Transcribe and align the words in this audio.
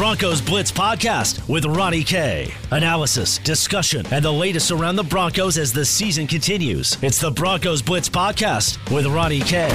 Broncos 0.00 0.40
Blitz 0.40 0.72
podcast 0.72 1.46
with 1.46 1.66
Ronnie 1.66 2.02
K. 2.02 2.50
Analysis, 2.70 3.36
discussion, 3.36 4.06
and 4.10 4.24
the 4.24 4.32
latest 4.32 4.70
around 4.70 4.96
the 4.96 5.04
Broncos 5.04 5.58
as 5.58 5.74
the 5.74 5.84
season 5.84 6.26
continues. 6.26 6.96
It's 7.02 7.20
the 7.20 7.30
Broncos 7.30 7.82
Blitz 7.82 8.08
podcast 8.08 8.78
with 8.90 9.04
Ronnie 9.04 9.40
K. 9.40 9.68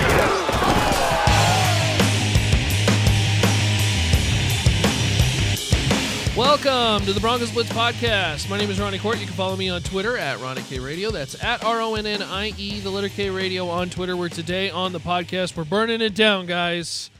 Welcome 6.36 7.06
to 7.06 7.14
the 7.14 7.20
Broncos 7.22 7.52
Blitz 7.52 7.70
podcast. 7.70 8.50
My 8.50 8.58
name 8.58 8.72
is 8.72 8.80
Ronnie 8.80 8.98
Court. 8.98 9.20
You 9.20 9.28
can 9.28 9.36
follow 9.36 9.56
me 9.56 9.70
on 9.70 9.84
Twitter 9.84 10.18
at 10.18 10.40
Ronnie 10.40 10.64
K 10.64 10.80
Radio. 10.80 11.12
That's 11.12 11.42
at 11.44 11.64
R 11.64 11.82
O 11.82 11.94
N 11.94 12.08
N 12.08 12.24
I 12.24 12.52
E, 12.58 12.80
the 12.80 12.90
letter 12.90 13.10
K 13.10 13.30
Radio 13.30 13.70
on 13.70 13.92
Twitter. 13.92 14.18
We're 14.18 14.30
today 14.30 14.72
on 14.72 14.92
the 14.92 15.00
podcast, 15.00 15.56
we're 15.56 15.66
burning 15.66 16.02
it 16.02 16.16
down, 16.16 16.48
guys. 16.48 17.12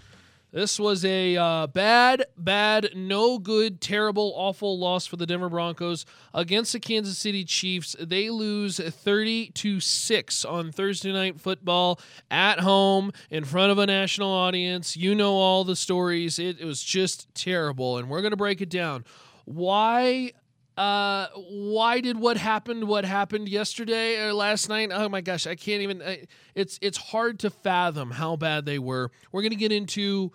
This 0.56 0.80
was 0.80 1.04
a 1.04 1.36
uh, 1.36 1.68
bad, 1.68 2.28
bad, 2.38 2.92
no 2.96 3.40
good, 3.40 3.82
terrible, 3.82 4.32
awful 4.38 4.80
loss 4.80 5.06
for 5.06 5.18
the 5.18 5.26
Denver 5.26 5.50
Broncos 5.50 6.06
against 6.34 6.72
the 6.72 6.80
Kansas 6.80 7.18
City 7.18 7.44
Chiefs. 7.44 7.94
They 8.00 8.30
lose 8.30 8.80
30 8.80 9.50
to 9.50 9.82
6 9.82 10.46
on 10.46 10.72
Thursday 10.72 11.12
night 11.12 11.42
football 11.42 12.00
at 12.32 12.62
home 12.62 13.12
in 13.30 13.44
front 13.44 13.74
of 13.74 13.80
a 13.80 13.86
national 13.86 14.30
audience. 14.30 14.96
You 14.96 15.14
know 15.14 15.34
all 15.34 15.66
the 15.66 15.76
stories. 15.76 16.40
It, 16.40 16.62
it 16.62 16.66
was 16.66 16.82
just 16.82 17.36
terrible, 17.36 17.98
and 17.98 18.10
we're 18.10 18.22
going 18.22 18.32
to 18.32 18.38
break 18.38 18.62
it 18.62 18.70
down. 18.70 19.04
Why 19.44 20.32
uh 20.78 21.28
why 21.36 22.00
did 22.00 22.18
what 22.18 22.38
happened 22.38 22.86
what 22.86 23.06
happened 23.06 23.48
yesterday 23.48 24.22
or 24.22 24.34
last 24.34 24.68
night 24.68 24.90
oh 24.92 25.08
my 25.08 25.22
gosh 25.22 25.48
i 25.48 25.56
can't 25.56 25.82
even 25.82 26.02
I, 26.02 26.26
it's 26.54 26.78
it's 26.82 26.98
hard 26.98 27.40
to 27.40 27.50
fathom 27.50 28.12
how 28.12 28.36
bad 28.36 28.66
they 28.66 28.78
were 28.78 29.10
we're 29.32 29.48
to 29.48 29.56
get 29.56 29.72
into 29.72 30.34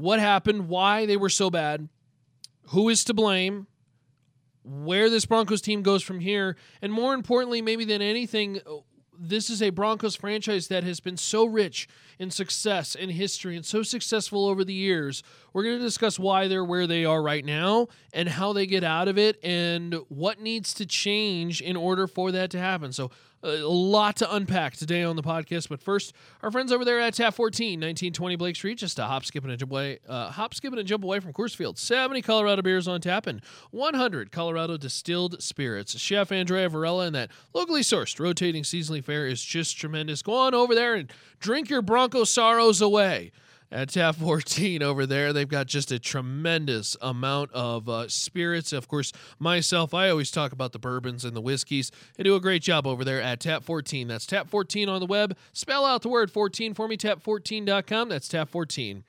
what 0.00 0.20
happened, 0.20 0.68
why 0.68 1.06
they 1.06 1.16
were 1.16 1.28
so 1.28 1.50
bad, 1.50 1.88
who 2.68 2.88
is 2.88 3.04
to 3.04 3.14
blame, 3.14 3.66
where 4.62 5.08
this 5.10 5.26
Broncos 5.26 5.60
team 5.60 5.82
goes 5.82 6.02
from 6.02 6.20
here, 6.20 6.56
and 6.82 6.92
more 6.92 7.14
importantly, 7.14 7.62
maybe 7.62 7.84
than 7.84 8.02
anything, 8.02 8.60
this 9.18 9.50
is 9.50 9.62
a 9.62 9.70
Broncos 9.70 10.16
franchise 10.16 10.68
that 10.68 10.82
has 10.84 10.98
been 10.98 11.16
so 11.16 11.44
rich 11.44 11.88
in 12.18 12.30
success 12.30 12.94
and 12.94 13.10
history 13.10 13.54
and 13.54 13.64
so 13.64 13.82
successful 13.82 14.46
over 14.46 14.64
the 14.64 14.72
years. 14.72 15.22
We're 15.52 15.64
going 15.64 15.78
to 15.78 15.84
discuss 15.84 16.18
why 16.18 16.48
they're 16.48 16.64
where 16.64 16.86
they 16.86 17.04
are 17.04 17.22
right 17.22 17.44
now 17.44 17.88
and 18.14 18.28
how 18.28 18.54
they 18.54 18.66
get 18.66 18.82
out 18.82 19.08
of 19.08 19.18
it 19.18 19.38
and 19.42 19.96
what 20.08 20.40
needs 20.40 20.72
to 20.74 20.86
change 20.86 21.60
in 21.60 21.76
order 21.76 22.06
for 22.06 22.32
that 22.32 22.50
to 22.50 22.58
happen. 22.58 22.92
So, 22.92 23.10
a 23.42 23.58
lot 23.66 24.16
to 24.16 24.34
unpack 24.34 24.76
today 24.76 25.02
on 25.02 25.16
the 25.16 25.22
podcast. 25.22 25.68
But 25.68 25.80
first, 25.80 26.12
our 26.42 26.50
friends 26.50 26.72
over 26.72 26.84
there 26.84 27.00
at 27.00 27.14
Tap 27.14 27.34
14, 27.34 27.72
1920 27.72 28.36
Blake 28.36 28.56
Street, 28.56 28.78
just 28.78 28.98
a 28.98 29.04
hop, 29.04 29.24
skip, 29.24 29.44
and 29.44 29.52
a 29.52 29.56
jump 29.56 29.72
away, 29.72 29.98
uh, 30.08 30.30
hop, 30.30 30.54
skip, 30.54 30.72
and 30.72 30.80
a 30.80 30.84
jump 30.84 31.04
away 31.04 31.20
from 31.20 31.32
Coors 31.32 31.54
Field. 31.54 31.78
70 31.78 32.22
Colorado 32.22 32.62
beers 32.62 32.86
on 32.86 33.00
tap 33.00 33.26
and 33.26 33.42
100 33.70 34.32
Colorado 34.32 34.76
distilled 34.76 35.42
spirits. 35.42 35.98
Chef 35.98 36.32
Andrea 36.32 36.68
Varela 36.68 37.06
and 37.06 37.14
that 37.14 37.30
locally 37.54 37.82
sourced 37.82 38.18
rotating 38.20 38.62
seasonally 38.62 39.02
fare 39.02 39.26
is 39.26 39.42
just 39.42 39.78
tremendous. 39.78 40.22
Go 40.22 40.34
on 40.34 40.54
over 40.54 40.74
there 40.74 40.94
and 40.94 41.10
drink 41.38 41.70
your 41.70 41.82
Bronco 41.82 42.24
sorrows 42.24 42.80
away 42.80 43.32
at 43.72 43.90
Tap 43.90 44.16
14 44.16 44.82
over 44.82 45.06
there. 45.06 45.32
They've 45.32 45.48
got 45.48 45.66
just 45.66 45.92
a 45.92 45.98
tremendous 45.98 46.96
amount 47.00 47.52
of 47.52 47.88
uh, 47.88 48.08
spirits. 48.08 48.72
Of 48.72 48.88
course, 48.88 49.12
myself, 49.38 49.94
I 49.94 50.10
always 50.10 50.30
talk 50.30 50.52
about 50.52 50.72
the 50.72 50.78
bourbons 50.78 51.24
and 51.24 51.36
the 51.36 51.40
whiskeys. 51.40 51.90
They 52.16 52.24
do 52.24 52.34
a 52.34 52.40
great 52.40 52.62
job 52.62 52.86
over 52.86 53.04
there 53.04 53.20
at 53.22 53.40
Tap 53.40 53.62
14. 53.62 54.08
That's 54.08 54.26
Tap 54.26 54.48
14 54.48 54.88
on 54.88 55.00
the 55.00 55.06
web. 55.06 55.36
Spell 55.52 55.84
out 55.84 56.02
the 56.02 56.08
word 56.08 56.30
14 56.30 56.74
for 56.74 56.88
me, 56.88 56.96
tap14.com. 56.96 58.08
That's 58.08 58.28
Tap 58.28 58.48
14. 58.48 59.04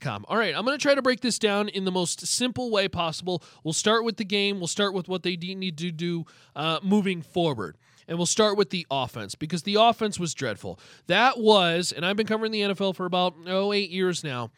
Com. 0.00 0.24
All 0.28 0.36
right, 0.36 0.54
I'm 0.56 0.64
going 0.64 0.78
to 0.78 0.80
try 0.80 0.94
to 0.94 1.02
break 1.02 1.20
this 1.20 1.36
down 1.36 1.68
in 1.68 1.84
the 1.84 1.90
most 1.90 2.24
simple 2.28 2.70
way 2.70 2.86
possible. 2.86 3.42
We'll 3.64 3.72
start 3.72 4.04
with 4.04 4.18
the 4.18 4.24
game. 4.24 4.60
We'll 4.60 4.68
start 4.68 4.94
with 4.94 5.08
what 5.08 5.24
they 5.24 5.34
need 5.34 5.78
to 5.78 5.90
do 5.90 6.26
uh, 6.54 6.78
moving 6.84 7.22
forward. 7.22 7.76
And 8.08 8.18
we'll 8.18 8.26
start 8.26 8.56
with 8.56 8.70
the 8.70 8.86
offense 8.90 9.34
because 9.34 9.62
the 9.62 9.76
offense 9.76 10.18
was 10.18 10.34
dreadful. 10.34 10.78
That 11.06 11.38
was, 11.38 11.92
and 11.92 12.04
I've 12.04 12.16
been 12.16 12.26
covering 12.26 12.52
the 12.52 12.60
NFL 12.60 12.96
for 12.96 13.06
about, 13.06 13.34
oh, 13.46 13.72
eight 13.72 13.90
years 13.90 14.22
now. 14.22 14.50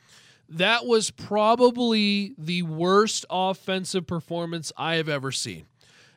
That 0.48 0.86
was 0.86 1.10
probably 1.10 2.34
the 2.38 2.62
worst 2.62 3.24
offensive 3.30 4.06
performance 4.06 4.72
I 4.76 4.94
have 4.94 5.08
ever 5.08 5.32
seen. 5.32 5.66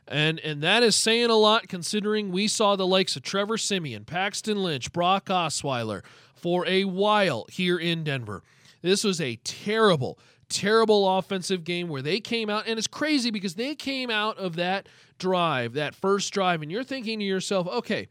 And, 0.06 0.40
and 0.40 0.60
that 0.62 0.82
is 0.82 0.96
saying 0.96 1.30
a 1.30 1.36
lot 1.36 1.68
considering 1.68 2.32
we 2.32 2.48
saw 2.48 2.74
the 2.74 2.86
likes 2.86 3.14
of 3.16 3.22
Trevor 3.22 3.56
Siemian, 3.56 4.04
Paxton 4.04 4.62
Lynch, 4.62 4.92
Brock 4.92 5.26
Osweiler 5.26 6.02
for 6.34 6.66
a 6.66 6.84
while 6.84 7.46
here 7.48 7.78
in 7.78 8.02
Denver. 8.02 8.42
This 8.82 9.04
was 9.04 9.20
a 9.20 9.36
terrible, 9.44 10.18
terrible 10.50 11.18
offensive 11.18 11.64
game 11.64 11.88
where 11.88 12.02
they 12.02 12.20
came 12.20 12.50
out, 12.50 12.66
and 12.66 12.78
it's 12.78 12.88
crazy 12.88 13.30
because 13.30 13.54
they 13.54 13.74
came 13.74 14.10
out 14.10 14.36
of 14.38 14.56
that 14.56 14.88
drive, 15.18 15.74
that 15.74 15.94
first 15.94 16.32
drive, 16.32 16.62
and 16.62 16.70
you're 16.70 16.84
thinking 16.84 17.18
to 17.20 17.24
yourself, 17.24 17.66
okay, 17.68 18.08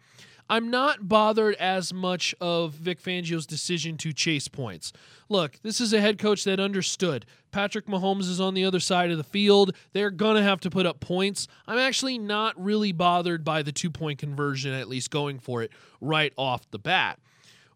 I'm 0.50 0.72
not 0.72 1.08
bothered 1.08 1.54
as 1.56 1.94
much 1.94 2.34
of 2.42 2.74
Vic 2.74 3.00
Fangio's 3.00 3.46
decision 3.46 3.98
to 3.98 4.12
chase 4.12 4.48
points. 4.48 4.92
Look, 5.30 5.60
this 5.62 5.80
is 5.80 5.94
a 5.94 6.02
head 6.02 6.18
coach 6.18 6.44
that 6.46 6.60
understood. 6.60 7.28
Patrick 7.52 7.86
Mahomes 7.86 8.28
is 8.28 8.42
on 8.42 8.56
the 8.56 8.66
other 8.66 8.80
side 8.80 9.12
of 9.12 9.18
the 9.18 9.24
field. 9.24 9.76
They're 9.94 10.10
going 10.10 10.38
to 10.38 10.42
have 10.42 10.60
to 10.62 10.72
put 10.72 10.88
up 10.88 11.00
points. 11.00 11.48
I'm 11.68 11.78
actually 11.78 12.18
not 12.18 12.60
really 12.60 12.92
bothered 12.92 13.44
by 13.44 13.62
the 13.62 13.72
two 13.72 13.92
point 13.92 14.18
conversion, 14.18 14.74
at 14.74 14.90
least 14.90 15.12
going 15.12 15.38
for 15.38 15.62
it 15.62 15.72
right 16.02 16.34
off 16.36 16.70
the 16.72 16.80
bat. 16.80 17.20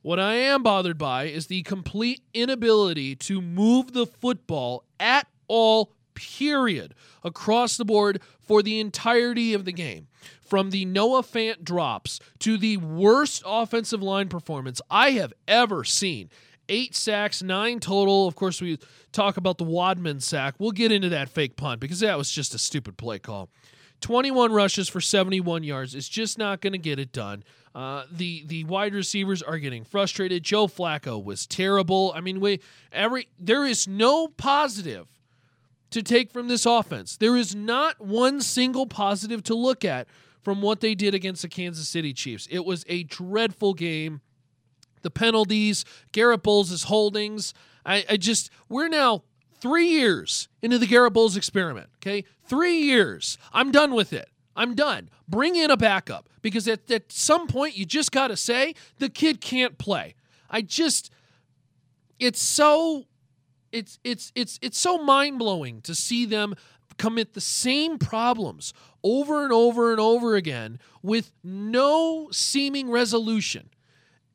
What 0.03 0.19
I 0.19 0.33
am 0.33 0.63
bothered 0.63 0.97
by 0.97 1.27
is 1.27 1.47
the 1.47 1.63
complete 1.63 2.23
inability 2.33 3.15
to 3.15 3.39
move 3.39 3.93
the 3.93 4.05
football 4.05 4.83
at 4.99 5.27
all, 5.47 5.93
period, 6.13 6.93
across 7.23 7.77
the 7.77 7.85
board 7.85 8.21
for 8.41 8.61
the 8.61 8.81
entirety 8.81 9.53
of 9.53 9.63
the 9.63 9.71
game. 9.71 10.09
From 10.41 10.71
the 10.71 10.83
Noah 10.83 11.23
Fant 11.23 11.63
drops 11.63 12.19
to 12.39 12.57
the 12.57 12.75
worst 12.75 13.43
offensive 13.45 14.03
line 14.03 14.27
performance 14.27 14.81
I 14.91 15.11
have 15.11 15.31
ever 15.47 15.85
seen. 15.85 16.29
Eight 16.67 16.95
sacks, 16.95 17.41
nine 17.41 17.79
total. 17.79 18.27
Of 18.27 18.35
course, 18.35 18.61
we 18.61 18.79
talk 19.13 19.37
about 19.37 19.57
the 19.57 19.63
Wadman 19.63 20.19
sack. 20.19 20.55
We'll 20.59 20.71
get 20.71 20.91
into 20.91 21.09
that 21.09 21.29
fake 21.29 21.55
punt 21.55 21.79
because 21.79 22.01
that 22.01 22.17
was 22.17 22.29
just 22.29 22.53
a 22.53 22.57
stupid 22.57 22.97
play 22.97 23.19
call. 23.19 23.49
21 24.03 24.51
rushes 24.51 24.89
for 24.89 24.99
71 24.99 25.63
yards 25.63 25.95
is 25.95 26.09
just 26.09 26.37
not 26.37 26.59
going 26.59 26.73
to 26.73 26.79
get 26.79 26.99
it 26.99 27.13
done. 27.13 27.41
Uh, 27.73 28.03
the 28.11 28.43
the 28.45 28.65
wide 28.65 28.93
receivers 28.93 29.41
are 29.41 29.57
getting 29.57 29.85
frustrated. 29.85 30.43
Joe 30.43 30.67
Flacco 30.67 31.23
was 31.23 31.47
terrible. 31.47 32.11
I 32.13 32.19
mean, 32.19 32.39
we 32.39 32.59
every 32.91 33.29
there 33.39 33.65
is 33.65 33.87
no 33.87 34.27
positive 34.27 35.07
to 35.89 36.03
take 36.03 36.31
from 36.31 36.49
this 36.49 36.65
offense. 36.65 37.15
There 37.15 37.37
is 37.37 37.55
not 37.55 37.99
one 38.01 38.41
single 38.41 38.85
positive 38.85 39.41
to 39.43 39.55
look 39.55 39.85
at 39.85 40.07
from 40.43 40.61
what 40.61 40.81
they 40.81 40.95
did 40.95 41.15
against 41.15 41.41
the 41.41 41.47
Kansas 41.47 41.87
City 41.87 42.13
Chiefs. 42.13 42.45
It 42.51 42.65
was 42.65 42.83
a 42.89 43.03
dreadful 43.03 43.73
game. 43.73 44.19
The 45.01 45.11
penalties, 45.11 45.85
Garett 46.11 46.43
Bolles' 46.43 46.83
holdings. 46.83 47.53
I, 47.85 48.05
I 48.09 48.17
just 48.17 48.51
we're 48.67 48.89
now 48.89 49.23
three 49.63 49.87
years 49.87 50.49
into 50.61 50.77
the 50.77 50.85
Garrett 50.85 51.13
Bowles 51.13 51.37
experiment. 51.37 51.87
Okay, 51.97 52.25
three 52.45 52.79
years. 52.79 53.37
I'm 53.51 53.71
done 53.71 53.93
with 53.93 54.13
it. 54.13 54.29
I'm 54.55 54.75
done. 54.75 55.09
Bring 55.27 55.55
in 55.55 55.71
a 55.71 55.77
backup 55.77 56.29
because 56.41 56.67
at, 56.67 56.89
at 56.91 57.11
some 57.11 57.47
point 57.47 57.75
you 57.75 57.85
just 57.85 58.11
got 58.11 58.27
to 58.27 58.37
say 58.37 58.75
the 58.99 59.09
kid 59.09 59.41
can't 59.41 59.77
play. 59.77 60.15
I 60.49 60.61
just, 60.61 61.11
it's 62.19 62.41
so, 62.41 63.05
it's 63.71 63.97
it's 64.03 64.31
it's 64.35 64.59
it's 64.61 64.77
so 64.77 64.99
mind 64.99 65.39
blowing 65.39 65.81
to 65.81 65.95
see 65.95 66.25
them 66.27 66.53
commit 66.97 67.33
the 67.33 67.41
same 67.41 67.97
problems 67.97 68.71
over 69.03 69.43
and 69.43 69.51
over 69.51 69.91
and 69.91 69.99
over 69.99 70.35
again 70.35 70.79
with 71.01 71.31
no 71.43 72.29
seeming 72.31 72.91
resolution. 72.91 73.69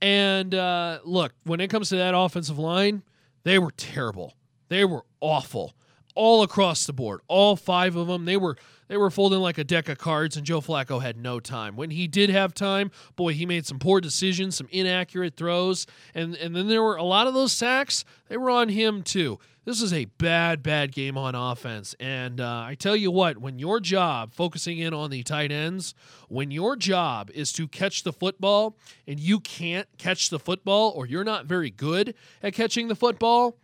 And 0.02 0.54
uh, 0.54 0.98
look, 1.04 1.32
when 1.44 1.60
it 1.60 1.68
comes 1.68 1.88
to 1.90 1.96
that 1.96 2.16
offensive 2.16 2.58
line, 2.58 3.04
they 3.44 3.58
were 3.58 3.70
terrible. 3.70 4.34
They 4.68 4.84
were 4.84 5.04
awful 5.20 5.74
all 6.14 6.42
across 6.42 6.86
the 6.86 6.92
board. 6.92 7.20
All 7.28 7.56
five 7.56 7.96
of 7.96 8.06
them. 8.06 8.24
They 8.24 8.36
were 8.36 8.56
they 8.88 8.96
were 8.96 9.10
folding 9.10 9.40
like 9.40 9.58
a 9.58 9.64
deck 9.64 9.88
of 9.88 9.98
cards, 9.98 10.36
and 10.36 10.46
Joe 10.46 10.60
Flacco 10.60 11.02
had 11.02 11.18
no 11.18 11.40
time. 11.40 11.76
When 11.76 11.90
he 11.90 12.08
did 12.08 12.30
have 12.30 12.54
time, 12.54 12.90
boy, 13.16 13.34
he 13.34 13.44
made 13.44 13.66
some 13.66 13.78
poor 13.78 14.00
decisions, 14.00 14.56
some 14.56 14.68
inaccurate 14.70 15.36
throws, 15.36 15.86
and 16.14 16.34
and 16.36 16.56
then 16.56 16.68
there 16.68 16.82
were 16.82 16.96
a 16.96 17.04
lot 17.04 17.26
of 17.26 17.34
those 17.34 17.52
sacks. 17.52 18.04
They 18.28 18.36
were 18.36 18.50
on 18.50 18.70
him 18.70 19.02
too. 19.02 19.38
This 19.68 19.82
is 19.82 19.92
a 19.92 20.06
bad, 20.06 20.62
bad 20.62 20.92
game 20.92 21.18
on 21.18 21.34
offense. 21.34 21.94
And 22.00 22.40
uh, 22.40 22.62
I 22.66 22.74
tell 22.74 22.96
you 22.96 23.10
what, 23.10 23.36
when 23.36 23.58
your 23.58 23.80
job, 23.80 24.32
focusing 24.32 24.78
in 24.78 24.94
on 24.94 25.10
the 25.10 25.22
tight 25.22 25.52
ends, 25.52 25.92
when 26.28 26.50
your 26.50 26.74
job 26.74 27.30
is 27.34 27.52
to 27.52 27.68
catch 27.68 28.02
the 28.02 28.12
football 28.14 28.78
and 29.06 29.20
you 29.20 29.40
can't 29.40 29.86
catch 29.98 30.30
the 30.30 30.38
football 30.38 30.92
or 30.96 31.04
you're 31.04 31.22
not 31.22 31.44
very 31.44 31.68
good 31.68 32.14
at 32.42 32.54
catching 32.54 32.88
the 32.88 32.96
football, 32.96 33.58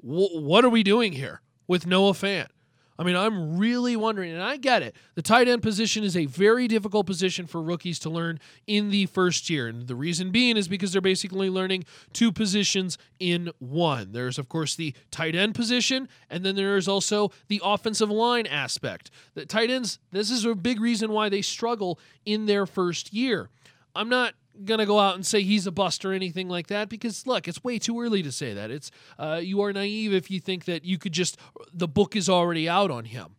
what 0.00 0.64
are 0.64 0.68
we 0.68 0.82
doing 0.82 1.12
here 1.12 1.40
with 1.66 1.86
Noah 1.86 2.12
Fant? 2.12 2.48
I 2.96 3.02
mean, 3.02 3.16
I'm 3.16 3.58
really 3.58 3.96
wondering, 3.96 4.30
and 4.32 4.42
I 4.42 4.56
get 4.56 4.82
it. 4.82 4.94
The 5.16 5.22
tight 5.22 5.48
end 5.48 5.62
position 5.62 6.04
is 6.04 6.16
a 6.16 6.26
very 6.26 6.68
difficult 6.68 7.06
position 7.06 7.46
for 7.46 7.60
rookies 7.60 7.98
to 8.00 8.10
learn 8.10 8.38
in 8.68 8.90
the 8.90 9.06
first 9.06 9.50
year. 9.50 9.66
And 9.66 9.88
the 9.88 9.96
reason 9.96 10.30
being 10.30 10.56
is 10.56 10.68
because 10.68 10.92
they're 10.92 11.00
basically 11.00 11.50
learning 11.50 11.86
two 12.12 12.30
positions 12.30 12.96
in 13.18 13.50
one. 13.58 14.12
There's, 14.12 14.38
of 14.38 14.48
course, 14.48 14.76
the 14.76 14.94
tight 15.10 15.34
end 15.34 15.56
position, 15.56 16.08
and 16.30 16.44
then 16.44 16.54
there 16.54 16.76
is 16.76 16.86
also 16.86 17.32
the 17.48 17.60
offensive 17.64 18.10
line 18.10 18.46
aspect. 18.46 19.10
The 19.34 19.44
tight 19.44 19.70
ends, 19.70 19.98
this 20.12 20.30
is 20.30 20.44
a 20.44 20.54
big 20.54 20.80
reason 20.80 21.10
why 21.10 21.28
they 21.28 21.42
struggle 21.42 21.98
in 22.24 22.46
their 22.46 22.64
first 22.64 23.12
year. 23.12 23.50
I'm 23.96 24.08
not 24.08 24.34
gonna 24.64 24.86
go 24.86 24.98
out 24.98 25.14
and 25.14 25.26
say 25.26 25.42
he's 25.42 25.66
a 25.66 25.72
bust 25.72 26.04
or 26.04 26.12
anything 26.12 26.48
like 26.48 26.68
that 26.68 26.88
because 26.88 27.26
look 27.26 27.48
it's 27.48 27.62
way 27.64 27.78
too 27.78 28.00
early 28.00 28.22
to 28.22 28.32
say 28.32 28.54
that. 28.54 28.70
It's 28.70 28.90
uh, 29.18 29.40
you 29.42 29.62
are 29.62 29.72
naive 29.72 30.12
if 30.12 30.30
you 30.30 30.40
think 30.40 30.64
that 30.66 30.84
you 30.84 30.98
could 30.98 31.12
just 31.12 31.38
the 31.72 31.88
book 31.88 32.16
is 32.16 32.28
already 32.28 32.68
out 32.68 32.90
on 32.90 33.06
him. 33.06 33.36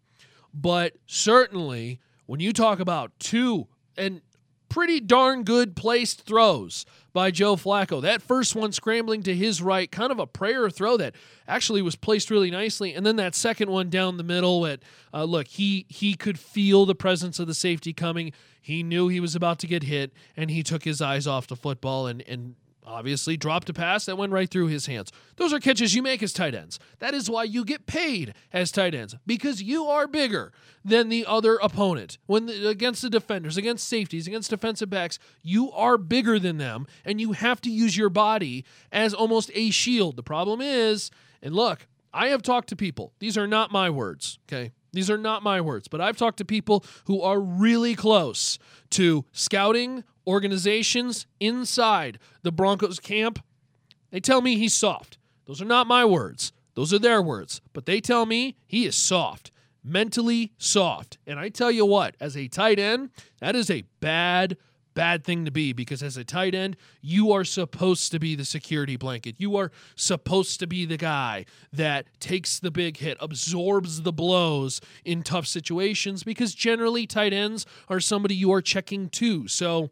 But 0.53 0.93
certainly 1.05 1.99
when 2.25 2.39
you 2.39 2.53
talk 2.53 2.79
about 2.79 3.11
two 3.19 3.67
and 3.97 4.21
pretty 4.69 4.99
darn 4.99 5.43
good 5.43 5.75
placed 5.75 6.21
throws 6.21 6.85
by 7.13 7.31
Joe 7.31 7.55
Flacco. 7.55 8.01
That 8.01 8.21
first 8.21 8.55
one 8.55 8.71
scrambling 8.71 9.23
to 9.23 9.33
his 9.33 9.61
right, 9.61 9.89
kind 9.91 10.11
of 10.11 10.19
a 10.19 10.27
prayer 10.27 10.69
throw 10.69 10.97
that 10.97 11.15
actually 11.47 11.81
was 11.81 11.95
placed 11.95 12.29
really 12.29 12.51
nicely, 12.51 12.93
and 12.93 13.05
then 13.05 13.15
that 13.15 13.35
second 13.35 13.69
one 13.69 13.89
down 13.89 14.17
the 14.17 14.23
middle. 14.23 14.65
At 14.65 14.81
uh, 15.13 15.23
look, 15.23 15.47
he 15.47 15.85
he 15.89 16.15
could 16.15 16.37
feel 16.37 16.85
the 16.85 16.95
presence 16.95 17.39
of 17.39 17.47
the 17.47 17.53
safety 17.53 17.93
coming. 17.93 18.33
He 18.61 18.83
knew 18.83 19.07
he 19.07 19.19
was 19.19 19.35
about 19.35 19.59
to 19.59 19.67
get 19.67 19.83
hit, 19.83 20.11
and 20.35 20.51
he 20.51 20.61
took 20.61 20.83
his 20.83 21.01
eyes 21.01 21.25
off 21.25 21.47
the 21.47 21.55
football 21.55 22.07
and 22.07 22.21
and 22.27 22.55
obviously 22.85 23.37
dropped 23.37 23.69
a 23.69 23.73
pass 23.73 24.05
that 24.05 24.17
went 24.17 24.31
right 24.31 24.49
through 24.49 24.67
his 24.67 24.85
hands. 24.85 25.11
Those 25.37 25.53
are 25.53 25.59
catches 25.59 25.95
you 25.95 26.01
make 26.01 26.21
as 26.23 26.33
tight 26.33 26.55
ends. 26.55 26.79
That 26.99 27.13
is 27.13 27.29
why 27.29 27.43
you 27.43 27.65
get 27.65 27.85
paid 27.85 28.33
as 28.53 28.71
tight 28.71 28.95
ends 28.95 29.15
because 29.25 29.61
you 29.61 29.85
are 29.85 30.07
bigger 30.07 30.51
than 30.83 31.09
the 31.09 31.25
other 31.25 31.55
opponent. 31.55 32.17
When 32.25 32.45
the, 32.45 32.69
against 32.69 33.01
the 33.01 33.09
defenders, 33.09 33.57
against 33.57 33.87
safeties, 33.87 34.27
against 34.27 34.49
defensive 34.49 34.89
backs, 34.89 35.19
you 35.41 35.71
are 35.71 35.97
bigger 35.97 36.39
than 36.39 36.57
them 36.57 36.87
and 37.03 37.19
you 37.19 37.33
have 37.33 37.61
to 37.61 37.71
use 37.71 37.97
your 37.97 38.09
body 38.09 38.65
as 38.91 39.13
almost 39.13 39.51
a 39.53 39.71
shield. 39.71 40.15
The 40.15 40.23
problem 40.23 40.61
is, 40.61 41.11
and 41.41 41.55
look, 41.55 41.87
I 42.13 42.29
have 42.29 42.41
talked 42.41 42.69
to 42.69 42.75
people. 42.75 43.13
These 43.19 43.37
are 43.37 43.47
not 43.47 43.71
my 43.71 43.89
words, 43.89 44.39
okay? 44.47 44.71
These 44.95 45.09
are 45.09 45.17
not 45.17 45.43
my 45.43 45.59
words, 45.59 45.89
but 45.89 45.99
I've 45.99 46.15
talked 46.15 46.37
to 46.37 46.45
people 46.45 46.85
who 47.05 47.21
are 47.21 47.39
really 47.39 47.95
close 47.95 48.57
to 48.91 49.25
scouting 49.33 50.05
organizations 50.25 51.27
inside 51.39 52.17
the 52.43 52.51
Broncos 52.51 52.99
camp. 52.99 53.43
They 54.11 54.21
tell 54.21 54.41
me 54.41 54.57
he's 54.57 54.73
soft. 54.73 55.17
Those 55.47 55.61
are 55.61 55.65
not 55.65 55.85
my 55.85 56.05
words, 56.05 56.53
those 56.75 56.93
are 56.93 56.99
their 56.99 57.21
words. 57.21 57.61
But 57.73 57.85
they 57.85 57.99
tell 57.99 58.25
me 58.25 58.55
he 58.65 58.85
is 58.85 58.95
soft, 58.95 59.51
mentally 59.83 60.53
soft. 60.57 61.17
And 61.27 61.39
I 61.39 61.49
tell 61.49 61.71
you 61.71 61.85
what, 61.85 62.15
as 62.21 62.37
a 62.37 62.47
tight 62.47 62.79
end, 62.79 63.09
that 63.39 63.55
is 63.55 63.69
a 63.69 63.83
bad 63.99 64.55
bad 64.95 65.23
thing 65.23 65.45
to 65.45 65.51
be 65.51 65.73
because 65.73 66.01
as 66.01 66.17
a 66.17 66.23
tight 66.23 66.55
end, 66.55 66.75
you 67.01 67.31
are 67.31 67.43
supposed 67.43 68.11
to 68.11 68.19
be 68.19 68.33
the 68.33 68.45
security 68.45 68.95
blanket. 68.95 69.35
You 69.37 69.55
are 69.57 69.71
supposed 69.95 70.59
to 70.61 70.67
be 70.67 70.85
the 70.85 70.97
guy 70.97 71.45
that 71.71 72.07
takes 72.19 72.59
the 72.59 72.71
big 72.71 72.97
hit, 72.97 73.17
absorbs 73.19 74.01
the 74.01 74.11
blows 74.11 74.81
in 75.03 75.21
tough 75.21 75.45
situations 75.45 76.23
because 76.23 76.55
generally 76.55 77.05
tight 77.05 77.33
ends 77.33 77.65
are 77.87 77.99
somebody 77.99 78.33
you 78.33 78.51
are 78.51 78.61
checking 78.61 79.09
to. 79.09 79.47
So, 79.47 79.91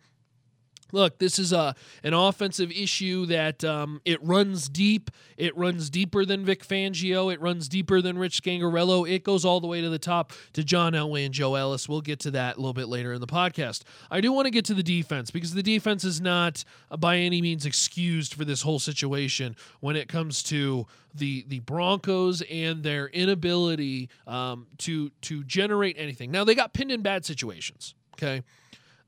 Look, 0.94 1.18
this 1.18 1.40
is 1.40 1.52
a 1.52 1.76
an 2.04 2.14
offensive 2.14 2.72
issue 2.72 3.26
that 3.26 3.64
um, 3.64 4.00
it 4.06 4.24
runs 4.24 4.70
deep. 4.70 5.10
It 5.36 5.58
runs 5.58 5.90
deeper 5.90 6.24
than 6.24 6.46
Vic 6.46 6.66
Fangio. 6.66 7.34
It 7.34 7.42
runs 7.42 7.68
deeper 7.68 8.00
than 8.00 8.18
Rich 8.18 8.44
Scangarello. 8.44 9.10
It 9.10 9.24
goes 9.24 9.44
all 9.44 9.60
the 9.60 9.68
way 9.68 9.82
to 9.82 9.90
the 9.90 10.00
top 10.00 10.32
to 10.54 10.64
John 10.64 10.94
Elway 10.94 11.26
and 11.26 11.34
Joe 11.34 11.56
Ellis. 11.56 11.90
We'll 11.90 12.02
get 12.02 12.20
to 12.22 12.32
that 12.32 12.56
a 12.56 12.60
little 12.60 12.74
bit 12.74 12.88
later 12.88 13.12
in 13.12 13.22
the 13.22 13.28
podcast. 13.28 13.82
I 14.12 14.22
do 14.22 14.32
want 14.32 14.46
to 14.46 14.52
get 14.52 14.66
to 14.66 14.76
the 14.76 14.84
defense 14.84 15.32
because 15.32 15.56
the 15.56 15.64
defense 15.64 16.04
is 16.04 16.22
not 16.22 16.64
uh, 16.92 16.98
by 16.98 17.18
any 17.18 17.42
means 17.42 17.66
excused 17.66 18.36
for 18.36 18.46
this 18.46 18.62
whole 18.62 18.80
situation 18.80 19.56
when 19.80 19.96
it 19.96 20.08
comes 20.08 20.44
to 20.44 20.86
the 21.16 21.44
the 21.48 21.60
Broncos 21.60 22.42
and 22.44 22.84
their 22.84 23.08
inability 23.08 24.10
um, 24.28 24.68
to 24.78 25.10
to 25.22 25.44
generate 25.44 25.96
anything. 25.98 26.30
Now 26.30 26.44
they 26.44 26.54
got 26.54 26.74
pinned 26.74 26.92
in 26.92 27.02
bad 27.02 27.26
situations. 27.26 27.96
Okay. 28.16 28.44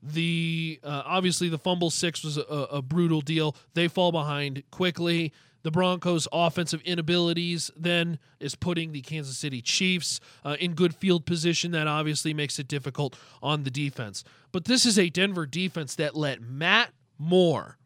The 0.08 0.78
uh, 0.84 1.02
obviously 1.04 1.48
the 1.48 1.58
fumble 1.58 1.90
six 1.90 2.22
was 2.22 2.36
a, 2.38 2.42
a 2.42 2.82
brutal 2.82 3.20
deal. 3.20 3.56
They 3.74 3.88
fall 3.88 4.12
behind 4.12 4.62
quickly. 4.70 5.32
The 5.62 5.72
Broncos' 5.72 6.28
offensive 6.30 6.80
inabilities 6.82 7.72
then 7.76 8.20
is 8.38 8.54
putting 8.54 8.92
the 8.92 9.00
Kansas 9.00 9.36
City 9.36 9.60
Chiefs 9.60 10.20
uh, 10.44 10.56
in 10.60 10.74
good 10.74 10.94
field 10.94 11.26
position. 11.26 11.72
That 11.72 11.88
obviously 11.88 12.32
makes 12.32 12.60
it 12.60 12.68
difficult 12.68 13.18
on 13.42 13.64
the 13.64 13.70
defense. 13.70 14.22
But 14.52 14.66
this 14.66 14.86
is 14.86 14.96
a 14.96 15.10
Denver 15.10 15.44
defense 15.44 15.96
that 15.96 16.14
let 16.14 16.40
Matt 16.40 16.92
Moore, 17.18 17.78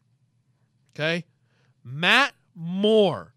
okay, 0.95 1.25
Matt 1.83 2.35
Moore, 2.55 3.33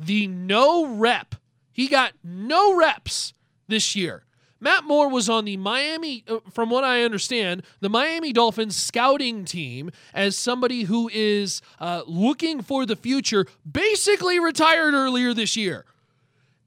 the 0.00 0.26
no 0.26 0.86
rep, 0.96 1.36
he 1.70 1.86
got 1.86 2.14
no 2.24 2.74
reps 2.74 3.34
this 3.68 3.94
year. 3.94 4.24
Matt 4.64 4.84
Moore 4.84 5.10
was 5.10 5.28
on 5.28 5.44
the 5.44 5.58
Miami, 5.58 6.24
uh, 6.26 6.38
from 6.50 6.70
what 6.70 6.84
I 6.84 7.02
understand, 7.02 7.64
the 7.80 7.90
Miami 7.90 8.32
Dolphins 8.32 8.74
scouting 8.74 9.44
team 9.44 9.90
as 10.14 10.38
somebody 10.38 10.84
who 10.84 11.10
is 11.12 11.60
uh, 11.78 12.02
looking 12.06 12.62
for 12.62 12.86
the 12.86 12.96
future, 12.96 13.44
basically 13.70 14.40
retired 14.40 14.94
earlier 14.94 15.34
this 15.34 15.54
year. 15.54 15.84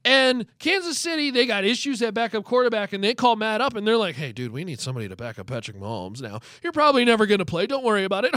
And 0.04 0.46
Kansas 0.60 0.96
City, 0.96 1.32
they 1.32 1.44
got 1.44 1.64
issues 1.64 2.00
at 2.00 2.14
backup 2.14 2.44
quarterback, 2.44 2.92
and 2.92 3.02
they 3.02 3.14
call 3.14 3.34
Matt 3.34 3.60
up, 3.60 3.74
and 3.74 3.84
they're 3.84 3.96
like, 3.96 4.14
"Hey, 4.14 4.30
dude, 4.30 4.52
we 4.52 4.62
need 4.62 4.78
somebody 4.78 5.08
to 5.08 5.16
back 5.16 5.40
up 5.40 5.48
Patrick 5.48 5.76
Mahomes. 5.76 6.22
Now, 6.22 6.38
you're 6.62 6.72
probably 6.72 7.04
never 7.04 7.26
going 7.26 7.40
to 7.40 7.44
play. 7.44 7.66
Don't 7.66 7.84
worry 7.84 8.04
about 8.04 8.24
it, 8.24 8.34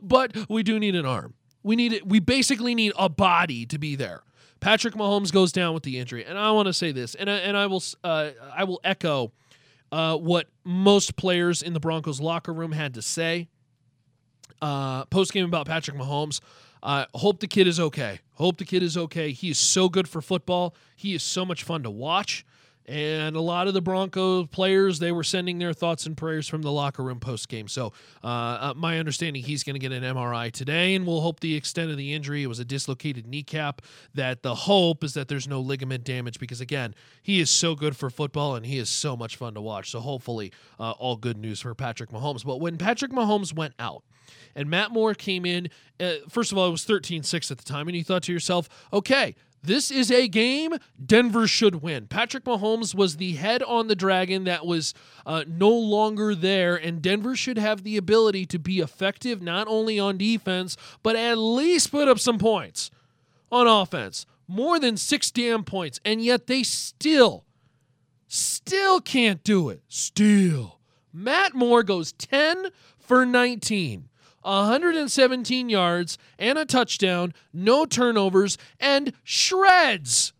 but 0.02 0.36
we 0.48 0.62
do 0.62 0.78
need 0.78 0.94
an 0.94 1.04
arm. 1.04 1.34
We 1.64 1.74
need 1.74 1.92
it. 1.92 2.06
We 2.06 2.20
basically 2.20 2.76
need 2.76 2.92
a 2.96 3.08
body 3.08 3.66
to 3.66 3.76
be 3.76 3.96
there." 3.96 4.22
Patrick 4.62 4.94
Mahomes 4.94 5.32
goes 5.32 5.50
down 5.50 5.74
with 5.74 5.82
the 5.82 5.98
injury, 5.98 6.24
and 6.24 6.38
I 6.38 6.52
want 6.52 6.66
to 6.66 6.72
say 6.72 6.92
this, 6.92 7.16
and 7.16 7.28
I, 7.28 7.38
and 7.38 7.56
I 7.56 7.66
will 7.66 7.82
uh, 8.04 8.30
I 8.54 8.62
will 8.62 8.80
echo 8.84 9.32
uh, 9.90 10.16
what 10.16 10.46
most 10.62 11.16
players 11.16 11.62
in 11.62 11.72
the 11.72 11.80
Broncos 11.80 12.20
locker 12.20 12.52
room 12.52 12.70
had 12.70 12.94
to 12.94 13.02
say 13.02 13.48
uh, 14.62 15.04
post 15.06 15.32
game 15.32 15.44
about 15.44 15.66
Patrick 15.66 15.96
Mahomes. 15.96 16.40
Uh, 16.80 17.06
hope 17.14 17.40
the 17.40 17.48
kid 17.48 17.66
is 17.66 17.80
okay. 17.80 18.20
Hope 18.34 18.58
the 18.58 18.64
kid 18.64 18.84
is 18.84 18.96
okay. 18.96 19.32
He 19.32 19.50
is 19.50 19.58
so 19.58 19.88
good 19.88 20.08
for 20.08 20.22
football. 20.22 20.76
He 20.94 21.12
is 21.12 21.24
so 21.24 21.44
much 21.44 21.64
fun 21.64 21.82
to 21.82 21.90
watch. 21.90 22.46
And 22.86 23.36
a 23.36 23.40
lot 23.40 23.68
of 23.68 23.74
the 23.74 23.80
Broncos 23.80 24.48
players, 24.48 24.98
they 24.98 25.12
were 25.12 25.22
sending 25.22 25.58
their 25.58 25.72
thoughts 25.72 26.04
and 26.06 26.16
prayers 26.16 26.48
from 26.48 26.62
the 26.62 26.72
locker 26.72 27.02
room 27.02 27.20
post 27.20 27.48
game. 27.48 27.68
So, 27.68 27.92
uh, 28.24 28.26
uh, 28.26 28.74
my 28.76 28.98
understanding, 28.98 29.44
he's 29.44 29.62
going 29.62 29.74
to 29.74 29.80
get 29.80 29.92
an 29.92 30.02
MRI 30.02 30.50
today, 30.50 30.94
and 30.94 31.06
we'll 31.06 31.20
hope 31.20 31.40
the 31.40 31.54
extent 31.54 31.90
of 31.90 31.96
the 31.96 32.12
injury. 32.12 32.42
It 32.42 32.48
was 32.48 32.58
a 32.58 32.64
dislocated 32.64 33.26
kneecap. 33.26 33.82
That 34.14 34.42
the 34.42 34.54
hope 34.54 35.04
is 35.04 35.14
that 35.14 35.28
there's 35.28 35.46
no 35.46 35.60
ligament 35.60 36.04
damage 36.04 36.40
because, 36.40 36.60
again, 36.60 36.94
he 37.22 37.40
is 37.40 37.50
so 37.50 37.74
good 37.76 37.96
for 37.96 38.10
football 38.10 38.56
and 38.56 38.66
he 38.66 38.78
is 38.78 38.88
so 38.88 39.16
much 39.16 39.36
fun 39.36 39.54
to 39.54 39.60
watch. 39.60 39.90
So, 39.90 40.00
hopefully, 40.00 40.52
uh, 40.80 40.90
all 40.92 41.16
good 41.16 41.36
news 41.36 41.60
for 41.60 41.74
Patrick 41.74 42.10
Mahomes. 42.10 42.44
But 42.44 42.60
when 42.60 42.78
Patrick 42.78 43.12
Mahomes 43.12 43.54
went 43.54 43.74
out, 43.78 44.02
and 44.54 44.68
Matt 44.68 44.90
Moore 44.90 45.14
came 45.14 45.46
in. 45.46 45.68
Uh, 45.98 46.14
first 46.28 46.52
of 46.52 46.58
all, 46.58 46.68
it 46.68 46.70
was 46.70 46.84
13 46.84 47.22
6 47.22 47.50
at 47.50 47.58
the 47.58 47.64
time. 47.64 47.88
And 47.88 47.96
you 47.96 48.04
thought 48.04 48.24
to 48.24 48.32
yourself, 48.32 48.68
okay, 48.92 49.34
this 49.62 49.90
is 49.90 50.10
a 50.10 50.26
game 50.26 50.74
Denver 51.04 51.46
should 51.46 51.82
win. 51.82 52.08
Patrick 52.08 52.44
Mahomes 52.44 52.94
was 52.94 53.16
the 53.16 53.34
head 53.34 53.62
on 53.62 53.86
the 53.86 53.94
dragon 53.94 54.44
that 54.44 54.66
was 54.66 54.92
uh, 55.24 55.44
no 55.46 55.70
longer 55.70 56.34
there, 56.34 56.74
and 56.74 57.00
Denver 57.00 57.36
should 57.36 57.58
have 57.58 57.84
the 57.84 57.96
ability 57.96 58.44
to 58.46 58.58
be 58.58 58.80
effective 58.80 59.40
not 59.40 59.68
only 59.68 60.00
on 60.00 60.18
defense, 60.18 60.76
but 61.02 61.14
at 61.14 61.38
least 61.38 61.92
put 61.92 62.08
up 62.08 62.18
some 62.18 62.38
points 62.38 62.90
on 63.52 63.68
offense. 63.68 64.26
More 64.48 64.80
than 64.80 64.96
six 64.96 65.30
damn 65.30 65.62
points, 65.62 66.00
and 66.04 66.22
yet 66.22 66.48
they 66.48 66.64
still, 66.64 67.44
still 68.26 69.00
can't 69.00 69.44
do 69.44 69.68
it. 69.68 69.82
Still. 69.88 70.80
Matt 71.12 71.54
Moore 71.54 71.82
goes 71.82 72.12
10 72.12 72.68
for 72.98 73.24
19. 73.24 74.08
117 74.42 75.68
yards 75.68 76.18
and 76.38 76.58
a 76.58 76.64
touchdown, 76.64 77.34
no 77.52 77.86
turnovers, 77.86 78.58
and 78.78 79.12
shreds, 79.24 80.32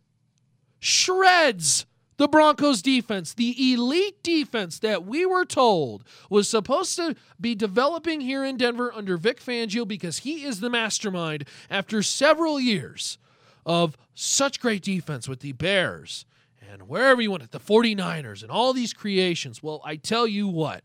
shreds 0.78 1.87
the 2.23 2.28
Broncos 2.28 2.82
defense, 2.82 3.35
the 3.35 3.73
elite 3.73 4.23
defense 4.23 4.78
that 4.78 5.04
we 5.04 5.26
were 5.26 5.44
told 5.44 6.04
was 6.30 6.49
supposed 6.49 6.94
to 6.97 7.16
be 7.40 7.54
developing 7.54 8.21
here 8.21 8.44
in 8.44 8.56
Denver 8.56 8.92
under 8.94 9.16
Vic 9.16 9.40
Fangio 9.40 9.87
because 9.87 10.18
he 10.18 10.44
is 10.44 10.61
the 10.61 10.71
mastermind 10.71 11.49
after 11.68 12.00
several 12.02 12.61
years 12.61 13.18
of 13.66 13.97
such 14.14 14.61
great 14.61 14.82
defense 14.82 15.28
with 15.28 15.40
the 15.40 15.50
Bears 15.50 16.25
and 16.71 16.88
wherever 16.88 17.21
you 17.21 17.30
want 17.30 17.42
it, 17.42 17.50
the 17.50 17.59
49ers 17.59 18.42
and 18.42 18.50
all 18.50 18.73
these 18.73 18.92
creations. 18.92 19.62
Well, 19.62 19.82
I 19.85 19.97
tell 19.97 20.26
you 20.26 20.47
what, 20.47 20.85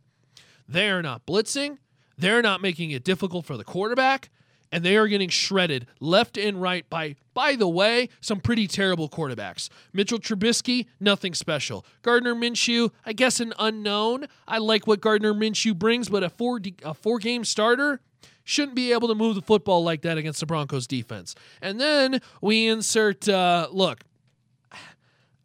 they 0.68 0.90
are 0.90 1.02
not 1.02 1.26
blitzing. 1.26 1.78
They're 2.18 2.42
not 2.42 2.62
making 2.62 2.92
it 2.92 3.04
difficult 3.04 3.46
for 3.46 3.58
the 3.58 3.64
quarterback. 3.64 4.30
and 4.72 4.84
they 4.84 4.98
are 4.98 5.08
getting 5.08 5.30
shredded 5.30 5.88
left 6.00 6.38
and 6.38 6.62
right 6.62 6.90
by, 6.90 7.16
by 7.34 7.56
the 7.56 7.68
way, 7.68 8.10
some 8.20 8.40
pretty 8.40 8.68
terrible 8.68 9.08
quarterbacks. 9.08 9.70
Mitchell 9.94 10.20
Trubisky, 10.20 10.88
nothing 11.00 11.34
special. 11.34 11.86
Gardner 12.02 12.36
Minshew, 12.36 12.92
I 13.06 13.14
guess 13.14 13.40
an 13.40 13.54
unknown. 13.60 14.28
I 14.48 14.58
like 14.58 14.86
what 14.86 15.00
Gardner 15.00 15.34
Minshew 15.34 15.74
brings, 15.78 16.10
but 16.10 16.24
a 16.24 16.30
four 16.30 16.60
a 16.84 16.94
four 16.94 17.20
game 17.20 17.46
starter 17.46 18.02
shouldn't 18.44 18.76
be 18.76 18.92
able 18.92 19.08
to 19.08 19.16
move 19.16 19.36
the 19.36 19.42
football 19.42 19.84
like 19.84 20.02
that 20.02 20.18
against 20.18 20.40
the 20.40 20.46
Broncos 20.46 20.88
defense. 20.88 21.36
And 21.62 21.80
then 21.80 22.22
we 22.42 22.68
insert 22.68 23.28
uh, 23.30 23.68
look, 23.72 24.02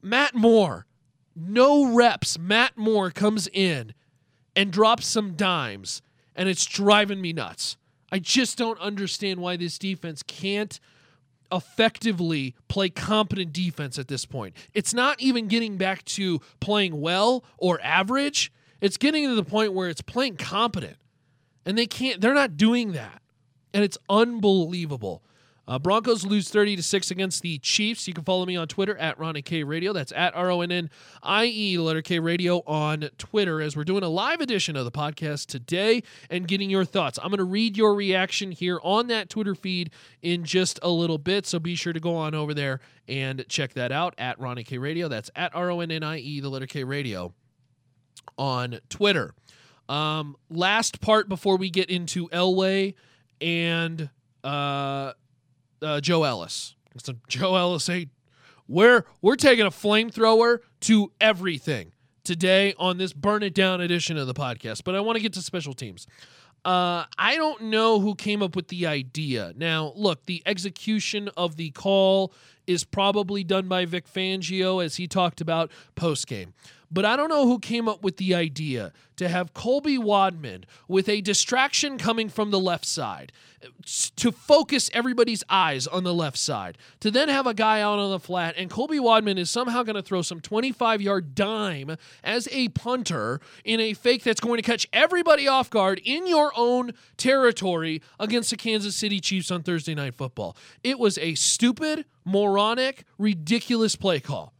Matt 0.02 0.34
Moore, 0.34 0.86
no 1.36 1.94
reps. 1.94 2.38
Matt 2.38 2.76
Moore 2.76 3.10
comes 3.10 3.48
in 3.52 3.94
and 4.56 4.72
drops 4.72 5.06
some 5.06 5.34
dimes, 5.34 6.02
and 6.36 6.48
it's 6.48 6.64
driving 6.64 7.20
me 7.20 7.32
nuts. 7.32 7.76
I 8.10 8.18
just 8.18 8.58
don't 8.58 8.78
understand 8.80 9.40
why 9.40 9.56
this 9.56 9.78
defense 9.78 10.22
can't 10.22 10.78
effectively 11.50 12.54
play 12.68 12.88
competent 12.88 13.52
defense 13.52 13.98
at 13.98 14.08
this 14.08 14.24
point. 14.24 14.54
It's 14.74 14.94
not 14.94 15.20
even 15.20 15.48
getting 15.48 15.76
back 15.76 16.04
to 16.06 16.40
playing 16.60 17.00
well 17.00 17.44
or 17.58 17.80
average. 17.82 18.52
It's 18.80 18.96
getting 18.96 19.28
to 19.28 19.34
the 19.34 19.44
point 19.44 19.72
where 19.72 19.88
it's 19.88 20.00
playing 20.00 20.36
competent. 20.36 20.96
And 21.64 21.78
they 21.78 21.86
can't 21.86 22.20
they're 22.20 22.34
not 22.34 22.56
doing 22.56 22.92
that. 22.92 23.22
And 23.72 23.84
it's 23.84 23.98
unbelievable. 24.08 25.22
Uh, 25.66 25.78
Broncos 25.78 26.26
lose 26.26 26.48
30 26.50 26.76
to 26.76 26.82
6 26.82 27.10
against 27.12 27.42
the 27.42 27.58
Chiefs. 27.58 28.08
You 28.08 28.14
can 28.14 28.24
follow 28.24 28.44
me 28.44 28.56
on 28.56 28.66
Twitter 28.66 28.96
at 28.98 29.16
Ronnie 29.18 29.42
K 29.42 29.62
Radio. 29.62 29.92
That's 29.92 30.12
at 30.12 30.34
R 30.34 30.50
O 30.50 30.60
N 30.60 30.72
N 30.72 30.90
I 31.22 31.44
E, 31.46 31.78
letter 31.78 32.02
K 32.02 32.18
Radio 32.18 32.62
on 32.66 33.08
Twitter, 33.16 33.62
as 33.62 33.76
we're 33.76 33.84
doing 33.84 34.02
a 34.02 34.08
live 34.08 34.40
edition 34.40 34.76
of 34.76 34.84
the 34.84 34.90
podcast 34.90 35.46
today 35.46 36.02
and 36.28 36.48
getting 36.48 36.68
your 36.68 36.84
thoughts. 36.84 37.18
I'm 37.22 37.28
going 37.28 37.38
to 37.38 37.44
read 37.44 37.76
your 37.76 37.94
reaction 37.94 38.50
here 38.50 38.80
on 38.82 39.06
that 39.06 39.30
Twitter 39.30 39.54
feed 39.54 39.90
in 40.20 40.44
just 40.44 40.80
a 40.82 40.90
little 40.90 41.18
bit. 41.18 41.46
So 41.46 41.60
be 41.60 41.76
sure 41.76 41.92
to 41.92 42.00
go 42.00 42.16
on 42.16 42.34
over 42.34 42.54
there 42.54 42.80
and 43.06 43.44
check 43.48 43.74
that 43.74 43.92
out 43.92 44.14
at 44.18 44.40
Ronnie 44.40 44.64
K 44.64 44.78
Radio. 44.78 45.06
That's 45.06 45.30
at 45.36 45.54
R 45.54 45.70
O 45.70 45.80
N 45.80 45.92
N 45.92 46.02
I 46.02 46.18
E, 46.18 46.40
the 46.40 46.48
letter 46.48 46.66
K 46.66 46.82
Radio 46.82 47.32
on 48.36 48.80
Twitter. 48.88 49.32
Um, 49.88 50.36
last 50.50 51.00
part 51.00 51.28
before 51.28 51.56
we 51.56 51.70
get 51.70 51.88
into 51.88 52.28
Elway 52.30 52.94
and. 53.40 54.10
Uh, 54.42 55.12
uh, 55.82 56.00
Joe 56.00 56.24
Ellis. 56.24 56.74
So 56.98 57.14
Joe 57.28 57.56
Ellis, 57.56 57.86
hey, 57.86 58.08
we're 58.68 59.04
we're 59.20 59.36
taking 59.36 59.66
a 59.66 59.70
flamethrower 59.70 60.58
to 60.82 61.12
everything 61.20 61.92
today 62.24 62.74
on 62.78 62.98
this 62.98 63.12
burn 63.12 63.42
it 63.42 63.54
down 63.54 63.80
edition 63.80 64.16
of 64.16 64.26
the 64.26 64.34
podcast. 64.34 64.84
But 64.84 64.94
I 64.94 65.00
want 65.00 65.16
to 65.16 65.22
get 65.22 65.32
to 65.34 65.42
special 65.42 65.74
teams. 65.74 66.06
Uh, 66.64 67.04
I 67.18 67.34
don't 67.36 67.64
know 67.64 67.98
who 67.98 68.14
came 68.14 68.40
up 68.40 68.54
with 68.54 68.68
the 68.68 68.86
idea. 68.86 69.52
Now, 69.56 69.92
look, 69.96 70.26
the 70.26 70.42
execution 70.46 71.28
of 71.36 71.56
the 71.56 71.70
call 71.70 72.32
is 72.68 72.84
probably 72.84 73.42
done 73.42 73.66
by 73.66 73.84
Vic 73.84 74.06
Fangio, 74.06 74.84
as 74.84 74.94
he 74.94 75.08
talked 75.08 75.40
about 75.40 75.72
post 75.96 76.28
game. 76.28 76.54
But 76.92 77.06
I 77.06 77.16
don't 77.16 77.30
know 77.30 77.46
who 77.46 77.58
came 77.58 77.88
up 77.88 78.04
with 78.04 78.18
the 78.18 78.34
idea 78.34 78.92
to 79.16 79.28
have 79.28 79.54
Colby 79.54 79.96
Wadman 79.96 80.66
with 80.88 81.08
a 81.08 81.22
distraction 81.22 81.96
coming 81.96 82.28
from 82.28 82.50
the 82.50 82.60
left 82.60 82.84
side 82.84 83.32
to 84.16 84.32
focus 84.32 84.90
everybody's 84.92 85.42
eyes 85.48 85.86
on 85.86 86.04
the 86.04 86.12
left 86.12 86.36
side, 86.36 86.76
to 87.00 87.10
then 87.10 87.28
have 87.28 87.46
a 87.46 87.54
guy 87.54 87.80
out 87.80 87.98
on 87.98 88.10
the 88.10 88.18
flat, 88.18 88.54
and 88.58 88.68
Colby 88.68 88.98
Wadman 89.00 89.38
is 89.38 89.50
somehow 89.50 89.82
going 89.82 89.96
to 89.96 90.02
throw 90.02 90.20
some 90.20 90.40
25 90.40 91.00
yard 91.00 91.34
dime 91.34 91.96
as 92.22 92.48
a 92.50 92.68
punter 92.70 93.40
in 93.64 93.80
a 93.80 93.94
fake 93.94 94.22
that's 94.24 94.40
going 94.40 94.56
to 94.56 94.62
catch 94.62 94.86
everybody 94.92 95.48
off 95.48 95.70
guard 95.70 96.00
in 96.04 96.26
your 96.26 96.52
own 96.56 96.92
territory 97.16 98.02
against 98.18 98.50
the 98.50 98.56
Kansas 98.56 98.96
City 98.96 99.20
Chiefs 99.20 99.50
on 99.50 99.62
Thursday 99.62 99.94
Night 99.94 100.14
Football. 100.14 100.56
It 100.82 100.98
was 100.98 101.16
a 101.18 101.34
stupid, 101.36 102.04
moronic, 102.24 103.04
ridiculous 103.18 103.96
play 103.96 104.20
call. 104.20 104.52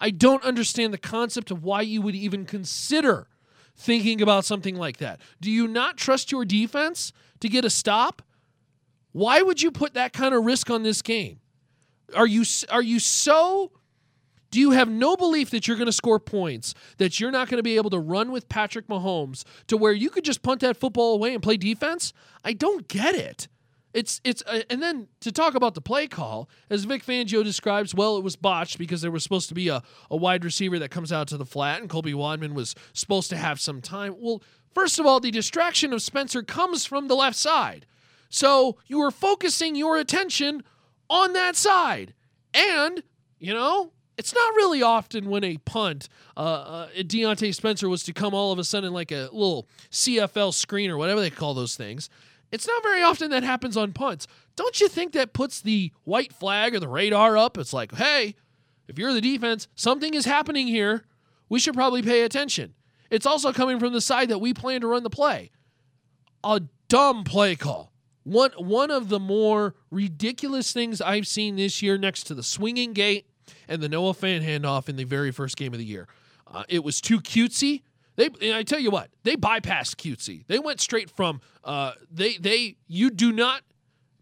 I 0.00 0.10
don't 0.10 0.44
understand 0.44 0.92
the 0.92 0.98
concept 0.98 1.50
of 1.50 1.64
why 1.64 1.82
you 1.82 2.02
would 2.02 2.14
even 2.14 2.44
consider 2.44 3.26
thinking 3.76 4.20
about 4.20 4.44
something 4.44 4.76
like 4.76 4.98
that. 4.98 5.20
Do 5.40 5.50
you 5.50 5.68
not 5.68 5.96
trust 5.96 6.32
your 6.32 6.44
defense 6.44 7.12
to 7.40 7.48
get 7.48 7.64
a 7.64 7.70
stop? 7.70 8.22
Why 9.12 9.42
would 9.42 9.62
you 9.62 9.70
put 9.70 9.94
that 9.94 10.12
kind 10.12 10.34
of 10.34 10.44
risk 10.44 10.70
on 10.70 10.82
this 10.82 11.02
game? 11.02 11.40
Are 12.14 12.26
you 12.26 12.44
are 12.70 12.82
you 12.82 12.98
so 13.00 13.72
do 14.50 14.60
you 14.60 14.70
have 14.70 14.88
no 14.88 15.16
belief 15.16 15.50
that 15.50 15.68
you're 15.68 15.76
going 15.76 15.86
to 15.86 15.92
score 15.92 16.18
points, 16.18 16.74
that 16.96 17.20
you're 17.20 17.30
not 17.30 17.48
going 17.48 17.58
to 17.58 17.62
be 17.62 17.76
able 17.76 17.90
to 17.90 17.98
run 17.98 18.32
with 18.32 18.48
Patrick 18.48 18.86
Mahomes 18.88 19.44
to 19.66 19.76
where 19.76 19.92
you 19.92 20.08
could 20.08 20.24
just 20.24 20.42
punt 20.42 20.60
that 20.60 20.76
football 20.76 21.14
away 21.14 21.34
and 21.34 21.42
play 21.42 21.56
defense? 21.56 22.14
I 22.44 22.54
don't 22.54 22.88
get 22.88 23.14
it. 23.14 23.48
It's 23.94 24.20
it's 24.22 24.42
uh, 24.46 24.62
and 24.68 24.82
then 24.82 25.08
to 25.20 25.32
talk 25.32 25.54
about 25.54 25.74
the 25.74 25.80
play 25.80 26.06
call, 26.06 26.48
as 26.68 26.84
Vic 26.84 27.04
Fangio 27.04 27.42
describes, 27.42 27.94
well, 27.94 28.16
it 28.16 28.24
was 28.24 28.36
botched 28.36 28.78
because 28.78 29.00
there 29.00 29.10
was 29.10 29.22
supposed 29.22 29.48
to 29.48 29.54
be 29.54 29.68
a, 29.68 29.82
a 30.10 30.16
wide 30.16 30.44
receiver 30.44 30.78
that 30.78 30.90
comes 30.90 31.10
out 31.12 31.28
to 31.28 31.36
the 31.36 31.46
flat, 31.46 31.80
and 31.80 31.88
Colby 31.88 32.14
Wadman 32.14 32.54
was 32.54 32.74
supposed 32.92 33.30
to 33.30 33.36
have 33.36 33.60
some 33.60 33.80
time. 33.80 34.14
Well, 34.18 34.42
first 34.74 34.98
of 34.98 35.06
all, 35.06 35.20
the 35.20 35.30
distraction 35.30 35.92
of 35.92 36.02
Spencer 36.02 36.42
comes 36.42 36.84
from 36.84 37.08
the 37.08 37.16
left 37.16 37.36
side, 37.36 37.86
so 38.28 38.76
you 38.86 38.98
were 38.98 39.10
focusing 39.10 39.74
your 39.74 39.96
attention 39.96 40.62
on 41.08 41.32
that 41.32 41.56
side, 41.56 42.12
and 42.52 43.02
you 43.38 43.54
know 43.54 43.92
it's 44.18 44.34
not 44.34 44.54
really 44.56 44.82
often 44.82 45.30
when 45.30 45.44
a 45.44 45.56
punt, 45.58 46.08
uh, 46.36 46.40
uh, 46.40 46.88
Diontae 46.96 47.54
Spencer 47.54 47.88
was 47.88 48.02
to 48.02 48.12
come 48.12 48.34
all 48.34 48.50
of 48.50 48.58
a 48.58 48.64
sudden 48.64 48.92
like 48.92 49.12
a 49.12 49.28
little 49.32 49.68
CFL 49.92 50.52
screen 50.52 50.90
or 50.90 50.98
whatever 50.98 51.20
they 51.20 51.30
call 51.30 51.54
those 51.54 51.76
things. 51.76 52.10
It's 52.50 52.66
not 52.66 52.82
very 52.82 53.02
often 53.02 53.30
that 53.30 53.42
happens 53.42 53.76
on 53.76 53.92
punts. 53.92 54.26
Don't 54.56 54.80
you 54.80 54.88
think 54.88 55.12
that 55.12 55.32
puts 55.32 55.60
the 55.60 55.92
white 56.04 56.32
flag 56.32 56.74
or 56.74 56.80
the 56.80 56.88
radar 56.88 57.36
up? 57.36 57.58
It's 57.58 57.72
like, 57.72 57.94
hey, 57.94 58.34
if 58.86 58.98
you're 58.98 59.12
the 59.12 59.20
defense, 59.20 59.68
something 59.74 60.14
is 60.14 60.24
happening 60.24 60.66
here. 60.66 61.04
We 61.48 61.60
should 61.60 61.74
probably 61.74 62.02
pay 62.02 62.22
attention. 62.22 62.74
It's 63.10 63.26
also 63.26 63.52
coming 63.52 63.78
from 63.78 63.92
the 63.92 64.00
side 64.00 64.28
that 64.30 64.40
we 64.40 64.52
plan 64.54 64.80
to 64.80 64.86
run 64.86 65.02
the 65.02 65.10
play. 65.10 65.50
A 66.44 66.62
dumb 66.88 67.24
play 67.24 67.56
call. 67.56 67.92
One 68.24 68.50
one 68.58 68.90
of 68.90 69.08
the 69.08 69.18
more 69.18 69.74
ridiculous 69.90 70.72
things 70.72 71.00
I've 71.00 71.26
seen 71.26 71.56
this 71.56 71.80
year, 71.82 71.96
next 71.96 72.24
to 72.24 72.34
the 72.34 72.42
swinging 72.42 72.92
gate 72.92 73.26
and 73.66 73.82
the 73.82 73.88
Noah 73.88 74.12
Fant 74.12 74.44
handoff 74.44 74.88
in 74.88 74.96
the 74.96 75.04
very 75.04 75.30
first 75.30 75.56
game 75.56 75.72
of 75.72 75.78
the 75.78 75.84
year. 75.84 76.08
Uh, 76.46 76.64
it 76.68 76.84
was 76.84 77.00
too 77.00 77.20
cutesy. 77.20 77.82
They, 78.18 78.52
I 78.52 78.64
tell 78.64 78.80
you 78.80 78.90
what, 78.90 79.10
they 79.22 79.36
bypassed 79.36 79.94
cutesy. 79.94 80.44
They 80.48 80.58
went 80.58 80.80
straight 80.80 81.08
from 81.08 81.40
uh, 81.62 81.92
they 82.10 82.36
they 82.36 82.74
you 82.88 83.10
do 83.10 83.30
not 83.30 83.62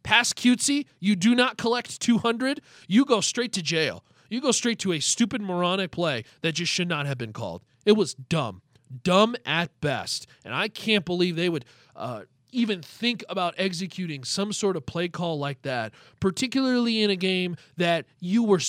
pass 0.02 0.34
cutesy, 0.34 0.84
you 1.00 1.16
do 1.16 1.34
not 1.34 1.56
collect 1.56 1.98
200, 1.98 2.60
you 2.86 3.06
go 3.06 3.22
straight 3.22 3.54
to 3.54 3.62
jail. 3.62 4.04
You 4.28 4.42
go 4.42 4.50
straight 4.52 4.78
to 4.80 4.92
a 4.92 5.00
stupid 5.00 5.40
moronic 5.40 5.92
play 5.92 6.24
that 6.42 6.52
just 6.52 6.70
should 6.70 6.88
not 6.88 7.06
have 7.06 7.16
been 7.16 7.32
called. 7.32 7.64
It 7.86 7.92
was 7.92 8.12
dumb, 8.14 8.60
dumb 9.02 9.34
at 9.46 9.70
best, 9.80 10.26
and 10.44 10.54
I 10.54 10.68
can't 10.68 11.04
believe 11.04 11.34
they 11.34 11.48
would. 11.48 11.64
Uh, 11.94 12.22
even 12.52 12.80
think 12.80 13.24
about 13.28 13.54
executing 13.58 14.24
some 14.24 14.50
sort 14.52 14.76
of 14.76 14.86
play 14.86 15.08
call 15.08 15.38
like 15.38 15.60
that, 15.62 15.92
particularly 16.20 17.02
in 17.02 17.10
a 17.10 17.16
game 17.16 17.56
that 17.76 18.06
you 18.20 18.44
were 18.44 18.60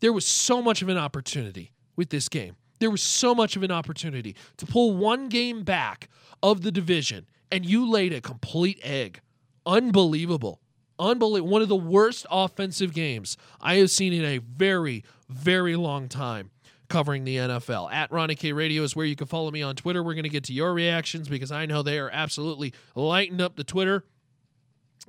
there 0.00 0.12
was 0.12 0.26
so 0.26 0.62
much 0.62 0.82
of 0.82 0.88
an 0.88 0.96
opportunity 0.96 1.72
with 1.96 2.10
this 2.10 2.28
game. 2.28 2.56
There 2.78 2.90
was 2.90 3.02
so 3.02 3.34
much 3.34 3.56
of 3.56 3.62
an 3.62 3.70
opportunity 3.70 4.36
to 4.56 4.66
pull 4.66 4.96
one 4.96 5.28
game 5.28 5.62
back 5.62 6.08
of 6.42 6.62
the 6.62 6.72
division, 6.72 7.26
and 7.50 7.64
you 7.64 7.88
laid 7.88 8.12
a 8.12 8.20
complete 8.20 8.80
egg. 8.82 9.20
Unbelievable. 9.66 10.60
Unbelievable. 10.98 11.50
One 11.50 11.62
of 11.62 11.68
the 11.68 11.76
worst 11.76 12.26
offensive 12.30 12.92
games 12.92 13.36
I 13.60 13.76
have 13.76 13.90
seen 13.90 14.12
in 14.12 14.24
a 14.24 14.38
very, 14.38 15.04
very 15.28 15.76
long 15.76 16.08
time 16.08 16.50
covering 16.88 17.24
the 17.24 17.36
NFL. 17.36 17.92
At 17.92 18.12
Ronnie 18.12 18.34
K 18.34 18.52
Radio 18.52 18.82
is 18.82 18.94
where 18.94 19.06
you 19.06 19.16
can 19.16 19.26
follow 19.26 19.50
me 19.50 19.62
on 19.62 19.74
Twitter. 19.74 20.02
We're 20.02 20.14
going 20.14 20.24
to 20.24 20.28
get 20.28 20.44
to 20.44 20.52
your 20.52 20.72
reactions 20.72 21.28
because 21.28 21.50
I 21.50 21.66
know 21.66 21.82
they 21.82 21.98
are 21.98 22.10
absolutely 22.10 22.72
lighting 22.94 23.40
up 23.40 23.56
the 23.56 23.64
Twitter. 23.64 24.04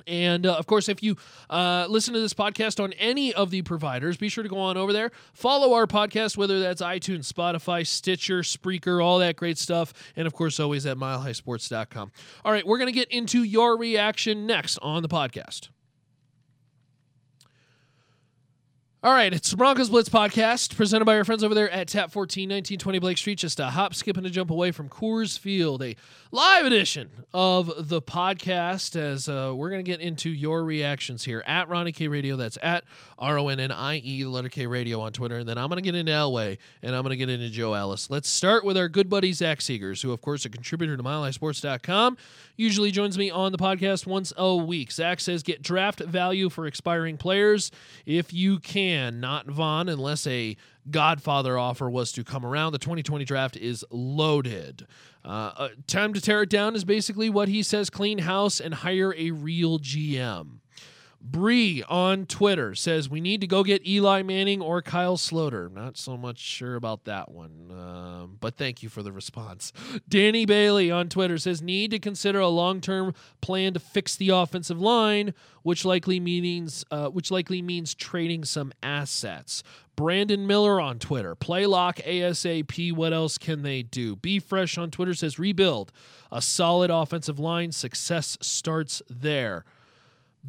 And 0.07 0.45
uh, 0.45 0.55
of 0.55 0.67
course, 0.67 0.89
if 0.89 1.01
you 1.01 1.17
uh, 1.49 1.87
listen 1.89 2.13
to 2.13 2.19
this 2.19 2.33
podcast 2.33 2.83
on 2.83 2.93
any 2.93 3.33
of 3.33 3.49
the 3.49 3.61
providers, 3.61 4.17
be 4.17 4.29
sure 4.29 4.43
to 4.43 4.49
go 4.49 4.59
on 4.59 4.77
over 4.77 4.93
there, 4.93 5.11
follow 5.33 5.73
our 5.73 5.87
podcast, 5.87 6.37
whether 6.37 6.59
that's 6.59 6.81
iTunes, 6.81 7.31
Spotify, 7.31 7.85
Stitcher, 7.85 8.39
Spreaker, 8.41 9.03
all 9.03 9.19
that 9.19 9.35
great 9.35 9.57
stuff. 9.57 9.93
And 10.15 10.27
of 10.27 10.33
course, 10.33 10.59
always 10.59 10.85
at 10.85 10.97
milehighsports.com. 10.97 12.11
All 12.43 12.51
right, 12.51 12.65
we're 12.65 12.77
going 12.77 12.91
to 12.91 12.97
get 12.99 13.11
into 13.11 13.43
your 13.43 13.77
reaction 13.77 14.45
next 14.45 14.77
on 14.79 15.01
the 15.01 15.09
podcast. 15.09 15.69
All 19.05 19.13
right, 19.13 19.31
it's 19.31 19.53
Broncos 19.53 19.91
Blitz 19.91 20.09
podcast 20.09 20.75
presented 20.75 21.05
by 21.05 21.15
our 21.15 21.23
friends 21.23 21.43
over 21.43 21.53
there 21.53 21.69
at 21.69 21.87
Tap 21.87 22.09
14, 22.09 22.49
1920 22.49 22.97
Blake 22.97 23.19
Street, 23.19 23.37
just 23.37 23.59
a 23.59 23.67
hop, 23.67 23.93
skip, 23.93 24.17
and 24.17 24.25
a 24.25 24.31
jump 24.31 24.49
away 24.49 24.71
from 24.71 24.89
Coors 24.89 25.37
Field. 25.37 25.83
A 25.83 25.95
live 26.31 26.65
edition 26.65 27.11
of 27.31 27.87
the 27.87 28.01
podcast 28.01 28.95
as 28.95 29.29
uh, 29.29 29.53
we're 29.55 29.69
going 29.69 29.85
to 29.85 29.91
get 29.91 30.01
into 30.01 30.31
your 30.31 30.63
reactions 30.63 31.23
here 31.23 31.43
at 31.45 31.69
Ronnie 31.69 31.91
K 31.91 32.07
Radio. 32.07 32.35
That's 32.35 32.57
at 32.63 32.83
R 33.19 33.37
O 33.37 33.49
N 33.49 33.59
N 33.59 33.71
I 33.71 33.97
E, 33.97 34.23
the 34.23 34.29
letter 34.29 34.49
K 34.49 34.65
Radio 34.65 34.99
on 35.01 35.13
Twitter. 35.13 35.37
And 35.37 35.47
then 35.47 35.59
I'm 35.59 35.69
going 35.69 35.77
to 35.77 35.83
get 35.83 35.93
into 35.93 36.11
Elway 36.11 36.57
and 36.81 36.95
I'm 36.95 37.03
going 37.03 37.11
to 37.11 37.15
get 37.15 37.29
into 37.29 37.51
Joe 37.51 37.75
Ellis. 37.75 38.09
Let's 38.09 38.27
start 38.27 38.65
with 38.65 38.75
our 38.75 38.89
good 38.89 39.07
buddy 39.07 39.33
Zach 39.33 39.59
Seegers, 39.59 40.01
who, 40.01 40.13
of 40.13 40.21
course, 40.21 40.45
a 40.45 40.49
contributor 40.49 40.97
to 40.97 41.03
MileHighSports.com. 41.03 42.17
Usually 42.57 42.91
joins 42.91 43.17
me 43.17 43.29
on 43.29 43.51
the 43.51 43.57
podcast 43.57 44.05
once 44.05 44.31
a 44.37 44.55
week. 44.55 44.91
Zach 44.91 45.19
says 45.19 45.43
get 45.43 45.61
draft 45.61 45.99
value 45.99 46.49
for 46.49 46.65
expiring 46.67 47.17
players 47.17 47.71
if 48.05 48.33
you 48.33 48.59
can, 48.59 49.19
not 49.19 49.47
Von, 49.47 49.89
unless 49.89 50.25
a 50.25 50.55
Godfather 50.89 51.57
offer 51.57 51.89
was 51.89 52.11
to 52.13 52.23
come 52.23 52.45
around. 52.45 52.71
The 52.71 52.79
2020 52.79 53.25
draft 53.25 53.57
is 53.57 53.83
loaded. 53.89 54.87
Uh, 55.23 55.51
uh, 55.57 55.69
time 55.87 56.13
to 56.13 56.21
tear 56.21 56.43
it 56.43 56.49
down 56.49 56.75
is 56.75 56.85
basically 56.85 57.29
what 57.29 57.47
he 57.47 57.63
says 57.63 57.89
clean 57.89 58.19
house 58.19 58.59
and 58.59 58.73
hire 58.73 59.13
a 59.17 59.31
real 59.31 59.79
GM. 59.79 60.59
Bree 61.25 61.83
on 61.89 62.27
Twitter 62.27 62.75
says 62.75 63.09
we 63.09 63.19
need 63.19 63.41
to 63.41 63.47
go 63.47 63.63
get 63.63 63.85
Eli 63.85 64.21
Manning 64.21 64.61
or 64.61 64.81
Kyle 64.83 65.17
Sloter. 65.17 65.71
Not 65.71 65.97
so 65.97 66.15
much 66.15 66.37
sure 66.37 66.75
about 66.75 67.05
that 67.05 67.31
one, 67.31 67.71
um, 67.71 68.37
but 68.39 68.57
thank 68.57 68.83
you 68.83 68.89
for 68.89 69.01
the 69.01 69.11
response. 69.11 69.73
Danny 70.07 70.45
Bailey 70.45 70.91
on 70.91 71.09
Twitter 71.09 71.39
says 71.39 71.63
need 71.63 71.89
to 71.91 71.99
consider 71.99 72.39
a 72.39 72.47
long-term 72.47 73.15
plan 73.41 73.73
to 73.73 73.79
fix 73.79 74.15
the 74.15 74.29
offensive 74.29 74.79
line, 74.79 75.33
which 75.63 75.83
likely 75.83 76.19
means 76.19 76.85
uh, 76.91 77.07
which 77.07 77.31
likely 77.31 77.61
means 77.61 77.95
trading 77.95 78.45
some 78.45 78.71
assets. 78.83 79.63
Brandon 79.95 80.45
Miller 80.45 80.79
on 80.79 80.99
Twitter. 80.99 81.35
Playlock 81.35 81.97
ASAP. 81.97 82.91
What 82.93 83.13
else 83.13 83.37
can 83.37 83.63
they 83.63 83.81
do? 83.81 84.15
Be 84.15 84.39
Fresh 84.39 84.77
on 84.77 84.91
Twitter 84.91 85.13
says 85.13 85.39
rebuild. 85.39 85.91
A 86.31 86.41
solid 86.41 86.91
offensive 86.91 87.39
line. 87.39 87.71
Success 87.71 88.37
starts 88.41 89.01
there. 89.09 89.65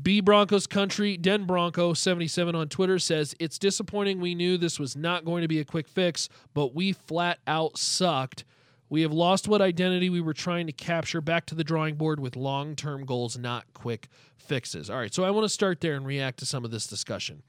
B 0.02 0.20
Broncos 0.20 0.66
Country, 0.66 1.16
Den 1.16 1.44
Bronco 1.46 1.94
77 1.94 2.54
on 2.54 2.68
Twitter 2.68 2.98
says, 2.98 3.34
It's 3.38 3.58
disappointing 3.58 4.20
we 4.20 4.34
knew 4.34 4.58
this 4.58 4.78
was 4.78 4.96
not 4.96 5.24
going 5.24 5.42
to 5.42 5.48
be 5.48 5.60
a 5.60 5.64
quick 5.64 5.88
fix, 5.88 6.28
but 6.54 6.74
we 6.74 6.92
flat 6.92 7.38
out 7.46 7.78
sucked. 7.78 8.44
We 8.88 9.02
have 9.02 9.12
lost 9.12 9.48
what 9.48 9.60
identity 9.60 10.10
we 10.10 10.20
were 10.20 10.34
trying 10.34 10.66
to 10.66 10.72
capture 10.72 11.20
back 11.20 11.46
to 11.46 11.54
the 11.54 11.64
drawing 11.64 11.96
board 11.96 12.20
with 12.20 12.36
long 12.36 12.76
term 12.76 13.04
goals, 13.04 13.36
not 13.38 13.64
quick 13.74 14.08
fixes. 14.36 14.90
All 14.90 14.98
right, 14.98 15.12
so 15.12 15.24
I 15.24 15.30
want 15.30 15.44
to 15.44 15.48
start 15.48 15.80
there 15.80 15.94
and 15.94 16.06
react 16.06 16.38
to 16.40 16.46
some 16.46 16.64
of 16.64 16.70
this 16.70 16.86
discussion. 16.86 17.42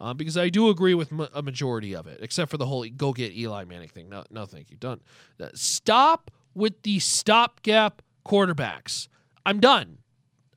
Um, 0.00 0.16
because 0.16 0.36
I 0.36 0.48
do 0.48 0.68
agree 0.68 0.94
with 0.94 1.12
ma- 1.12 1.28
a 1.32 1.42
majority 1.42 1.94
of 1.94 2.08
it, 2.08 2.18
except 2.20 2.50
for 2.50 2.56
the 2.56 2.66
whole 2.66 2.84
go 2.96 3.12
get 3.12 3.32
Eli 3.32 3.64
Manning 3.64 3.88
thing. 3.88 4.08
No, 4.08 4.24
no, 4.30 4.46
thank 4.46 4.70
you. 4.70 4.76
Done. 4.76 5.00
Uh, 5.40 5.48
stop 5.54 6.30
with 6.54 6.82
the 6.82 6.98
stopgap 6.98 8.02
quarterbacks. 8.26 9.06
I'm 9.46 9.60
done. 9.60 9.98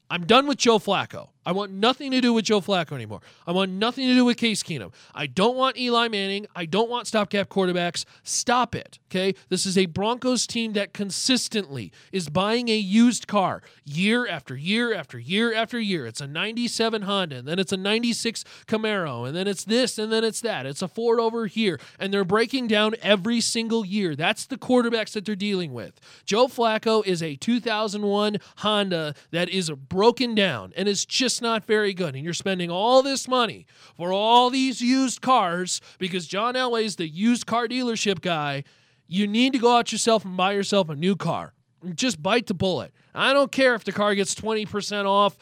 I'm 0.09 0.25
done 0.25 0.47
with 0.47 0.57
Joe 0.57 0.79
Flacco. 0.79 1.29
I 1.45 1.51
want 1.51 1.71
nothing 1.71 2.11
to 2.11 2.21
do 2.21 2.33
with 2.33 2.45
Joe 2.45 2.61
Flacco 2.61 2.93
anymore. 2.93 3.21
I 3.45 3.51
want 3.51 3.71
nothing 3.71 4.07
to 4.07 4.13
do 4.13 4.25
with 4.25 4.37
Case 4.37 4.63
Keenum. 4.63 4.91
I 5.13 5.27
don't 5.27 5.55
want 5.55 5.77
Eli 5.77 6.07
Manning. 6.07 6.47
I 6.55 6.65
don't 6.65 6.89
want 6.89 7.07
stopgap 7.07 7.49
quarterbacks. 7.49 8.05
Stop 8.23 8.73
it. 8.73 8.99
Okay? 9.11 9.35
This 9.49 9.65
is 9.65 9.77
a 9.77 9.85
Broncos 9.85 10.47
team 10.47 10.73
that 10.73 10.93
consistently 10.93 11.91
is 12.11 12.29
buying 12.29 12.69
a 12.69 12.75
used 12.75 13.27
car 13.27 13.61
year 13.83 14.27
after 14.27 14.55
year 14.55 14.93
after 14.93 15.19
year 15.19 15.53
after 15.53 15.79
year. 15.79 16.05
It's 16.05 16.21
a 16.21 16.27
97 16.27 17.03
Honda, 17.03 17.37
and 17.37 17.47
then 17.47 17.59
it's 17.59 17.71
a 17.71 17.77
96 17.77 18.43
Camaro, 18.67 19.27
and 19.27 19.35
then 19.35 19.47
it's 19.47 19.63
this, 19.63 19.97
and 19.99 20.11
then 20.11 20.23
it's 20.23 20.41
that. 20.41 20.65
It's 20.65 20.81
a 20.81 20.87
Ford 20.87 21.19
over 21.19 21.45
here, 21.45 21.79
and 21.99 22.13
they're 22.13 22.25
breaking 22.25 22.67
down 22.67 22.95
every 23.01 23.39
single 23.39 23.85
year. 23.85 24.15
That's 24.15 24.45
the 24.45 24.57
quarterbacks 24.57 25.11
that 25.11 25.25
they're 25.25 25.35
dealing 25.35 25.73
with. 25.73 25.99
Joe 26.25 26.47
Flacco 26.47 27.05
is 27.05 27.21
a 27.21 27.35
2001 27.35 28.37
Honda 28.57 29.13
that 29.31 29.49
is 29.49 29.69
broken 29.69 30.35
down 30.35 30.73
and 30.75 30.87
is 30.87 31.05
just 31.05 31.34
not 31.41 31.65
very 31.65 31.93
good. 31.93 32.15
And 32.15 32.23
you're 32.23 32.33
spending 32.33 32.69
all 32.69 33.01
this 33.01 33.27
money 33.27 33.65
for 33.95 34.11
all 34.11 34.49
these 34.49 34.81
used 34.81 35.21
cars 35.21 35.81
because 35.97 36.27
John 36.27 36.55
Elway 36.55 36.83
is 36.83 36.95
the 36.95 37.07
used 37.07 37.45
car 37.45 37.67
dealership 37.67 38.21
guy. 38.21 38.63
You 39.07 39.27
need 39.27 39.53
to 39.53 39.59
go 39.59 39.75
out 39.77 39.91
yourself 39.91 40.25
and 40.25 40.35
buy 40.35 40.53
yourself 40.53 40.89
a 40.89 40.95
new 40.95 41.15
car. 41.15 41.53
Just 41.93 42.21
bite 42.21 42.47
the 42.47 42.53
bullet. 42.53 42.93
I 43.13 43.31
don't 43.33 43.51
care 43.51 43.75
if 43.75 43.83
the 43.83 43.91
car 43.91 44.15
gets 44.15 44.35
20% 44.35 45.05
off 45.05 45.37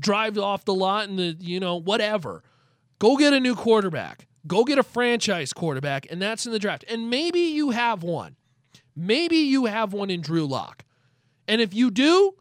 drive 0.00 0.38
off 0.38 0.64
the 0.64 0.74
lot 0.74 1.08
and 1.08 1.18
the, 1.18 1.36
you 1.40 1.58
know, 1.58 1.76
whatever. 1.76 2.42
Go 2.98 3.16
get 3.16 3.32
a 3.32 3.40
new 3.40 3.54
quarterback. 3.54 4.26
Go 4.46 4.64
get 4.64 4.78
a 4.78 4.82
franchise 4.82 5.54
quarterback, 5.54 6.06
and 6.10 6.20
that's 6.20 6.44
in 6.44 6.52
the 6.52 6.58
draft. 6.58 6.84
And 6.88 7.08
maybe 7.08 7.40
you 7.40 7.70
have 7.70 8.02
one. 8.02 8.36
Maybe 8.94 9.36
you 9.36 9.64
have 9.64 9.92
one 9.92 10.10
in 10.10 10.20
Drew 10.20 10.46
Lock. 10.46 10.84
And 11.48 11.60
if 11.60 11.74
you 11.74 11.90
do, 11.90 12.34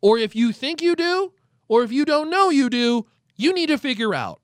or 0.00 0.16
if 0.18 0.34
you 0.34 0.52
think 0.52 0.80
you 0.80 0.96
do, 0.96 1.32
or 1.70 1.84
if 1.84 1.92
you 1.92 2.04
don't 2.04 2.28
know 2.28 2.50
you 2.50 2.68
do, 2.68 3.06
you 3.36 3.54
need 3.54 3.68
to 3.68 3.78
figure 3.78 4.12
out. 4.12 4.40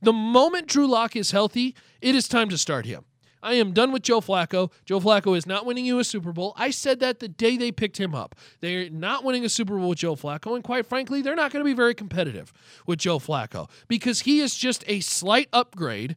The 0.00 0.14
moment 0.14 0.66
Drew 0.66 0.88
Lock 0.88 1.14
is 1.14 1.30
healthy, 1.30 1.76
it 2.00 2.14
is 2.14 2.26
time 2.26 2.48
to 2.48 2.56
start 2.56 2.86
him. 2.86 3.04
I 3.42 3.54
am 3.54 3.72
done 3.72 3.92
with 3.92 4.02
Joe 4.02 4.22
Flacco. 4.22 4.72
Joe 4.86 4.98
Flacco 4.98 5.36
is 5.36 5.46
not 5.46 5.66
winning 5.66 5.84
you 5.84 5.98
a 5.98 6.04
Super 6.04 6.32
Bowl. 6.32 6.54
I 6.56 6.70
said 6.70 7.00
that 7.00 7.20
the 7.20 7.28
day 7.28 7.58
they 7.58 7.70
picked 7.70 7.98
him 7.98 8.14
up. 8.14 8.34
They're 8.60 8.88
not 8.88 9.24
winning 9.24 9.44
a 9.44 9.50
Super 9.50 9.76
Bowl 9.76 9.90
with 9.90 9.98
Joe 9.98 10.16
Flacco, 10.16 10.54
and 10.54 10.64
quite 10.64 10.86
frankly, 10.86 11.20
they're 11.20 11.36
not 11.36 11.52
going 11.52 11.62
to 11.62 11.68
be 11.68 11.74
very 11.74 11.94
competitive 11.94 12.50
with 12.86 12.98
Joe 12.98 13.18
Flacco 13.18 13.68
because 13.86 14.20
he 14.20 14.40
is 14.40 14.54
just 14.56 14.82
a 14.86 15.00
slight 15.00 15.48
upgrade 15.52 16.16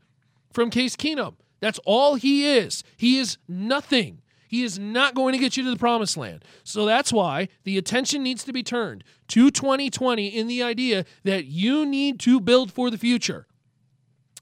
from 0.54 0.70
Case 0.70 0.96
Keenum. 0.96 1.36
That's 1.60 1.80
all 1.86 2.16
he 2.16 2.46
is. 2.46 2.86
He 2.96 3.18
is 3.18 3.38
nothing. 3.50 4.23
He 4.54 4.62
is 4.62 4.78
not 4.78 5.16
going 5.16 5.34
to 5.34 5.40
get 5.40 5.58
you 5.58 5.64
to 5.64 5.72
the 5.72 5.78
promised 5.78 6.16
land. 6.16 6.46
So 6.64 6.86
that's 6.86 7.12
why 7.12 7.48
the 7.64 7.76
attention 7.76 8.22
needs 8.22 8.44
to 8.44 8.54
be 8.54 8.62
turned 8.62 9.04
to 9.30 9.50
2020 9.50 10.28
in 10.28 10.46
the 10.46 10.62
idea 10.62 11.06
that 11.24 11.46
you 11.46 11.88
need 11.88 12.20
to 12.20 12.40
build 12.40 12.72
for 12.72 12.92
the 12.92 13.00
future. 13.00 13.48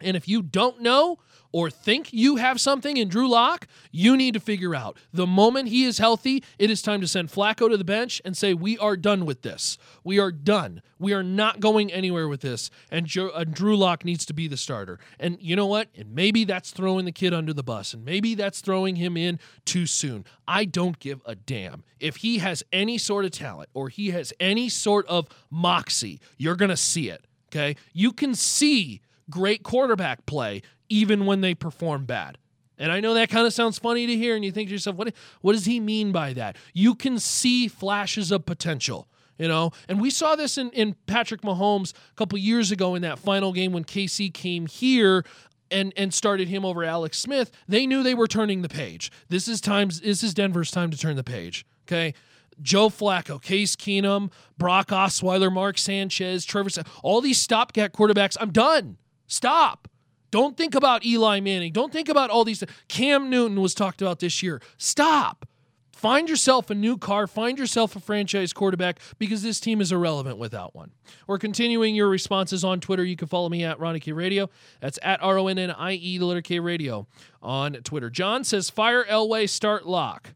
And 0.01 0.17
if 0.17 0.27
you 0.27 0.41
don't 0.41 0.81
know, 0.81 1.19
or 1.51 1.69
think 1.69 2.13
you 2.13 2.37
have 2.37 2.61
something 2.61 2.97
in 2.97 3.07
Drew 3.07 3.29
Lock, 3.29 3.67
you 3.91 4.15
need 4.15 4.33
to 4.33 4.39
figure 4.39 4.75
out. 4.75 4.97
The 5.11 5.27
moment 5.27 5.69
he 5.69 5.83
is 5.83 5.97
healthy, 5.97 6.43
it 6.57 6.69
is 6.69 6.81
time 6.81 7.01
to 7.01 7.07
send 7.07 7.29
Flacco 7.29 7.69
to 7.69 7.77
the 7.77 7.83
bench 7.83 8.21
and 8.23 8.35
say, 8.35 8.53
We 8.53 8.77
are 8.77 8.95
done 8.95 9.25
with 9.25 9.41
this. 9.41 9.77
We 10.03 10.19
are 10.19 10.31
done. 10.31 10.81
We 10.99 11.13
are 11.13 11.23
not 11.23 11.59
going 11.59 11.91
anywhere 11.91 12.27
with 12.27 12.41
this. 12.41 12.69
And 12.91 13.07
Drew 13.07 13.77
Lock 13.77 14.05
needs 14.05 14.25
to 14.27 14.33
be 14.33 14.47
the 14.47 14.57
starter. 14.57 14.99
And 15.19 15.37
you 15.41 15.55
know 15.55 15.65
what? 15.65 15.89
And 15.95 16.13
maybe 16.13 16.43
that's 16.43 16.71
throwing 16.71 17.05
the 17.05 17.11
kid 17.11 17.33
under 17.33 17.53
the 17.53 17.63
bus, 17.63 17.93
and 17.93 18.05
maybe 18.05 18.35
that's 18.35 18.61
throwing 18.61 18.95
him 18.95 19.17
in 19.17 19.39
too 19.65 19.85
soon. 19.85 20.25
I 20.47 20.65
don't 20.65 20.99
give 20.99 21.21
a 21.25 21.35
damn. 21.35 21.83
If 21.99 22.17
he 22.17 22.39
has 22.39 22.63
any 22.71 22.97
sort 22.97 23.25
of 23.25 23.31
talent 23.31 23.69
or 23.73 23.89
he 23.89 24.11
has 24.11 24.33
any 24.39 24.69
sort 24.69 25.07
of 25.07 25.27
moxie, 25.49 26.19
you're 26.37 26.55
going 26.55 26.69
to 26.69 26.77
see 26.77 27.09
it. 27.09 27.25
Okay? 27.49 27.75
You 27.93 28.13
can 28.13 28.35
see 28.35 29.01
great 29.29 29.63
quarterback 29.63 30.25
play 30.25 30.61
even 30.91 31.25
when 31.25 31.41
they 31.41 31.55
perform 31.55 32.05
bad. 32.05 32.37
And 32.77 32.91
I 32.91 32.99
know 32.99 33.13
that 33.13 33.29
kind 33.29 33.45
of 33.45 33.53
sounds 33.53 33.77
funny 33.77 34.07
to 34.07 34.15
hear, 34.15 34.35
and 34.35 34.43
you 34.43 34.51
think 34.51 34.69
to 34.69 34.73
yourself, 34.73 34.95
what, 34.95 35.13
what 35.41 35.53
does 35.53 35.65
he 35.65 35.79
mean 35.79 36.11
by 36.11 36.33
that? 36.33 36.57
You 36.73 36.95
can 36.95 37.19
see 37.19 37.67
flashes 37.67 38.31
of 38.31 38.45
potential, 38.45 39.07
you 39.37 39.47
know? 39.47 39.71
And 39.87 40.01
we 40.01 40.09
saw 40.09 40.35
this 40.35 40.57
in, 40.57 40.71
in 40.71 40.95
Patrick 41.05 41.41
Mahomes 41.41 41.93
a 41.93 42.15
couple 42.15 42.37
years 42.39 42.71
ago 42.71 42.95
in 42.95 43.03
that 43.03 43.19
final 43.19 43.53
game 43.53 43.71
when 43.71 43.85
KC 43.85 44.33
came 44.33 44.65
here 44.65 45.23
and 45.69 45.93
and 45.95 46.13
started 46.13 46.49
him 46.49 46.65
over 46.65 46.83
Alex 46.83 47.17
Smith. 47.17 47.49
They 47.65 47.87
knew 47.87 48.03
they 48.03 48.13
were 48.13 48.27
turning 48.27 48.61
the 48.61 48.67
page. 48.67 49.09
This 49.29 49.47
is 49.47 49.61
times 49.61 50.01
this 50.01 50.21
is 50.21 50.33
Denver's 50.33 50.69
time 50.69 50.91
to 50.91 50.97
turn 50.97 51.15
the 51.15 51.23
page. 51.23 51.65
Okay. 51.87 52.13
Joe 52.61 52.89
Flacco, 52.89 53.41
Case 53.41 53.75
Keenum, 53.77 54.31
Brock 54.57 54.89
Osweiler, 54.89 55.51
Mark 55.51 55.77
Sanchez, 55.77 56.43
Trevor, 56.43 56.69
all 57.01 57.21
these 57.21 57.39
stopgap 57.39 57.93
quarterbacks. 57.93 58.35
I'm 58.39 58.51
done. 58.51 58.97
Stop. 59.27 59.87
Don't 60.31 60.57
think 60.57 60.73
about 60.75 61.05
Eli 61.05 61.39
Manning. 61.41 61.73
Don't 61.73 61.91
think 61.91 62.09
about 62.09 62.29
all 62.29 62.43
these. 62.45 62.63
Cam 62.87 63.29
Newton 63.29 63.61
was 63.61 63.75
talked 63.75 64.01
about 64.01 64.19
this 64.19 64.41
year. 64.41 64.61
Stop. 64.77 65.45
Find 65.91 66.27
yourself 66.27 66.71
a 66.71 66.73
new 66.73 66.97
car. 66.97 67.27
Find 67.27 67.59
yourself 67.59 67.95
a 67.95 67.99
franchise 67.99 68.53
quarterback 68.53 68.99
because 69.19 69.43
this 69.43 69.59
team 69.59 69.79
is 69.81 69.91
irrelevant 69.91 70.39
without 70.39 70.73
one. 70.73 70.93
We're 71.27 71.37
continuing 71.37 71.93
your 71.93 72.09
responses 72.09 72.63
on 72.63 72.79
Twitter. 72.79 73.05
You 73.05 73.15
can 73.15 73.27
follow 73.27 73.49
me 73.49 73.63
at 73.63 73.79
Ronnie 73.79 73.99
K 73.99 74.11
Radio. 74.11 74.49
That's 74.79 74.97
at 75.03 75.21
R 75.21 75.37
O 75.37 75.47
N 75.47 75.59
N 75.59 75.69
I 75.69 75.91
E, 75.91 76.17
the 76.17 76.25
letter 76.25 76.41
K 76.41 76.59
Radio 76.59 77.05
on 77.39 77.73
Twitter. 77.83 78.09
John 78.09 78.43
says, 78.43 78.71
Fire 78.71 79.03
Elway, 79.03 79.47
start 79.47 79.85
lock. 79.85 80.33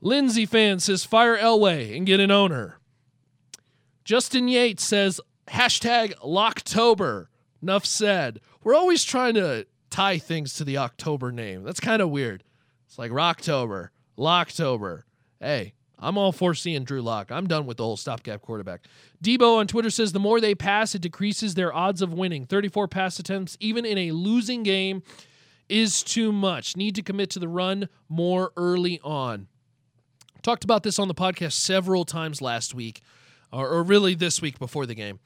Lindsay 0.00 0.46
fan 0.46 0.80
says, 0.80 1.04
Fire 1.04 1.36
Elway 1.36 1.94
and 1.94 2.06
get 2.06 2.20
an 2.20 2.30
owner. 2.30 2.78
Justin 4.04 4.48
Yates 4.48 4.82
says, 4.82 5.20
hashtag 5.48 6.14
Locktober. 6.24 7.26
Enough 7.60 7.84
said. 7.84 8.40
We're 8.62 8.74
always 8.74 9.04
trying 9.04 9.34
to 9.34 9.66
tie 9.88 10.18
things 10.18 10.54
to 10.54 10.64
the 10.64 10.78
October 10.78 11.32
name. 11.32 11.62
That's 11.62 11.80
kind 11.80 12.02
of 12.02 12.10
weird. 12.10 12.44
It's 12.86 12.98
like 12.98 13.10
Rocktober, 13.10 13.88
Locktober. 14.18 15.02
Hey, 15.40 15.72
I'm 15.98 16.18
all 16.18 16.32
for 16.32 16.54
seeing 16.54 16.84
Drew 16.84 17.00
Lock. 17.00 17.30
I'm 17.30 17.46
done 17.46 17.64
with 17.64 17.78
the 17.78 17.84
whole 17.84 17.96
stopgap 17.96 18.42
quarterback. 18.42 18.82
Debo 19.22 19.56
on 19.56 19.66
Twitter 19.66 19.88
says 19.88 20.12
the 20.12 20.20
more 20.20 20.40
they 20.40 20.54
pass, 20.54 20.94
it 20.94 21.00
decreases 21.02 21.54
their 21.54 21.74
odds 21.74 22.02
of 22.02 22.12
winning. 22.12 22.44
34 22.44 22.88
pass 22.88 23.18
attempts, 23.18 23.56
even 23.60 23.86
in 23.86 23.96
a 23.96 24.12
losing 24.12 24.62
game, 24.62 25.02
is 25.68 26.02
too 26.02 26.30
much. 26.30 26.76
Need 26.76 26.96
to 26.96 27.02
commit 27.02 27.30
to 27.30 27.38
the 27.38 27.48
run 27.48 27.88
more 28.08 28.52
early 28.58 29.00
on. 29.02 29.48
Talked 30.42 30.64
about 30.64 30.82
this 30.82 30.98
on 30.98 31.08
the 31.08 31.14
podcast 31.14 31.52
several 31.52 32.04
times 32.04 32.42
last 32.42 32.74
week, 32.74 33.00
or, 33.52 33.68
or 33.68 33.82
really 33.82 34.14
this 34.14 34.42
week 34.42 34.58
before 34.58 34.84
the 34.84 34.94
game 34.94 35.18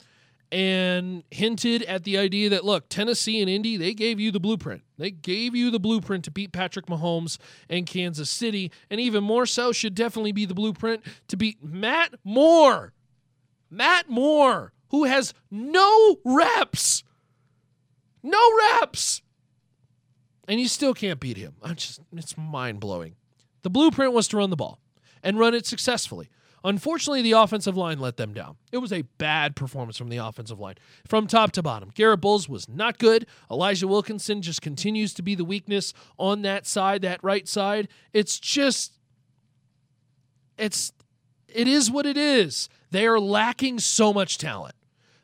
and 0.51 1.23
hinted 1.31 1.83
at 1.83 2.03
the 2.03 2.17
idea 2.17 2.49
that 2.49 2.63
look, 2.63 2.87
Tennessee 2.89 3.41
and 3.41 3.49
Indy, 3.49 3.77
they 3.77 3.93
gave 3.93 4.19
you 4.19 4.31
the 4.31 4.39
blueprint. 4.39 4.83
They 4.97 5.11
gave 5.11 5.55
you 5.55 5.71
the 5.71 5.79
blueprint 5.79 6.23
to 6.25 6.31
beat 6.31 6.51
Patrick 6.51 6.85
Mahomes 6.85 7.37
and 7.69 7.85
Kansas 7.85 8.29
City, 8.29 8.71
and 8.89 8.99
even 8.99 9.23
more 9.23 9.45
so 9.45 9.71
should 9.71 9.95
definitely 9.95 10.31
be 10.31 10.45
the 10.45 10.53
blueprint 10.53 11.03
to 11.27 11.37
beat 11.37 11.63
Matt 11.63 12.15
Moore. 12.23 12.93
Matt 13.69 14.09
Moore, 14.09 14.71
who 14.89 15.03
has 15.05 15.33
no 15.51 16.17
reps. 16.23 17.03
No 18.23 18.39
reps. 18.79 19.21
And 20.47 20.59
you 20.59 20.67
still 20.67 20.93
can't 20.93 21.19
beat 21.19 21.37
him. 21.37 21.55
I'm 21.61 21.75
just 21.75 21.99
it's 22.15 22.37
mind-blowing. 22.37 23.15
The 23.63 23.69
blueprint 23.69 24.13
was 24.13 24.27
to 24.29 24.37
run 24.37 24.51
the 24.51 24.55
ball 24.55 24.79
and 25.23 25.39
run 25.39 25.55
it 25.55 25.65
successfully. 25.65 26.29
Unfortunately, 26.65 27.21
the 27.21 27.33
offensive 27.33 27.77
line 27.77 27.99
let 27.99 28.17
them 28.17 28.33
down. 28.33 28.55
It 28.71 28.79
was 28.79 28.91
a 28.91 29.03
bad 29.03 29.55
performance 29.55 29.97
from 29.97 30.09
the 30.09 30.17
offensive 30.17 30.59
line 30.59 30.75
from 31.07 31.27
top 31.27 31.51
to 31.51 31.61
bottom. 31.61 31.91
Garett 31.93 32.21
Bolles 32.21 32.49
was 32.49 32.67
not 32.67 32.97
good. 32.97 33.27
Elijah 33.51 33.87
Wilkinson 33.87 34.41
just 34.41 34.63
continues 34.63 35.13
to 35.13 35.21
be 35.21 35.35
the 35.35 35.45
weakness 35.45 35.93
on 36.17 36.41
that 36.41 36.65
side, 36.65 37.03
that 37.03 37.23
right 37.23 37.47
side. 37.47 37.87
It's 38.13 38.39
just, 38.39 38.93
it's, 40.57 40.91
it 41.47 41.67
is 41.67 41.91
what 41.91 42.07
it 42.07 42.17
is. 42.17 42.67
They 42.89 43.05
are 43.05 43.19
lacking 43.19 43.77
so 43.77 44.11
much 44.11 44.39
talent. 44.39 44.73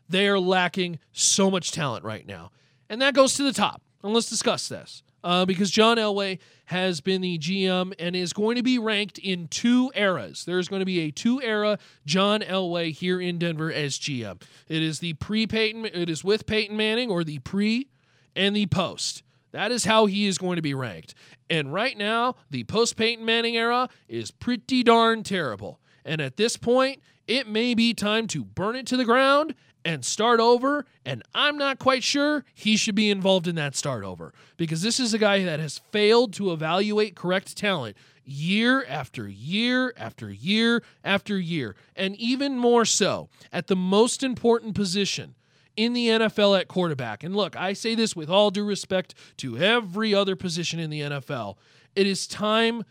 They 0.08 0.27
are 0.27 0.39
lacking 0.39 0.99
so 1.12 1.49
much 1.49 1.71
talent 1.71 2.06
right 2.06 2.27
now. 2.27 2.51
And 2.88 3.01
that 3.01 3.15
goes 3.15 3.34
to 3.36 3.43
the 3.43 3.54
top. 3.54 3.82
And 4.04 4.13
let's 4.13 4.30
discuss 4.30 4.67
this 4.67 5.01
uh, 5.23 5.45
because 5.45 5.71
John 5.71 5.97
Elway 5.97 6.39
has 6.65 7.01
been 7.01 7.21
the 7.21 7.38
GM 7.38 7.93
and 7.99 8.15
is 8.15 8.34
going 8.34 8.55
to 8.55 8.63
be 8.63 8.79
ranked 8.79 9.17
in 9.17 9.47
two 9.47 9.91
eras. 9.95 10.45
There's 10.45 10.67
going 10.67 10.79
to 10.81 10.86
be 10.86 11.01
a 11.01 11.12
two 11.12 11.41
era 11.41 11.77
John 12.05 12.41
Elway 12.41 12.91
here 12.91 13.19
in 13.19 13.38
Denver 13.39 13.71
as 13.71 13.97
GM. 13.97 14.41
It 14.67 14.81
is 14.81 14.99
the 14.99 15.13
pre 15.13 15.47
Peyton, 15.47 15.86
it 15.86 16.10
is 16.10 16.23
with 16.23 16.45
Peyton 16.45 16.77
Manning 16.77 17.10
or 17.10 17.23
the 17.23 17.39
pre 17.39 17.88
and 18.36 18.55
the 18.55 18.67
post. 18.67 19.23
That 19.51 19.71
is 19.71 19.84
how 19.84 20.05
he 20.05 20.27
is 20.27 20.38
going 20.38 20.55
to 20.55 20.62
be 20.62 20.73
ranked. 20.73 21.13
And 21.49 21.73
right 21.73 21.97
now, 21.97 22.36
the 22.49 22.63
post 22.63 22.95
Peyton 22.95 23.25
Manning 23.25 23.57
era 23.57 23.89
is 24.07 24.31
pretty 24.31 24.84
darn 24.84 25.23
terrible. 25.23 25.81
And 26.05 26.21
at 26.21 26.38
this 26.38 26.57
point, 26.57 27.01
it 27.27 27.47
may 27.47 27.73
be 27.73 27.93
time 27.93 28.27
to 28.27 28.43
burn 28.43 28.75
it 28.75 28.88
to 28.88 28.97
the 28.97 29.05
ground 29.05 29.53
and 29.84 30.06
start 30.06 30.39
over. 30.39 30.86
And 31.06 31.24
I'm 31.34 31.58
not 31.58 31.80
quite 31.80 32.04
sure 32.04 32.46
he 32.54 32.78
should 32.78 32.96
be 32.96 33.10
involved 33.10 33.48
in 33.48 33.56
that 33.56 33.76
start 33.76 34.04
over 34.04 34.34
because 34.58 34.82
this 34.82 35.00
is 35.00 35.13
a 35.13 35.17
guy 35.17 35.44
that 35.44 35.60
has 35.60 35.80
failed 35.91 36.34
to 36.34 36.52
evaluate 36.52 37.15
correct 37.15 37.58
talent 37.58 37.98
year 38.24 38.86
after 38.88 39.28
year 39.28 39.94
after 39.98 40.32
year 40.32 40.84
after 41.04 41.38
year. 41.38 41.76
And 41.96 42.15
even 42.15 42.58
more 42.58 42.86
so 42.86 43.30
at 43.52 43.67
the 43.67 43.76
most 43.76 44.24
important 44.24 44.76
position 44.76 45.36
in 45.76 45.94
the 45.94 46.08
NFL 46.08 46.60
at 46.60 46.67
quarterback. 46.67 47.24
And 47.24 47.36
look, 47.36 47.56
I 47.56 47.74
say 47.74 47.96
this 47.96 48.15
with 48.15 48.30
all 48.30 48.52
due 48.52 48.65
respect 48.65 49.15
to 49.38 49.58
every 49.58 50.13
other 50.13 50.36
position 50.36 50.80
in 50.80 50.89
the 50.89 51.02
NFL. 51.02 51.58
It 51.96 52.08
is 52.08 52.28
time 52.28 52.84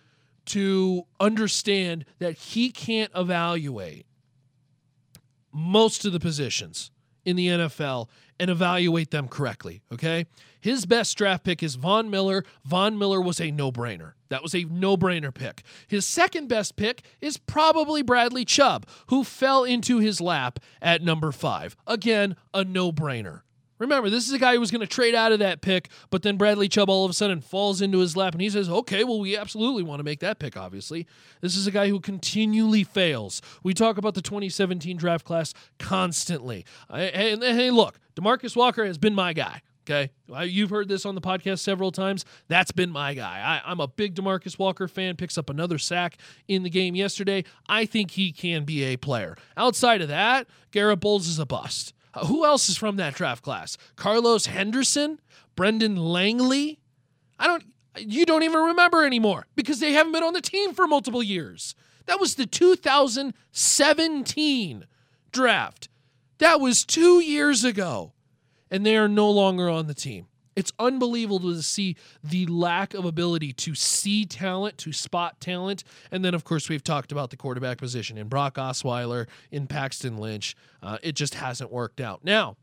to 0.46 1.06
understand 1.20 2.04
that 2.18 2.32
he 2.32 2.70
can't 2.70 3.12
evaluate 3.14 4.06
most 5.52 6.04
of 6.04 6.12
the 6.12 6.20
positions 6.20 6.90
in 7.24 7.36
the 7.36 7.48
NFL 7.48 8.08
and 8.38 8.50
evaluate 8.50 9.10
them 9.10 9.28
correctly, 9.28 9.82
okay? 9.92 10.26
His 10.60 10.86
best 10.86 11.16
draft 11.16 11.44
pick 11.44 11.62
is 11.62 11.74
Von 11.74 12.10
Miller. 12.10 12.44
Von 12.64 12.98
Miller 12.98 13.20
was 13.20 13.40
a 13.40 13.50
no 13.50 13.70
brainer. 13.70 14.12
That 14.28 14.42
was 14.42 14.54
a 14.54 14.64
no 14.64 14.96
brainer 14.96 15.32
pick. 15.32 15.62
His 15.86 16.06
second 16.06 16.48
best 16.48 16.76
pick 16.76 17.02
is 17.20 17.36
probably 17.36 18.02
Bradley 18.02 18.44
Chubb, 18.44 18.86
who 19.08 19.24
fell 19.24 19.64
into 19.64 19.98
his 19.98 20.20
lap 20.20 20.58
at 20.80 21.02
number 21.02 21.32
five. 21.32 21.76
Again, 21.86 22.36
a 22.54 22.64
no 22.64 22.92
brainer. 22.92 23.42
Remember, 23.80 24.10
this 24.10 24.28
is 24.28 24.32
a 24.32 24.38
guy 24.38 24.54
who 24.54 24.60
was 24.60 24.70
going 24.70 24.82
to 24.82 24.86
trade 24.86 25.14
out 25.14 25.32
of 25.32 25.38
that 25.38 25.62
pick, 25.62 25.88
but 26.10 26.22
then 26.22 26.36
Bradley 26.36 26.68
Chubb 26.68 26.90
all 26.90 27.04
of 27.04 27.10
a 27.10 27.14
sudden 27.14 27.40
falls 27.40 27.80
into 27.80 27.98
his 27.98 28.16
lap 28.16 28.34
and 28.34 28.42
he 28.42 28.50
says, 28.50 28.68
okay, 28.68 29.02
well, 29.02 29.18
we 29.18 29.36
absolutely 29.36 29.82
want 29.82 29.98
to 29.98 30.04
make 30.04 30.20
that 30.20 30.38
pick, 30.38 30.56
obviously. 30.56 31.06
This 31.40 31.56
is 31.56 31.66
a 31.66 31.70
guy 31.70 31.88
who 31.88 31.98
continually 31.98 32.84
fails. 32.84 33.40
We 33.62 33.72
talk 33.72 33.96
about 33.96 34.14
the 34.14 34.22
2017 34.22 34.98
draft 34.98 35.24
class 35.24 35.54
constantly. 35.78 36.66
Hey, 36.90 37.36
hey 37.40 37.70
look, 37.70 37.98
Demarcus 38.14 38.54
Walker 38.54 38.84
has 38.84 38.98
been 38.98 39.14
my 39.14 39.32
guy. 39.32 39.62
Okay. 39.88 40.10
You've 40.44 40.70
heard 40.70 40.88
this 40.88 41.06
on 41.06 41.14
the 41.14 41.20
podcast 41.20 41.60
several 41.60 41.90
times. 41.90 42.24
That's 42.48 42.70
been 42.70 42.90
my 42.90 43.14
guy. 43.14 43.62
I, 43.64 43.72
am 43.72 43.80
a 43.80 43.88
big 43.88 44.14
Demarcus 44.14 44.58
Walker 44.58 44.86
fan, 44.86 45.16
picks 45.16 45.38
up 45.38 45.50
another 45.50 45.78
sack 45.78 46.18
in 46.46 46.62
the 46.62 46.70
game 46.70 46.94
yesterday. 46.94 47.44
I 47.68 47.86
think 47.86 48.12
he 48.12 48.30
can 48.30 48.64
be 48.64 48.84
a 48.84 48.96
player. 48.96 49.36
Outside 49.56 50.02
of 50.02 50.08
that, 50.08 50.46
Garett 50.70 51.00
Bolles 51.00 51.26
is 51.26 51.38
a 51.38 51.46
bust. 51.46 51.94
Uh, 52.12 52.26
who 52.26 52.44
else 52.44 52.68
is 52.68 52.76
from 52.76 52.96
that 52.96 53.14
draft 53.14 53.42
class? 53.42 53.78
Carlos 53.96 54.44
Henderson, 54.46 55.20
Brendan 55.56 55.96
Langley. 55.96 56.80
I 57.38 57.46
don't. 57.46 57.64
You 57.96 58.24
don't 58.24 58.44
even 58.44 58.60
remember 58.60 59.04
anymore 59.04 59.46
because 59.56 59.80
they 59.80 59.92
haven't 59.92 60.12
been 60.12 60.22
on 60.22 60.32
the 60.32 60.40
team 60.40 60.72
for 60.74 60.86
multiple 60.86 61.22
years. 61.22 61.74
That 62.06 62.20
was 62.20 62.36
the 62.36 62.46
2017 62.46 64.86
draft. 65.32 65.88
That 66.38 66.60
was 66.60 66.84
two 66.84 67.18
years 67.20 67.64
ago, 67.64 68.12
and 68.70 68.86
they 68.86 68.96
are 68.96 69.08
no 69.08 69.28
longer 69.30 69.68
on 69.68 69.88
the 69.88 69.94
team. 69.94 70.28
It's 70.60 70.72
unbelievable 70.78 71.54
to 71.54 71.62
see 71.62 71.96
the 72.22 72.44
lack 72.44 72.92
of 72.92 73.06
ability 73.06 73.54
to 73.54 73.74
see 73.74 74.26
talent, 74.26 74.76
to 74.76 74.92
spot 74.92 75.40
talent. 75.40 75.84
And 76.10 76.22
then, 76.22 76.34
of 76.34 76.44
course, 76.44 76.68
we've 76.68 76.84
talked 76.84 77.12
about 77.12 77.30
the 77.30 77.38
quarterback 77.38 77.78
position 77.78 78.18
in 78.18 78.28
Brock 78.28 78.56
Osweiler, 78.56 79.26
in 79.50 79.66
Paxton 79.66 80.18
Lynch. 80.18 80.54
Uh, 80.82 80.98
it 81.02 81.12
just 81.12 81.36
hasn't 81.36 81.72
worked 81.72 81.98
out. 81.98 82.22
Now, 82.24 82.58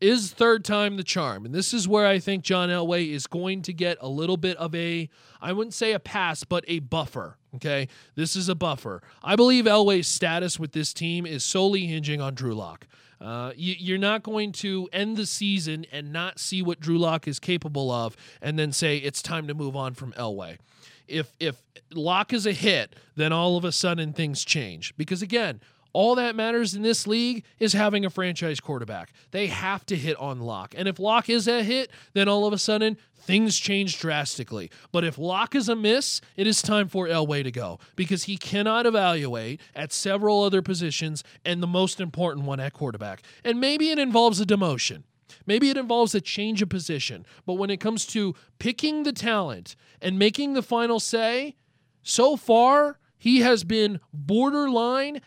is 0.00 0.32
third 0.32 0.64
time 0.64 0.96
the 0.96 1.02
charm? 1.02 1.44
And 1.44 1.52
this 1.52 1.74
is 1.74 1.88
where 1.88 2.06
I 2.06 2.20
think 2.20 2.44
John 2.44 2.68
Elway 2.68 3.10
is 3.10 3.26
going 3.26 3.62
to 3.62 3.72
get 3.72 3.98
a 4.00 4.08
little 4.08 4.36
bit 4.36 4.56
of 4.58 4.72
a, 4.72 5.08
I 5.40 5.52
wouldn't 5.52 5.74
say 5.74 5.94
a 5.94 5.98
pass, 5.98 6.44
but 6.44 6.64
a 6.68 6.78
buffer. 6.78 7.38
Okay. 7.56 7.88
This 8.14 8.36
is 8.36 8.48
a 8.48 8.54
buffer. 8.54 9.02
I 9.24 9.34
believe 9.34 9.64
Elway's 9.64 10.06
status 10.06 10.60
with 10.60 10.70
this 10.70 10.94
team 10.94 11.26
is 11.26 11.42
solely 11.42 11.86
hinging 11.86 12.20
on 12.20 12.34
Drew 12.34 12.54
Lock. 12.54 12.86
Uh, 13.22 13.52
you, 13.54 13.94
are 13.94 13.98
not 13.98 14.24
going 14.24 14.50
to 14.50 14.88
end 14.92 15.16
the 15.16 15.26
season 15.26 15.86
and 15.92 16.12
not 16.12 16.40
see 16.40 16.60
what 16.60 16.80
Drew 16.80 16.98
Lock 16.98 17.28
is 17.28 17.38
capable 17.38 17.90
of, 17.90 18.16
and 18.40 18.58
then 18.58 18.72
say 18.72 18.96
it's 18.96 19.22
time 19.22 19.46
to 19.46 19.54
move 19.54 19.76
on 19.76 19.94
from 19.94 20.12
Elway. 20.14 20.58
If 21.06 21.32
if 21.38 21.62
Lock 21.92 22.32
is 22.32 22.46
a 22.46 22.52
hit, 22.52 22.96
then 23.14 23.32
all 23.32 23.56
of 23.56 23.64
a 23.64 23.70
sudden 23.70 24.12
things 24.12 24.44
change. 24.44 24.96
Because 24.96 25.22
again, 25.22 25.60
all 25.92 26.14
that 26.14 26.34
matters 26.34 26.74
in 26.74 26.82
this 26.82 27.06
league 27.06 27.44
is 27.58 27.72
having 27.72 28.04
a 28.04 28.10
franchise 28.10 28.60
quarterback. 28.60 29.12
They 29.30 29.48
have 29.48 29.84
to 29.86 29.96
hit 29.96 30.16
on 30.16 30.40
Lock. 30.40 30.74
And 30.76 30.88
if 30.88 30.98
Lock 30.98 31.28
is 31.28 31.46
a 31.46 31.62
hit, 31.62 31.90
then 32.14 32.28
all 32.28 32.46
of 32.46 32.52
a 32.52 32.58
sudden 32.58 32.96
things 33.14 33.58
change 33.58 34.00
drastically. 34.00 34.70
But 34.90 35.04
if 35.04 35.18
Lock 35.18 35.54
is 35.54 35.68
a 35.68 35.76
miss, 35.76 36.20
it 36.36 36.46
is 36.46 36.62
time 36.62 36.88
for 36.88 37.06
Elway 37.06 37.42
to 37.44 37.50
go 37.50 37.78
because 37.94 38.24
he 38.24 38.36
cannot 38.36 38.86
evaluate 38.86 39.60
at 39.74 39.92
several 39.92 40.42
other 40.42 40.62
positions 40.62 41.22
and 41.44 41.62
the 41.62 41.66
most 41.66 42.00
important 42.00 42.46
one 42.46 42.60
at 42.60 42.72
quarterback. 42.72 43.22
And 43.44 43.60
maybe 43.60 43.90
it 43.90 43.98
involves 43.98 44.40
a 44.40 44.46
demotion. 44.46 45.04
Maybe 45.46 45.70
it 45.70 45.76
involves 45.76 46.14
a 46.14 46.20
change 46.20 46.62
of 46.62 46.68
position. 46.68 47.26
But 47.46 47.54
when 47.54 47.70
it 47.70 47.80
comes 47.80 48.06
to 48.06 48.34
picking 48.58 49.02
the 49.02 49.12
talent 49.12 49.76
and 50.00 50.18
making 50.18 50.54
the 50.54 50.62
final 50.62 51.00
say, 51.00 51.56
so 52.02 52.36
far, 52.36 52.98
he 53.18 53.40
has 53.40 53.62
been 53.62 54.00
borderline 54.12 55.20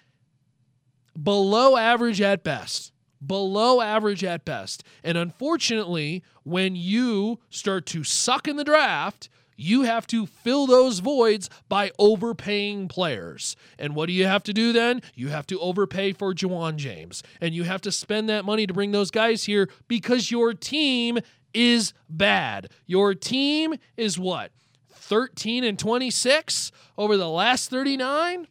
below 1.21 1.77
average 1.77 2.21
at 2.21 2.43
best. 2.43 2.91
Below 3.25 3.81
average 3.81 4.23
at 4.23 4.45
best. 4.45 4.83
And 5.03 5.17
unfortunately, 5.17 6.23
when 6.43 6.75
you 6.75 7.39
start 7.49 7.85
to 7.87 8.03
suck 8.03 8.47
in 8.47 8.55
the 8.55 8.63
draft, 8.63 9.29
you 9.57 9.83
have 9.83 10.05
to 10.07 10.25
fill 10.25 10.67
those 10.67 10.99
voids 10.99 11.49
by 11.69 11.91
overpaying 11.97 12.87
players. 12.87 13.55
And 13.79 13.95
what 13.95 14.07
do 14.07 14.13
you 14.13 14.25
have 14.25 14.43
to 14.43 14.53
do 14.53 14.73
then? 14.73 15.01
You 15.15 15.29
have 15.29 15.47
to 15.47 15.59
overpay 15.59 16.13
for 16.13 16.33
Ja'Wuan 16.33 16.75
James. 16.75 17.23
And 17.39 17.55
you 17.55 17.63
have 17.63 17.81
to 17.81 17.91
spend 17.91 18.29
that 18.29 18.45
money 18.45 18.67
to 18.67 18.73
bring 18.73 18.91
those 18.91 19.11
guys 19.11 19.45
here 19.45 19.69
because 19.87 20.29
your 20.29 20.53
team 20.53 21.19
is 21.53 21.93
bad. 22.09 22.69
Your 22.85 23.15
team 23.15 23.75
is 23.95 24.19
what? 24.19 24.51
13 24.91 25.63
and 25.63 25.79
26 25.79 26.71
over 26.97 27.15
the 27.15 27.29
last 27.29 27.69
39? 27.69 28.47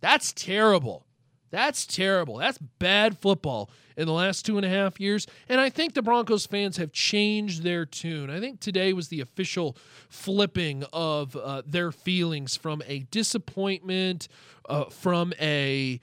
That's 0.00 0.32
terrible. 0.32 1.06
That's 1.52 1.86
terrible. 1.86 2.38
That's 2.38 2.58
bad 2.58 3.18
football. 3.18 3.70
in 3.94 4.06
the 4.06 4.12
last 4.12 4.46
two 4.46 4.56
and 4.56 4.64
a 4.64 4.70
half 4.70 4.98
years. 4.98 5.26
And 5.50 5.60
I 5.60 5.68
think 5.68 5.92
the 5.92 6.00
Broncos 6.00 6.46
fans 6.46 6.78
have 6.78 6.92
changed 6.92 7.62
their 7.62 7.84
tune. 7.84 8.30
I 8.30 8.40
think 8.40 8.58
today 8.58 8.94
was 8.94 9.08
the 9.08 9.20
official 9.20 9.76
flipping 10.08 10.84
of 10.94 11.36
uh, 11.36 11.60
their 11.66 11.92
feelings 11.92 12.56
from 12.56 12.82
a 12.86 13.00
disappointment, 13.10 14.28
uh, 14.66 14.86
from 14.86 15.34
a, 15.38 16.00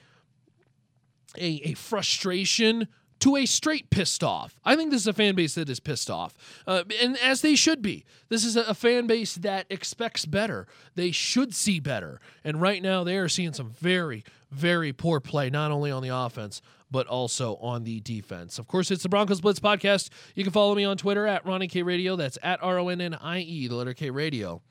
a, 1.35 1.47
a 1.63 1.73
frustration 1.73 2.87
to 3.19 3.35
a 3.35 3.45
straight 3.45 3.89
pissed 3.89 4.23
off. 4.23 4.59
I 4.63 4.75
think 4.75 4.91
this 4.91 5.01
is 5.01 5.07
a 5.07 5.13
fan 5.13 5.35
base 5.35 5.55
that 5.55 5.69
is 5.69 5.79
pissed 5.79 6.09
off, 6.09 6.33
uh, 6.65 6.83
and 7.01 7.17
as 7.17 7.41
they 7.41 7.55
should 7.55 7.81
be. 7.81 8.05
This 8.29 8.45
is 8.45 8.55
a, 8.55 8.61
a, 8.63 8.73
fan 8.73 9.07
base 9.07 9.35
that 9.35 9.65
expects 9.69 10.25
better. 10.25 10.67
They 10.95 11.11
should 11.11 11.53
see 11.55 11.79
better, 11.79 12.21
and 12.43 12.61
right 12.61 12.81
now 12.81 13.03
they 13.03 13.17
are 13.17 13.27
seeing 13.27 13.53
some 13.53 13.71
very, 13.71 14.23
very 14.51 14.93
poor 14.93 15.19
play, 15.19 15.49
not 15.49 15.71
only 15.71 15.91
on 15.91 16.03
the 16.03 16.09
offense 16.09 16.61
but 16.91 17.05
also 17.05 17.55
on 17.57 17.83
the 17.83 17.99
defense. 17.99 18.57
Of 18.57 18.67
course, 18.67 18.89
it's 18.89 19.03
the 19.03 19.09
Broncos 19.09 19.41
Blitz 19.41 19.59
podcast. 19.59 20.09
You 20.33 20.43
can 20.43 20.51
follow 20.51 20.73
me 20.73 20.85
on 20.85 20.97
Twitter 20.97 21.27
at 21.27 21.45
Ronnie 21.45 21.67
K 21.67 21.83
Radio. 21.83 22.15
That's 22.15 22.37
at 22.41 22.63
R 22.63 22.79
O 22.79 22.89
N 22.89 22.99
N 22.99 23.13
I 23.13 23.41
E, 23.41 23.67
the 23.67 23.75
letter 23.75 23.93
K 23.93 24.09
Radio 24.09 24.63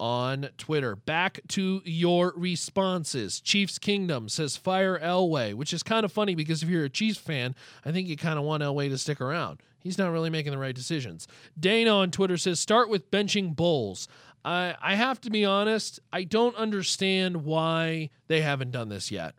on 0.00 0.48
Twitter. 0.56 0.96
Back 0.96 1.40
to 1.48 1.82
your 1.84 2.32
responses. 2.34 3.40
Chiefs 3.40 3.78
Kingdom 3.78 4.28
says 4.28 4.56
fire 4.56 4.98
Elway, 4.98 5.54
which 5.54 5.72
is 5.72 5.82
kind 5.82 6.04
of 6.04 6.10
funny 6.10 6.34
because 6.34 6.62
if 6.62 6.68
you're 6.68 6.84
a 6.84 6.90
Chiefs 6.90 7.18
fan, 7.18 7.54
I 7.84 7.92
think 7.92 8.08
you 8.08 8.16
kind 8.16 8.38
of 8.38 8.44
want 8.44 8.62
Elway 8.62 8.88
to 8.88 8.98
stick 8.98 9.20
around. 9.20 9.60
He's 9.78 9.98
not 9.98 10.10
really 10.10 10.30
making 10.30 10.52
the 10.52 10.58
right 10.58 10.74
decisions. 10.74 11.28
Dana 11.58 11.90
on 11.90 12.10
Twitter 12.10 12.36
says 12.36 12.58
start 12.58 12.88
with 12.88 13.10
benching 13.10 13.54
Bolles. 13.54 14.08
I, 14.44 14.74
I 14.80 14.94
have 14.94 15.20
to 15.22 15.30
be 15.30 15.44
honest, 15.44 16.00
I 16.12 16.24
don't 16.24 16.56
understand 16.56 17.44
why 17.44 18.10
they 18.26 18.40
haven't 18.40 18.70
done 18.70 18.88
this 18.88 19.10
yet. 19.10 19.34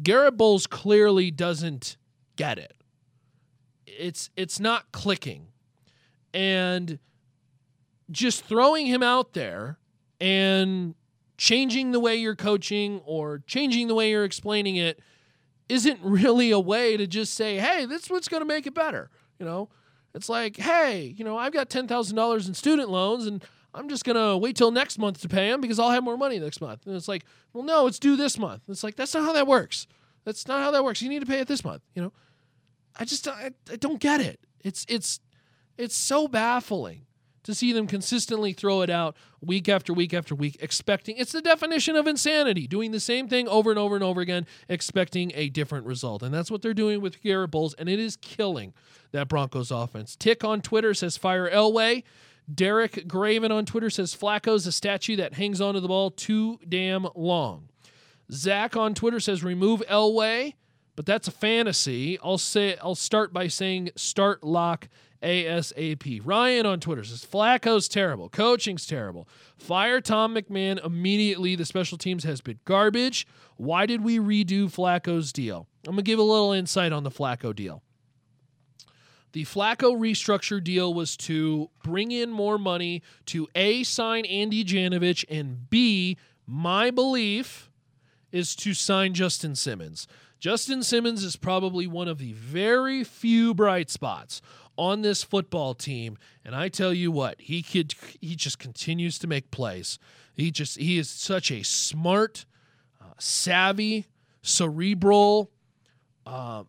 Garett 0.00 0.36
Bolles 0.36 0.66
clearly 0.66 1.30
doesn't 1.30 1.96
get 2.36 2.58
it. 2.58 2.74
It's 3.86 4.30
it's 4.36 4.60
not 4.60 4.92
clicking. 4.92 5.48
And 6.32 6.98
just 8.10 8.44
throwing 8.44 8.86
him 8.86 9.02
out 9.02 9.32
there 9.32 9.78
and 10.20 10.94
changing 11.36 11.92
the 11.92 12.00
way 12.00 12.16
you're 12.16 12.36
coaching 12.36 13.00
or 13.04 13.42
changing 13.46 13.88
the 13.88 13.94
way 13.94 14.10
you're 14.10 14.24
explaining 14.24 14.76
it 14.76 15.00
isn't 15.68 15.98
really 16.02 16.50
a 16.50 16.60
way 16.60 16.96
to 16.96 17.06
just 17.06 17.34
say, 17.34 17.56
hey, 17.56 17.86
this 17.86 18.04
is 18.04 18.10
what's 18.10 18.28
going 18.28 18.42
to 18.42 18.46
make 18.46 18.66
it 18.66 18.74
better. 18.74 19.10
You 19.38 19.46
know, 19.46 19.70
it's 20.14 20.28
like, 20.28 20.56
hey, 20.56 21.14
you 21.16 21.24
know, 21.24 21.38
I've 21.38 21.52
got 21.52 21.70
$10,000 21.70 22.48
in 22.48 22.54
student 22.54 22.90
loans 22.90 23.26
and 23.26 23.42
I'm 23.72 23.88
just 23.88 24.04
going 24.04 24.16
to 24.16 24.36
wait 24.36 24.56
till 24.56 24.70
next 24.70 24.98
month 24.98 25.20
to 25.22 25.28
pay 25.28 25.50
them 25.50 25.60
because 25.60 25.78
I'll 25.78 25.90
have 25.90 26.02
more 26.04 26.16
money 26.16 26.38
next 26.38 26.60
month. 26.60 26.86
And 26.86 26.96
it's 26.96 27.08
like, 27.08 27.24
well, 27.52 27.64
no, 27.64 27.86
it's 27.86 27.98
due 27.98 28.16
this 28.16 28.36
month. 28.36 28.62
It's 28.68 28.82
like, 28.82 28.96
that's 28.96 29.14
not 29.14 29.24
how 29.24 29.32
that 29.32 29.46
works. 29.46 29.86
That's 30.24 30.46
not 30.46 30.60
how 30.60 30.70
that 30.72 30.84
works. 30.84 31.00
You 31.00 31.08
need 31.08 31.20
to 31.20 31.26
pay 31.26 31.40
it 31.40 31.48
this 31.48 31.64
month. 31.64 31.82
You 31.94 32.02
know, 32.02 32.12
I 32.98 33.04
just, 33.04 33.26
I, 33.28 33.52
I 33.72 33.76
don't 33.76 34.00
get 34.00 34.20
it. 34.20 34.40
It's, 34.62 34.84
it's, 34.88 35.20
it's 35.78 35.96
so 35.96 36.28
baffling 36.28 37.06
to 37.42 37.54
see 37.54 37.72
them 37.72 37.86
consistently 37.86 38.52
throw 38.52 38.82
it 38.82 38.90
out 38.90 39.16
week 39.40 39.68
after 39.68 39.92
week 39.92 40.12
after 40.12 40.34
week, 40.34 40.56
expecting 40.60 41.16
it's 41.16 41.32
the 41.32 41.40
definition 41.40 41.96
of 41.96 42.06
insanity, 42.06 42.66
doing 42.66 42.90
the 42.90 43.00
same 43.00 43.28
thing 43.28 43.48
over 43.48 43.70
and 43.70 43.78
over 43.78 43.94
and 43.94 44.04
over 44.04 44.20
again, 44.20 44.46
expecting 44.68 45.32
a 45.34 45.48
different 45.48 45.86
result. 45.86 46.22
And 46.22 46.32
that's 46.32 46.50
what 46.50 46.62
they're 46.62 46.74
doing 46.74 47.00
with 47.00 47.22
Garett 47.22 47.50
Bolles, 47.50 47.74
and 47.74 47.88
it 47.88 47.98
is 47.98 48.16
killing 48.16 48.74
that 49.12 49.28
Broncos 49.28 49.70
offense. 49.70 50.16
Tick 50.16 50.44
on 50.44 50.60
Twitter 50.60 50.94
says 50.94 51.16
fire 51.16 51.50
Elway. 51.50 52.02
Derek 52.52 53.06
Graven 53.06 53.52
on 53.52 53.64
Twitter 53.64 53.90
says 53.90 54.14
Flacco's 54.14 54.66
a 54.66 54.72
statue 54.72 55.16
that 55.16 55.34
hangs 55.34 55.60
onto 55.60 55.80
the 55.80 55.88
ball 55.88 56.10
too 56.10 56.58
damn 56.68 57.06
long. 57.14 57.68
Zach 58.32 58.76
on 58.76 58.94
Twitter 58.94 59.20
says 59.20 59.44
remove 59.44 59.82
Elway, 59.88 60.54
but 60.96 61.06
that's 61.06 61.28
a 61.28 61.32
fantasy. 61.32 62.18
I'll 62.22 62.38
say 62.38 62.76
I'll 62.82 62.94
start 62.94 63.32
by 63.32 63.46
saying 63.48 63.90
start 63.96 64.42
lock 64.44 64.88
ASAP. 65.22 66.20
Ryan 66.24 66.66
on 66.66 66.80
Twitter 66.80 67.04
says 67.04 67.24
Flacco's 67.24 67.88
terrible. 67.88 68.28
Coaching's 68.28 68.86
terrible. 68.86 69.28
Fire 69.58 70.00
Tom 70.00 70.34
McMahon 70.34 70.84
immediately. 70.84 71.56
The 71.56 71.64
special 71.64 71.98
teams 71.98 72.24
has 72.24 72.40
been 72.40 72.58
garbage. 72.64 73.26
Why 73.56 73.86
did 73.86 74.02
we 74.02 74.18
redo 74.18 74.64
Flacco's 74.72 75.32
deal? 75.32 75.66
I'm 75.86 75.92
going 75.92 75.98
to 75.98 76.02
give 76.02 76.18
a 76.18 76.22
little 76.22 76.52
insight 76.52 76.92
on 76.92 77.04
the 77.04 77.10
Flacco 77.10 77.54
deal. 77.54 77.82
The 79.32 79.44
Flacco 79.44 79.96
restructure 79.96 80.62
deal 80.62 80.92
was 80.92 81.16
to 81.18 81.70
bring 81.84 82.10
in 82.10 82.30
more 82.30 82.58
money 82.58 83.02
to 83.26 83.46
A, 83.54 83.84
sign 83.84 84.24
Andy 84.24 84.64
Janovich, 84.64 85.24
and 85.28 85.70
B, 85.70 86.16
my 86.46 86.90
belief 86.90 87.70
is 88.32 88.56
to 88.56 88.74
sign 88.74 89.14
Justin 89.14 89.54
Simmons. 89.54 90.08
Justin 90.40 90.82
Simmons 90.82 91.22
is 91.22 91.36
probably 91.36 91.86
one 91.86 92.08
of 92.08 92.16
the 92.16 92.32
very 92.32 93.04
few 93.04 93.52
bright 93.52 93.90
spots 93.90 94.40
on 94.78 95.02
this 95.02 95.22
football 95.22 95.74
team, 95.74 96.16
and 96.42 96.56
I 96.56 96.70
tell 96.70 96.94
you 96.94 97.12
what, 97.12 97.38
he 97.42 97.62
could 97.62 97.94
he 98.22 98.34
just 98.34 98.58
continues 98.58 99.18
to 99.18 99.26
make 99.26 99.50
plays. 99.50 99.98
He 100.34 100.50
just 100.50 100.78
he 100.78 100.96
is 100.96 101.10
such 101.10 101.50
a 101.50 101.62
smart, 101.62 102.46
uh, 102.98 103.12
savvy, 103.18 104.06
cerebral, 104.40 105.50
uh, 106.24 106.64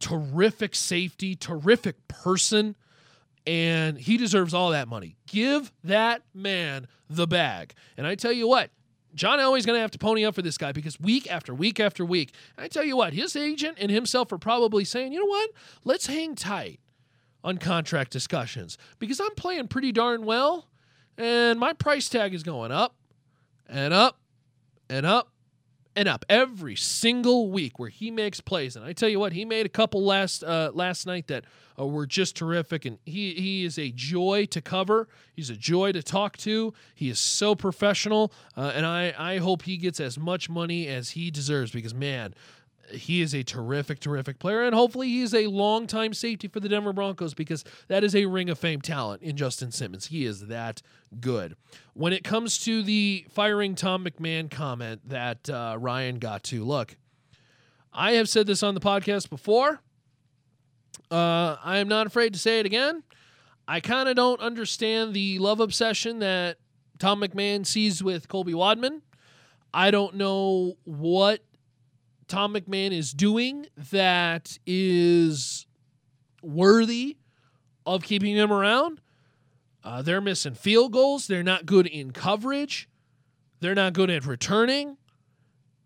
terrific 0.00 0.74
safety, 0.74 1.34
terrific 1.34 2.06
person, 2.06 2.76
and 3.46 3.96
he 3.96 4.18
deserves 4.18 4.52
all 4.52 4.70
that 4.72 4.86
money. 4.86 5.16
Give 5.26 5.72
that 5.82 6.20
man 6.34 6.86
the 7.08 7.26
bag. 7.26 7.72
And 7.96 8.06
I 8.06 8.16
tell 8.16 8.32
you 8.32 8.46
what, 8.46 8.70
John 9.14 9.38
Elway's 9.38 9.64
going 9.64 9.76
to 9.76 9.80
have 9.80 9.92
to 9.92 9.98
pony 9.98 10.24
up 10.24 10.34
for 10.34 10.42
this 10.42 10.58
guy 10.58 10.72
because 10.72 10.98
week 10.98 11.30
after 11.30 11.54
week 11.54 11.78
after 11.80 12.04
week, 12.04 12.34
I 12.58 12.68
tell 12.68 12.84
you 12.84 12.96
what, 12.96 13.12
his 13.12 13.36
agent 13.36 13.78
and 13.80 13.90
himself 13.90 14.32
are 14.32 14.38
probably 14.38 14.84
saying, 14.84 15.12
you 15.12 15.20
know 15.20 15.26
what, 15.26 15.50
let's 15.84 16.06
hang 16.06 16.34
tight 16.34 16.80
on 17.42 17.58
contract 17.58 18.10
discussions 18.10 18.78
because 18.98 19.20
I'm 19.20 19.34
playing 19.36 19.68
pretty 19.68 19.92
darn 19.92 20.24
well 20.24 20.68
and 21.18 21.60
my 21.60 21.72
price 21.74 22.08
tag 22.08 22.34
is 22.34 22.42
going 22.42 22.72
up 22.72 22.94
and 23.68 23.94
up 23.94 24.18
and 24.88 25.06
up 25.06 25.28
and 25.96 26.08
up 26.08 26.24
every 26.28 26.76
single 26.76 27.50
week 27.50 27.78
where 27.78 27.88
he 27.88 28.10
makes 28.10 28.40
plays. 28.40 28.76
And 28.76 28.84
I 28.84 28.92
tell 28.92 29.08
you 29.08 29.20
what, 29.20 29.32
he 29.32 29.44
made 29.44 29.66
a 29.66 29.70
couple 29.70 30.04
last 30.04 30.42
uh, 30.42 30.70
last 30.74 31.06
night 31.06 31.28
that 31.28 31.44
uh, 31.78 31.86
were 31.86 32.06
just 32.06 32.36
terrific. 32.36 32.84
And 32.84 32.98
he 33.04 33.34
he 33.34 33.64
is 33.64 33.78
a 33.78 33.90
joy 33.90 34.46
to 34.46 34.60
cover. 34.60 35.08
He's 35.34 35.50
a 35.50 35.56
joy 35.56 35.92
to 35.92 36.02
talk 36.02 36.36
to. 36.38 36.72
He 36.94 37.08
is 37.08 37.18
so 37.18 37.54
professional, 37.54 38.32
uh, 38.56 38.72
and 38.74 38.84
I 38.86 39.14
I 39.16 39.38
hope 39.38 39.62
he 39.62 39.76
gets 39.76 40.00
as 40.00 40.18
much 40.18 40.48
money 40.48 40.88
as 40.88 41.10
he 41.10 41.30
deserves 41.30 41.70
because 41.70 41.94
man, 41.94 42.34
he 42.90 43.20
is 43.20 43.34
a 43.34 43.42
terrific, 43.42 44.00
terrific 44.00 44.38
player, 44.38 44.62
and 44.62 44.74
hopefully 44.74 45.08
he 45.08 45.22
is 45.22 45.34
a 45.34 45.46
long-time 45.46 46.14
safety 46.14 46.48
for 46.48 46.60
the 46.60 46.68
Denver 46.68 46.92
Broncos 46.92 47.34
because 47.34 47.64
that 47.88 48.04
is 48.04 48.14
a 48.14 48.26
ring 48.26 48.50
of 48.50 48.58
fame 48.58 48.80
talent 48.80 49.22
in 49.22 49.36
Justin 49.36 49.70
Simmons. 49.70 50.06
He 50.06 50.24
is 50.24 50.46
that 50.46 50.82
good. 51.20 51.56
When 51.94 52.12
it 52.12 52.24
comes 52.24 52.58
to 52.64 52.82
the 52.82 53.26
firing 53.30 53.74
Tom 53.74 54.04
McMahon 54.04 54.50
comment 54.50 55.08
that 55.08 55.48
uh, 55.48 55.76
Ryan 55.78 56.18
got 56.18 56.42
to, 56.44 56.64
look, 56.64 56.96
I 57.92 58.12
have 58.12 58.28
said 58.28 58.46
this 58.46 58.62
on 58.62 58.74
the 58.74 58.80
podcast 58.80 59.30
before. 59.30 59.80
Uh, 61.10 61.56
I 61.62 61.78
am 61.78 61.88
not 61.88 62.06
afraid 62.06 62.32
to 62.32 62.38
say 62.38 62.60
it 62.60 62.66
again. 62.66 63.02
I 63.66 63.80
kind 63.80 64.08
of 64.08 64.16
don't 64.16 64.40
understand 64.40 65.14
the 65.14 65.38
love 65.38 65.60
obsession 65.60 66.18
that 66.18 66.58
Tom 66.98 67.20
McMahon 67.20 67.64
sees 67.64 68.02
with 68.02 68.28
Colby 68.28 68.54
Wadman. 68.54 69.02
I 69.72 69.90
don't 69.90 70.16
know 70.16 70.76
what 70.84 71.40
Tom 72.28 72.54
McMahon 72.54 72.92
is 72.92 73.12
doing 73.12 73.66
that 73.90 74.58
is 74.66 75.66
worthy 76.42 77.16
of 77.86 78.02
keeping 78.02 78.34
him 78.34 78.52
around. 78.52 79.00
Uh, 79.82 80.00
they're 80.02 80.20
missing 80.20 80.54
field 80.54 80.92
goals. 80.92 81.26
They're 81.26 81.42
not 81.42 81.66
good 81.66 81.86
in 81.86 82.12
coverage. 82.12 82.88
They're 83.60 83.74
not 83.74 83.92
good 83.92 84.10
at 84.10 84.24
returning. 84.24 84.96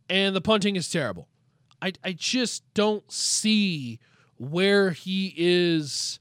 And 0.09 0.35
the 0.35 0.41
punting 0.41 0.77
is 0.77 0.91
terrible. 0.91 1.29
I, 1.83 1.93
I 2.05 2.13
just 2.13 2.63
don't 2.75 3.11
see 3.11 3.99
where 4.37 4.91
he 4.91 5.35
is 5.37 6.21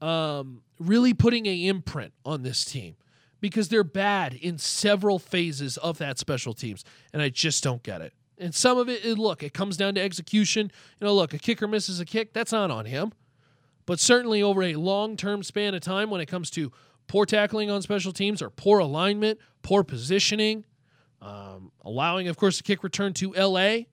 um, 0.00 0.62
really 0.78 1.14
putting 1.14 1.46
a 1.46 1.66
imprint 1.66 2.12
on 2.24 2.42
this 2.42 2.64
team 2.64 2.96
because 3.40 3.68
they're 3.68 3.84
bad 3.84 4.34
in 4.34 4.58
several 4.58 5.18
phases 5.18 5.76
of 5.78 5.98
that 5.98 6.18
special 6.18 6.54
teams. 6.54 6.84
And 7.12 7.20
I 7.20 7.28
just 7.28 7.62
don't 7.62 7.82
get 7.82 8.00
it. 8.00 8.12
And 8.42 8.54
some 8.54 8.76
of 8.76 8.88
it, 8.88 9.04
look, 9.18 9.42
it 9.42 9.54
comes 9.54 9.76
down 9.76 9.94
to 9.94 10.00
execution. 10.00 10.70
You 11.00 11.06
know, 11.06 11.14
look, 11.14 11.32
a 11.32 11.38
kicker 11.38 11.68
misses 11.68 12.00
a 12.00 12.04
kick, 12.04 12.32
that's 12.32 12.52
not 12.52 12.70
on 12.70 12.86
him. 12.86 13.12
But 13.86 14.00
certainly 14.00 14.42
over 14.42 14.62
a 14.62 14.74
long 14.74 15.16
term 15.16 15.42
span 15.42 15.74
of 15.74 15.80
time, 15.80 16.10
when 16.10 16.20
it 16.20 16.26
comes 16.26 16.50
to 16.50 16.72
poor 17.06 17.26
tackling 17.26 17.70
on 17.70 17.82
special 17.82 18.12
teams 18.12 18.42
or 18.42 18.50
poor 18.50 18.78
alignment, 18.78 19.38
poor 19.62 19.84
positioning, 19.84 20.64
um, 21.20 21.72
allowing, 21.84 22.28
of 22.28 22.36
course, 22.36 22.56
the 22.56 22.62
kick 22.62 22.82
return 22.82 23.12
to 23.14 23.32
LA, 23.32 23.84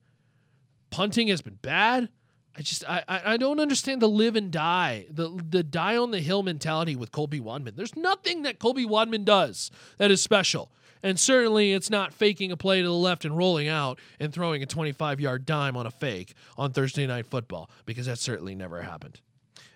punting 0.90 1.28
has 1.28 1.42
been 1.42 1.58
bad. 1.62 2.08
I 2.56 2.62
just 2.62 2.84
I, 2.88 3.04
I 3.08 3.36
don't 3.36 3.60
understand 3.60 4.02
the 4.02 4.08
live 4.08 4.36
and 4.36 4.50
die 4.50 5.06
the 5.08 5.30
the 5.48 5.62
die 5.62 5.96
on 5.96 6.10
the 6.10 6.20
hill 6.20 6.42
mentality 6.42 6.96
with 6.96 7.12
Colby 7.12 7.40
Wadman. 7.40 7.74
There's 7.76 7.96
nothing 7.96 8.42
that 8.42 8.58
Colby 8.58 8.84
Wadman 8.84 9.24
does 9.24 9.70
that 9.98 10.10
is 10.10 10.22
special. 10.22 10.70
And 11.02 11.18
certainly 11.18 11.72
it's 11.72 11.88
not 11.88 12.12
faking 12.12 12.52
a 12.52 12.56
play 12.56 12.82
to 12.82 12.86
the 12.86 12.92
left 12.92 13.24
and 13.24 13.34
rolling 13.36 13.68
out 13.68 13.98
and 14.18 14.32
throwing 14.32 14.62
a 14.62 14.66
25 14.66 15.20
yard 15.20 15.46
dime 15.46 15.76
on 15.76 15.86
a 15.86 15.90
fake 15.90 16.34
on 16.58 16.72
Thursday 16.72 17.06
Night 17.06 17.26
Football, 17.26 17.70
because 17.86 18.06
that 18.06 18.18
certainly 18.18 18.54
never 18.54 18.82
happened. 18.82 19.20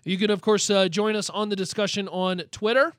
You 0.05 0.19
can, 0.19 0.31
of 0.31 0.43
course, 0.43 0.69
uh, 0.69 0.89
join 0.89 1.17
us 1.17 1.31
on 1.31 1.49
the 1.49 1.57
discussion 1.57 2.09
on 2.09 2.43
Twitter. 2.51 2.93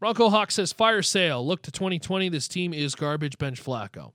Bronco 0.00 0.30
Hawk 0.30 0.50
says, 0.50 0.72
Fire 0.72 1.02
sale. 1.02 1.46
Look 1.46 1.62
to 1.62 1.70
2020. 1.70 2.30
This 2.30 2.48
team 2.48 2.72
is 2.72 2.94
garbage. 2.94 3.36
Bench 3.36 3.62
Flacco. 3.62 4.12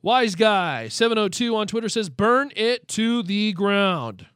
Wise 0.00 0.34
Guy 0.34 0.88
702 0.88 1.56
on 1.56 1.66
Twitter 1.66 1.88
says, 1.88 2.08
Burn 2.08 2.52
it 2.54 2.88
to 2.88 3.22
the 3.22 3.52
ground. 3.52 4.26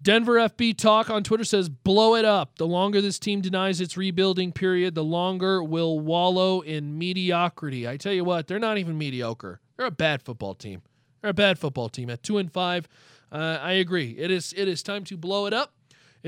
Denver 0.00 0.34
FB 0.34 0.78
Talk 0.78 1.10
on 1.10 1.22
Twitter 1.24 1.44
says, 1.44 1.68
blow 1.68 2.14
it 2.14 2.24
up. 2.24 2.56
The 2.56 2.66
longer 2.66 3.00
this 3.00 3.18
team 3.18 3.40
denies 3.40 3.80
its 3.80 3.96
rebuilding 3.96 4.52
period, 4.52 4.94
the 4.94 5.04
longer 5.04 5.62
will 5.62 5.98
wallow 5.98 6.60
in 6.60 6.96
mediocrity. 6.98 7.86
I 7.86 7.96
tell 7.96 8.12
you 8.12 8.24
what, 8.24 8.46
they're 8.46 8.58
not 8.58 8.78
even 8.78 8.96
mediocre. 8.96 9.60
They're 9.76 9.86
a 9.86 9.90
bad 9.90 10.22
football 10.22 10.54
team. 10.54 10.82
They're 11.20 11.32
a 11.32 11.34
bad 11.34 11.58
football 11.58 11.88
team. 11.88 12.10
At 12.10 12.22
two 12.22 12.38
and 12.38 12.50
five, 12.50 12.88
uh, 13.32 13.58
I 13.60 13.72
agree. 13.72 14.16
It 14.18 14.30
is 14.30 14.54
it 14.56 14.68
is 14.68 14.82
time 14.82 15.04
to 15.04 15.16
blow 15.16 15.46
it 15.46 15.52
up. 15.52 15.72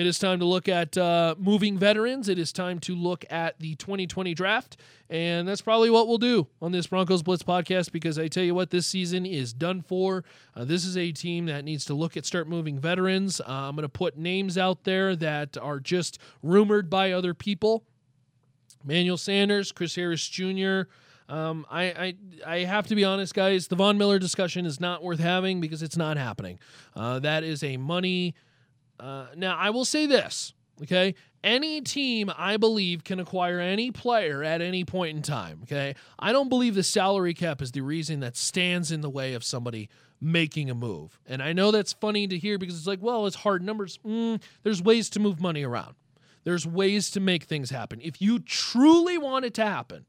It 0.01 0.07
is 0.07 0.19
time 0.19 0.39
to 0.39 0.47
look 0.47 0.67
at 0.67 0.97
uh, 0.97 1.35
moving 1.39 1.77
veterans. 1.77 2.31
It 2.31 2.39
is 2.39 2.55
time 2.55 2.79
to 2.79 2.95
look 2.95 3.27
at 3.29 3.59
the 3.59 3.75
2020 3.75 4.33
draft. 4.33 4.79
And 5.11 5.47
that's 5.47 5.61
probably 5.61 5.91
what 5.91 6.09
we'll 6.09 6.17
do 6.17 6.47
on 6.63 6.73
this 6.73 6.87
Broncos 6.87 7.23
Blitz 7.23 7.43
podcast 7.43 7.93
because 7.93 8.19
I 8.19 8.27
tell 8.29 8.43
you 8.43 8.55
what, 8.55 8.71
this 8.71 8.87
season 8.87 9.27
is 9.27 9.53
done 9.53 9.83
for. 9.83 10.25
Uh, 10.57 10.65
this 10.65 10.87
is 10.87 10.97
a 10.97 11.13
team 11.13 11.45
that 11.47 11.67
needs 11.67 11.85
to 11.85 11.93
look 11.93 12.17
at 12.17 12.25
start 12.25 12.49
moving 12.49 12.79
veterans. 12.79 13.43
Uh, 13.43 13.45
I'm 13.47 13.77
going 13.77 13.83
to 13.83 13.91
put 13.91 14.17
names 14.17 14.57
out 14.57 14.85
there 14.85 15.15
that 15.17 15.59
are 15.59 15.79
just 15.79 16.19
rumored 16.43 16.89
by 16.89 17.13
other 17.13 17.35
people 17.35 17.85
Emmanuel 18.83 19.19
Sanders, 19.19 19.71
Chris 19.71 19.97
Harris 19.97 20.27
Jr., 20.27 20.85
um, 21.29 21.65
I, 21.71 21.85
I 21.85 22.15
I 22.45 22.59
have 22.61 22.89
to 22.89 22.97
be 22.97 23.05
honest, 23.05 23.35
guys. 23.35 23.69
The 23.69 23.77
Von 23.77 23.97
Miller 23.97 24.19
discussion 24.19 24.67
is 24.67 24.81
not 24.81 25.05
worth 25.05 25.21
having 25.21 25.61
because 25.61 25.81
it's 25.81 25.97
not 25.97 26.17
happening. 26.17 26.59
Uh, 26.97 27.21
that 27.21 27.45
is 27.45 27.63
a 27.63 27.77
money 27.77 28.35
uh, 29.01 29.27
now, 29.37 29.57
I 29.57 29.71
will 29.71 29.85
say 29.85 30.07
this, 30.07 30.53
okay? 30.83 31.15
Any 31.43 31.81
team, 31.81 32.31
I 32.37 32.59
believe, 32.59 33.03
can 33.03 33.19
acquire 33.19 33.61
any 33.61 33.91
player 33.91 34.45
at 34.45 34.61
any 34.61 34.85
point 34.85 35.17
in 35.17 35.23
time, 35.23 35.61
okay? 35.63 35.95
I 36.19 36.33
don't 36.33 36.51
believe 36.51 36.75
the 36.75 36.83
salary 36.83 37.33
cap 37.33 37.63
is 37.63 37.73
the 37.73 37.81
reason 37.81 38.21
that 38.21 38.37
stands 38.37 38.93
in 38.93 39.01
the 39.01 39.09
way 39.09 39.33
of 39.33 39.43
somebody 39.43 39.89
making 40.21 40.69
a 40.69 40.75
move. 40.75 41.19
And 41.27 41.43
I 41.43 41.55
know 41.55 41.71
that's 41.71 41.95
funny 41.95 42.27
to 42.29 42.37
hear 42.37 42.59
because 42.59 42.77
it's 42.77 42.87
like, 42.87 43.01
well, 43.01 43.27
it's 43.27 43.37
hard 43.37 43.63
numbers. 43.63 43.99
Mm, 44.05 44.43
there's 44.63 44.83
ways 44.83 45.09
to 45.11 45.21
move 45.21 45.41
money 45.41 45.65
around, 45.65 45.95
there's 46.45 46.67
ways 46.67 47.11
to 47.13 47.21
make 47.21 47.45
things 47.45 47.71
happen. 47.71 48.01
If 48.03 48.21
you 48.21 48.39
truly 48.39 49.17
want 49.17 49.47
it 49.47 49.55
to 49.55 49.65
happen, 49.65 50.05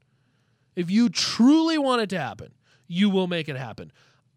if 0.76 0.90
you 0.90 1.08
truly 1.08 1.78
want 1.78 2.02
it 2.02 2.10
to 2.10 2.18
happen, 2.18 2.52
you 2.88 3.08
will 3.08 3.26
make 3.26 3.48
it 3.48 3.56
happen. 3.56 3.90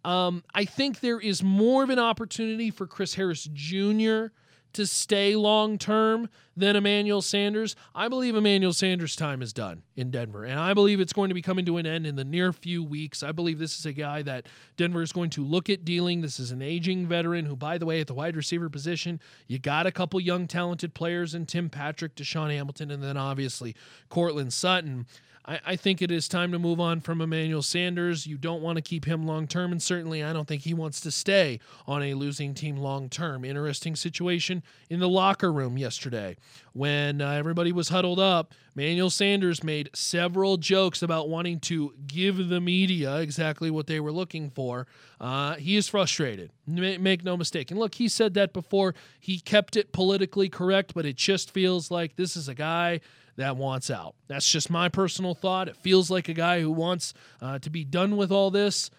Um, 0.06 0.44
I 0.54 0.65
think 0.65 1.00
there 1.00 1.20
is 1.20 1.44
more 1.44 1.84
of 1.84 1.89
an 1.89 2.00
opportunity 2.00 2.70
for 2.70 2.86
Chris 2.86 3.15
Harris 3.15 3.50
Jr 3.52 4.28
to 4.76 4.86
stay 4.86 5.36
long 5.36 5.78
term 5.78 6.30
than 6.56 6.76
Emmanuel 6.76 7.22
Sanders. 7.22 7.76
I 7.94 8.08
believe 8.08 8.36
Emmanuel 8.36 8.74
Sanders' 8.74 9.16
time 9.16 9.42
is 9.42 9.52
done 9.52 9.84
in 9.96 10.12
Denver, 10.12 10.44
and 10.44 10.60
I 10.60 10.74
believe 10.74 11.00
it's 11.00 11.14
going 11.14 11.30
to 11.30 11.34
be 11.34 11.42
coming 11.42 11.66
to 11.66 11.78
an 11.78 11.86
end 11.86 12.06
in 12.06 12.16
the 12.16 12.24
near 12.24 12.54
few 12.54 12.84
weeks. 12.84 13.24
I 13.24 13.32
believe 13.32 13.58
this 13.58 13.80
is 13.80 13.86
a 13.86 13.94
guy 13.94 14.22
that 14.22 14.48
Denver 14.78 15.02
is 15.02 15.12
going 15.12 15.30
to 15.32 15.44
look 15.44 15.70
at 15.70 15.84
dealing. 15.84 16.22
This 16.22 16.40
is 16.40 16.52
an 16.52 16.62
aging 16.62 17.08
veteran 17.08 17.46
who, 17.46 17.56
by 17.56 17.78
the 17.78 17.86
way, 17.86 18.00
at 18.02 18.08
the 18.08 18.14
wide 18.14 18.36
receiver 18.36 18.70
position, 18.70 19.20
you 19.48 19.60
got 19.60 19.88
a 19.88 19.92
couple 19.92 20.20
young, 20.20 20.48
talented 20.48 20.94
players 20.94 21.34
in 21.34 21.46
Tim 21.46 21.70
Patrick, 21.70 22.16
DaeSean 22.16 22.52
Hamilton, 22.52 22.92
and 22.92 23.02
then 23.02 23.18
obviously 23.18 23.76
Courtland 24.10 24.54
Sutton. 24.54 25.08
I, 25.48 25.60
I 25.66 25.76
think 25.76 26.02
it 26.02 26.12
is 26.12 26.28
time 26.28 26.52
to 26.52 26.60
move 26.60 26.80
on 26.80 27.02
from 27.02 27.22
Emmanuel 27.22 27.62
Sanders. 27.62 28.26
You 28.26 28.38
don't 28.38 28.62
want 28.62 28.78
to 28.78 28.82
keep 28.82 29.06
him 29.06 29.26
long 29.26 29.48
term, 29.48 29.72
and 29.72 29.82
certainly 29.82 30.24
I 30.24 30.34
don't 30.34 30.48
think 30.48 30.64
he 30.64 30.74
wants 30.74 31.00
to 31.02 31.12
stay 31.12 31.60
on 31.88 32.04
a 32.04 32.14
losing 32.14 32.54
team 32.54 32.78
long 32.78 33.10
term. 33.10 33.46
Interesting 33.46 33.96
situation 33.96 34.64
in 34.90 35.00
the 35.00 35.10
locker 35.10 35.52
room 35.52 35.78
yesterday 35.78 36.36
when 36.74 37.22
uh, 37.22 37.32
everybody 37.32 37.72
was 37.72 37.90
huddled 37.90 38.20
up. 38.20 38.54
Emmanuel 38.76 39.10
Sanders 39.10 39.64
made 39.64 39.90
several 39.94 40.58
jokes 40.58 41.02
about 41.02 41.30
wanting 41.30 41.60
to 41.62 41.94
give 42.08 42.50
the 42.50 42.60
media 42.60 43.18
exactly 43.18 43.72
what 43.72 43.88
they 43.88 44.02
were 44.02 44.12
looking 44.12 44.50
for. 44.50 44.86
Uh, 45.22 45.56
he 45.56 45.78
is 45.78 45.88
frustrated. 45.88 46.52
Make 46.68 47.24
no 47.24 47.38
mistake. 47.38 47.72
And 47.72 47.80
look, 47.80 47.96
he 47.96 48.10
said 48.10 48.34
that 48.34 48.52
before. 48.52 48.94
He 49.20 49.40
kept 49.40 49.78
it 49.78 49.94
politically 49.94 50.50
correct, 50.50 50.94
but 50.94 51.06
it 51.06 51.16
just 51.16 51.52
feels 51.52 51.90
like 51.90 52.18
this 52.18 52.36
is 52.36 52.50
a 52.50 52.54
guy 52.54 53.00
that 53.38 53.58
wants 53.58 53.89
out. 53.89 54.15
That's 54.28 54.50
just 54.50 54.69
my 54.69 54.89
personal 54.89 55.34
thought. 55.34 55.67
It 55.67 55.76
feels 55.78 56.10
like 56.10 56.30
a 56.30 56.34
guy 56.34 56.62
who 56.62 56.71
wants 56.71 57.13
uh, 57.41 57.60
to 57.60 57.69
be 57.69 57.84
done 57.84 58.17
with 58.17 58.32
all 58.32 58.52
this. 58.52 58.89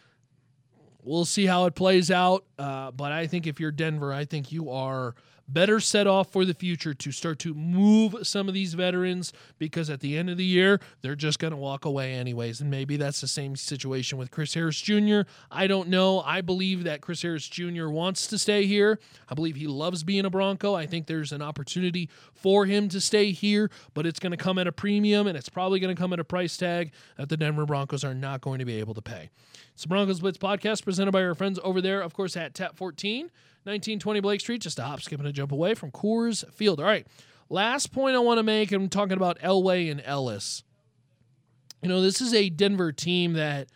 We'll 1.02 1.24
see 1.24 1.46
how 1.46 1.66
it 1.66 1.74
plays 1.74 2.10
out. 2.10 2.44
Uh, 2.58 2.90
but 2.90 3.12
I 3.12 3.26
think 3.26 3.46
if 3.46 3.60
you're 3.60 3.70
Denver, 3.70 4.12
I 4.12 4.24
think 4.24 4.52
you 4.52 4.70
are 4.70 5.14
better 5.48 5.80
set 5.80 6.06
off 6.06 6.32
for 6.32 6.44
the 6.44 6.54
future 6.54 6.94
to 6.94 7.12
start 7.12 7.38
to 7.40 7.54
move 7.54 8.16
some 8.26 8.48
of 8.48 8.54
these 8.54 8.74
veterans 8.74 9.32
because 9.58 9.90
at 9.90 10.00
the 10.00 10.16
end 10.16 10.28
of 10.30 10.36
the 10.36 10.44
year, 10.44 10.80
they're 11.02 11.14
just 11.14 11.38
going 11.38 11.52
to 11.52 11.56
walk 11.56 11.84
away 11.84 12.14
anyways. 12.14 12.60
And 12.60 12.70
maybe 12.70 12.96
that's 12.96 13.20
the 13.20 13.28
same 13.28 13.56
situation 13.56 14.18
with 14.18 14.30
Chris 14.30 14.54
Harris 14.54 14.80
Jr. 14.80 15.20
I 15.50 15.66
don't 15.66 15.88
know. 15.88 16.20
I 16.20 16.40
believe 16.40 16.84
that 16.84 17.00
Chris 17.00 17.22
Harris 17.22 17.48
Jr. 17.48 17.88
wants 17.88 18.26
to 18.28 18.38
stay 18.38 18.66
here. 18.66 18.98
I 19.28 19.34
believe 19.34 19.56
he 19.56 19.66
loves 19.66 20.02
being 20.02 20.24
a 20.24 20.30
Bronco. 20.30 20.74
I 20.74 20.86
think 20.86 21.06
there's 21.06 21.32
an 21.32 21.42
opportunity 21.42 22.08
for 22.34 22.66
him 22.66 22.88
to 22.88 23.00
stay 23.00 23.32
here, 23.32 23.70
but 23.94 24.06
it's 24.06 24.18
going 24.18 24.32
to 24.32 24.36
come 24.36 24.58
at 24.58 24.66
a 24.66 24.72
premium 24.72 25.26
and 25.26 25.36
it's 25.36 25.48
probably 25.48 25.80
going 25.80 25.94
to 25.94 26.00
come 26.00 26.12
at 26.12 26.20
a 26.20 26.24
price 26.24 26.56
tag 26.56 26.92
that 27.16 27.28
the 27.28 27.36
Denver 27.36 27.66
Broncos 27.66 28.04
are 28.04 28.14
not 28.14 28.40
going 28.40 28.58
to 28.58 28.64
be 28.64 28.78
able 28.78 28.94
to 28.94 29.02
pay. 29.02 29.30
It's 29.72 29.82
the 29.82 29.88
Broncos 29.88 30.20
Blitz 30.20 30.38
podcast 30.38 30.84
presented 30.84 31.12
by 31.12 31.22
our 31.22 31.34
friends 31.34 31.60
over 31.62 31.82
there, 31.82 32.00
of 32.00 32.14
course, 32.14 32.36
at 32.36 32.54
Tap 32.54 32.76
14. 32.76 33.30
1920 33.66 34.20
Blake 34.20 34.40
Street, 34.40 34.62
just 34.62 34.78
a 34.78 34.82
hop, 34.82 35.00
skip, 35.02 35.18
and 35.18 35.28
a 35.28 35.32
jump 35.32 35.52
away 35.52 35.74
from 35.74 35.90
Coors 35.90 36.48
Field. 36.52 36.80
All 36.80 36.86
right, 36.86 37.06
last 37.48 37.92
point 37.92 38.16
I 38.16 38.20
want 38.20 38.38
to 38.38 38.42
make, 38.42 38.72
I'm 38.72 38.88
talking 38.88 39.16
about 39.16 39.38
Elway 39.40 39.90
and 39.90 40.00
Ellis. 40.04 40.62
You 41.82 41.88
know, 41.88 42.00
this 42.00 42.20
is 42.20 42.32
a 42.32 42.48
Denver 42.48 42.92
team 42.92 43.34
that 43.34 43.68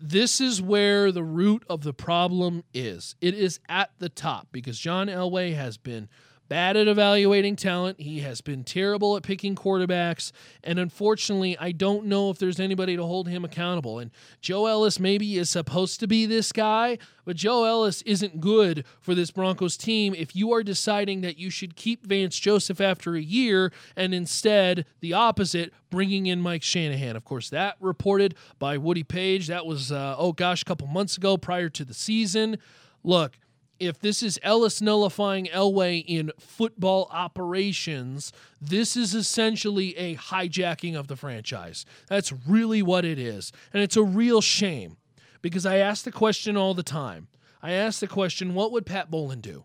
this 0.00 0.40
is 0.40 0.60
where 0.60 1.12
the 1.12 1.22
root 1.22 1.64
of 1.68 1.82
the 1.82 1.92
problem 1.94 2.64
is. 2.74 3.14
It 3.20 3.34
is 3.34 3.60
at 3.68 3.90
the 3.98 4.08
top 4.08 4.48
because 4.50 4.78
John 4.78 5.06
Elway 5.06 5.54
has 5.54 5.76
been– 5.76 6.08
bad 6.52 6.76
at 6.76 6.86
evaluating 6.86 7.56
talent. 7.56 7.98
He 7.98 8.20
has 8.20 8.42
been 8.42 8.62
terrible 8.62 9.16
at 9.16 9.22
picking 9.22 9.54
quarterbacks. 9.56 10.32
And 10.62 10.78
unfortunately, 10.78 11.56
I 11.56 11.72
don't 11.72 12.04
know 12.04 12.28
if 12.28 12.36
there's 12.36 12.60
anybody 12.60 12.94
to 12.94 13.04
hold 13.04 13.26
him 13.26 13.42
accountable. 13.42 13.98
And 13.98 14.10
Joe 14.42 14.66
Ellis 14.66 15.00
maybe 15.00 15.38
is 15.38 15.48
supposed 15.48 15.98
to 16.00 16.06
be 16.06 16.26
this 16.26 16.52
guy, 16.52 16.98
but 17.24 17.36
Joe 17.36 17.64
Ellis 17.64 18.02
isn't 18.02 18.42
good 18.42 18.84
for 19.00 19.14
this 19.14 19.30
Broncos 19.30 19.78
team 19.78 20.14
if 20.14 20.36
you 20.36 20.52
are 20.52 20.62
deciding 20.62 21.22
that 21.22 21.38
you 21.38 21.48
should 21.48 21.74
keep 21.74 22.06
Vance 22.06 22.38
Joseph 22.38 22.82
after 22.82 23.14
a 23.14 23.22
year 23.22 23.72
and 23.96 24.12
instead 24.12 24.84
the 25.00 25.14
opposite, 25.14 25.72
bringing 25.88 26.26
in 26.26 26.42
Mike 26.42 26.62
Shanahan. 26.62 27.16
Of 27.16 27.24
course, 27.24 27.48
that 27.48 27.76
reported 27.80 28.34
by 28.58 28.76
Woody 28.76 29.04
Paige. 29.04 29.46
That 29.46 29.64
was, 29.64 29.90
uh, 29.90 30.16
oh 30.18 30.34
gosh, 30.34 30.60
a 30.60 30.66
couple 30.66 30.86
months 30.86 31.16
ago 31.16 31.38
prior 31.38 31.70
to 31.70 31.82
the 31.86 31.94
season. 31.94 32.58
Look, 33.02 33.38
if 33.82 33.98
this 33.98 34.22
is 34.22 34.38
Ellis 34.44 34.80
nullifying 34.80 35.46
Elway 35.46 36.04
in 36.06 36.30
football 36.38 37.08
operations, 37.10 38.32
this 38.60 38.96
is 38.96 39.12
essentially 39.12 39.96
a 39.96 40.14
hijacking 40.14 40.94
of 40.94 41.08
the 41.08 41.16
franchise. 41.16 41.84
That's 42.06 42.32
really 42.46 42.80
what 42.80 43.04
it 43.04 43.18
is. 43.18 43.52
And 43.72 43.82
it's 43.82 43.96
a 43.96 44.02
real 44.04 44.40
shame 44.40 44.98
because 45.42 45.66
I 45.66 45.78
ask 45.78 46.04
the 46.04 46.12
question 46.12 46.56
all 46.56 46.74
the 46.74 46.84
time. 46.84 47.26
I 47.60 47.72
ask 47.72 47.98
the 47.98 48.06
question 48.06 48.54
what 48.54 48.70
would 48.70 48.86
Pat 48.86 49.10
Bowlen 49.10 49.40
do? 49.40 49.64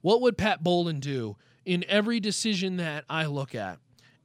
What 0.00 0.20
would 0.20 0.36
Pat 0.36 0.64
Bowlen 0.64 0.98
do 0.98 1.36
in 1.64 1.84
every 1.88 2.18
decision 2.18 2.76
that 2.78 3.04
I 3.08 3.26
look 3.26 3.54
at? 3.54 3.78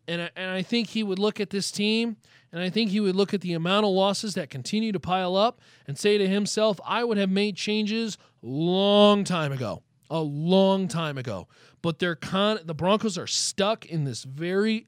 And 0.09 0.23
I, 0.23 0.29
and 0.35 0.49
I 0.49 0.63
think 0.63 0.89
he 0.89 1.03
would 1.03 1.19
look 1.19 1.39
at 1.39 1.51
this 1.51 1.69
team 1.69 2.17
and 2.51 2.63
I 2.63 2.71
think 2.71 2.89
he 2.89 2.99
would 2.99 3.15
look 3.15 3.33
at 3.33 3.41
the 3.41 3.53
amount 3.53 3.85
of 3.85 3.91
losses 3.91 4.33
that 4.33 4.49
continue 4.49 4.91
to 4.91 4.99
pile 4.99 5.35
up 5.35 5.61
and 5.87 5.97
say 5.97 6.17
to 6.17 6.27
himself, 6.27 6.79
I 6.83 7.03
would 7.03 7.17
have 7.17 7.29
made 7.29 7.55
changes 7.55 8.17
long 8.41 9.23
time 9.23 9.51
ago. 9.51 9.83
A 10.09 10.19
long 10.19 10.87
time 10.87 11.19
ago. 11.19 11.47
But 11.83 11.99
they're 11.99 12.15
con 12.15 12.59
the 12.65 12.73
Broncos 12.73 13.19
are 13.19 13.27
stuck 13.27 13.85
in 13.85 14.05
this 14.05 14.23
very 14.23 14.87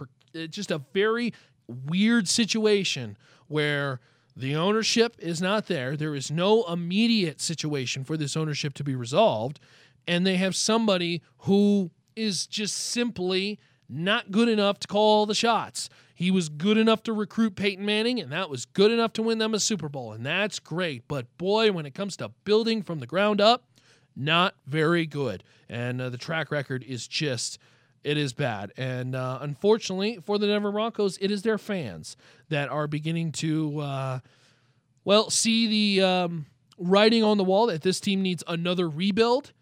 uh, 0.00 0.46
just 0.46 0.70
a 0.70 0.80
very 0.94 1.34
weird 1.68 2.26
situation 2.26 3.18
where 3.48 4.00
the 4.34 4.56
ownership 4.56 5.16
is 5.18 5.42
not 5.42 5.66
there. 5.66 5.96
There 5.96 6.14
is 6.14 6.30
no 6.30 6.64
immediate 6.64 7.42
situation 7.42 8.04
for 8.04 8.16
this 8.16 8.36
ownership 8.36 8.72
to 8.74 8.84
be 8.84 8.94
resolved. 8.94 9.60
And 10.08 10.26
they 10.26 10.36
have 10.36 10.56
somebody 10.56 11.20
who 11.40 11.90
is 12.14 12.46
just 12.46 12.76
simply 12.76 13.58
not 13.88 14.30
good 14.30 14.48
enough 14.48 14.78
to 14.80 14.88
call 14.88 15.26
the 15.26 15.34
shots. 15.34 15.88
He 16.14 16.30
was 16.30 16.48
good 16.48 16.78
enough 16.78 17.02
to 17.04 17.12
recruit 17.12 17.56
Peyton 17.56 17.84
Manning, 17.84 18.20
and 18.20 18.32
that 18.32 18.48
was 18.48 18.64
good 18.64 18.90
enough 18.90 19.12
to 19.14 19.22
win 19.22 19.38
them 19.38 19.54
a 19.54 19.60
Super 19.60 19.88
Bowl, 19.88 20.12
and 20.12 20.24
that's 20.24 20.58
great. 20.58 21.04
But 21.08 21.26
boy, 21.36 21.72
when 21.72 21.84
it 21.86 21.94
comes 21.94 22.16
to 22.18 22.30
building 22.44 22.82
from 22.82 23.00
the 23.00 23.06
ground 23.06 23.40
up, 23.40 23.64
not 24.16 24.54
very 24.66 25.06
good. 25.06 25.44
And 25.68 26.00
uh, 26.00 26.08
the 26.08 26.16
track 26.16 26.50
record 26.50 26.82
is 26.82 27.06
just 27.06 27.58
it 28.06 28.16
is 28.16 28.32
bad. 28.32 28.72
And 28.76 29.16
uh, 29.16 29.38
unfortunately 29.40 30.20
for 30.24 30.38
the 30.38 30.46
Denver 30.46 30.70
Broncos, 30.70 31.18
it 31.20 31.30
is 31.30 31.42
their 31.42 31.58
fans 31.58 32.16
that 32.48 32.68
are 32.68 32.86
beginning 32.86 33.32
to, 33.32 33.80
uh, 33.80 34.18
well, 35.04 35.28
see 35.28 35.96
the 35.96 36.06
um, 36.06 36.46
writing 36.78 37.24
on 37.24 37.36
the 37.36 37.42
wall 37.42 37.66
that 37.66 37.82
this 37.82 37.98
team 37.98 38.22
needs 38.22 38.44
another 38.46 38.88
rebuild. 38.88 39.52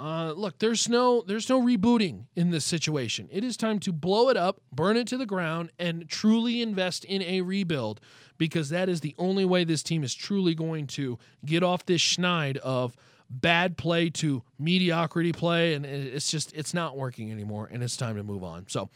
Uh, 0.00 0.32
look, 0.32 0.58
there's 0.60 0.88
no 0.88 1.22
there's 1.26 1.50
no 1.50 1.60
rebooting 1.60 2.24
in 2.34 2.48
this 2.50 2.64
situation. 2.64 3.28
It 3.30 3.44
is 3.44 3.54
time 3.58 3.78
to 3.80 3.92
blow 3.92 4.30
it 4.30 4.36
up, 4.36 4.62
burn 4.72 4.96
it 4.96 5.06
to 5.08 5.18
the 5.18 5.26
ground, 5.26 5.72
and 5.78 6.08
truly 6.08 6.62
invest 6.62 7.04
in 7.04 7.20
a 7.20 7.42
rebuild 7.42 8.00
because 8.38 8.70
that 8.70 8.88
is 8.88 9.02
the 9.02 9.14
only 9.18 9.44
way 9.44 9.62
this 9.62 9.82
team 9.82 10.02
is 10.02 10.14
truly 10.14 10.54
going 10.54 10.86
to 10.86 11.18
get 11.44 11.62
off 11.62 11.84
this 11.84 12.00
schneid 12.00 12.56
of 12.58 12.96
bad 13.28 13.76
play 13.76 14.08
to 14.08 14.42
mediocrity 14.58 15.32
play, 15.32 15.74
and 15.74 15.84
it's 15.84 16.30
just 16.30 16.54
it's 16.54 16.72
not 16.72 16.96
working 16.96 17.30
anymore, 17.30 17.68
and 17.70 17.82
it's 17.82 17.98
time 17.98 18.16
to 18.16 18.22
move 18.22 18.42
on. 18.42 18.64
So, 18.68 18.88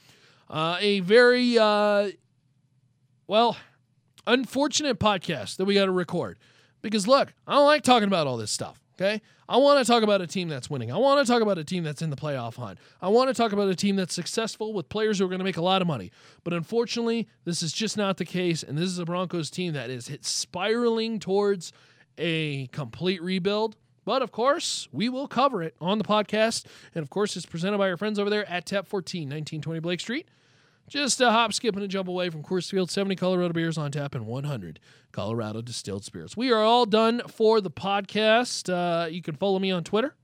uh, 0.49 0.79
a 0.81 1.01
very 1.01 1.59
uh, 1.59 2.13
well 3.27 3.59
unfortunate 4.27 4.99
podcast 4.99 5.57
that 5.57 5.67
we 5.67 5.75
got 5.75 5.85
to 5.85 5.93
record 5.93 6.39
because 6.81 7.07
look, 7.07 7.35
I 7.47 7.53
don't 7.53 7.67
like 7.67 7.83
talking 7.83 8.09
about 8.09 8.27
all 8.27 8.39
this 8.39 8.51
stuff. 8.51 8.81
Okay. 8.97 9.21
I 9.49 9.57
want 9.57 9.85
to 9.85 9.93
talk 9.93 10.05
about 10.05 10.21
a 10.21 10.27
team 10.27 10.49
that's 10.49 10.71
winning. 10.71 10.93
I 10.93 10.97
want 10.97 11.25
to 11.25 11.31
talk 11.31 11.43
about 11.43 11.59
a 11.59 11.65
team 11.65 11.83
that's 11.83 12.01
in 12.01 12.11
the 12.11 12.17
playoff 12.17 12.55
hunt. 12.55 12.79
I 13.03 13.09
want 13.09 13.29
to 13.29 13.35
talk 13.35 13.53
about 13.53 13.69
a 13.69 13.75
team 13.75 13.97
that's 13.97 14.15
successful 14.15 14.73
with 14.73 14.89
players 14.89 15.19
who 15.19 15.25
are 15.25 15.29
going 15.29 15.41
to 15.41 15.45
make 15.45 15.57
a 15.57 15.63
lot 15.63 15.83
of 15.83 15.89
money. 15.89 16.13
But 16.45 16.53
unfortunately, 16.53 17.29
this 17.45 17.63
is 17.63 17.73
just 17.73 17.97
not 17.97 18.19
the 18.19 18.25
case. 18.25 18.63
And 18.63 18.79
this 18.79 18.87
is 18.87 18.99
a 18.99 19.05
Broncos 19.05 19.51
team 19.51 19.73
that 19.73 19.91
is 19.91 20.09
spiraling 20.21 21.19
towards 21.19 21.73
a 22.19 22.69
complete 22.69 23.21
rebuild. 23.21 23.77
But 24.05 24.23
of 24.23 24.31
course, 24.31 24.89
we 24.93 25.09
will 25.09 25.27
cover 25.27 25.63
it 25.63 25.75
on 25.81 25.99
the 25.99 26.05
podcast. 26.05 26.67
And 26.95 27.03
of 27.03 27.11
course, 27.11 27.37
it's 27.37 27.47
presented 27.47 27.79
by 27.79 27.91
our 27.91 27.97
friends 27.97 28.19
over 28.19 28.31
there 28.31 28.49
at 28.49 28.67
Tap 28.67 28.87
14, 28.87 29.23
1920 29.23 29.81
Blake 29.81 30.01
Street. 30.01 30.29
Just 30.89 31.21
a 31.21 31.31
hop, 31.31 31.53
skip, 31.53 31.75
and 31.75 31.85
a 31.85 31.89
jump 31.89 32.09
away 32.09 32.29
from 32.29 32.43
Coors 32.43 32.71
Field, 32.71 32.91
70 32.91 33.17
Colorado 33.17 33.53
beers 33.55 33.79
on 33.79 33.91
tap 33.91 34.15
and 34.15 34.27
100 34.27 34.79
Colorado 35.13 35.63
distilled 35.63 36.05
spirits. 36.05 36.37
We 36.37 36.53
are 36.53 36.63
all 36.63 36.85
done 36.85 37.23
for 37.27 37.61
the 37.61 37.71
podcast. 37.71 38.73
Uh, 38.73 39.07
you 39.09 39.23
can 39.23 39.35
follow 39.35 39.59
me 39.59 39.71
on 39.71 39.83
Twitter 39.83 40.15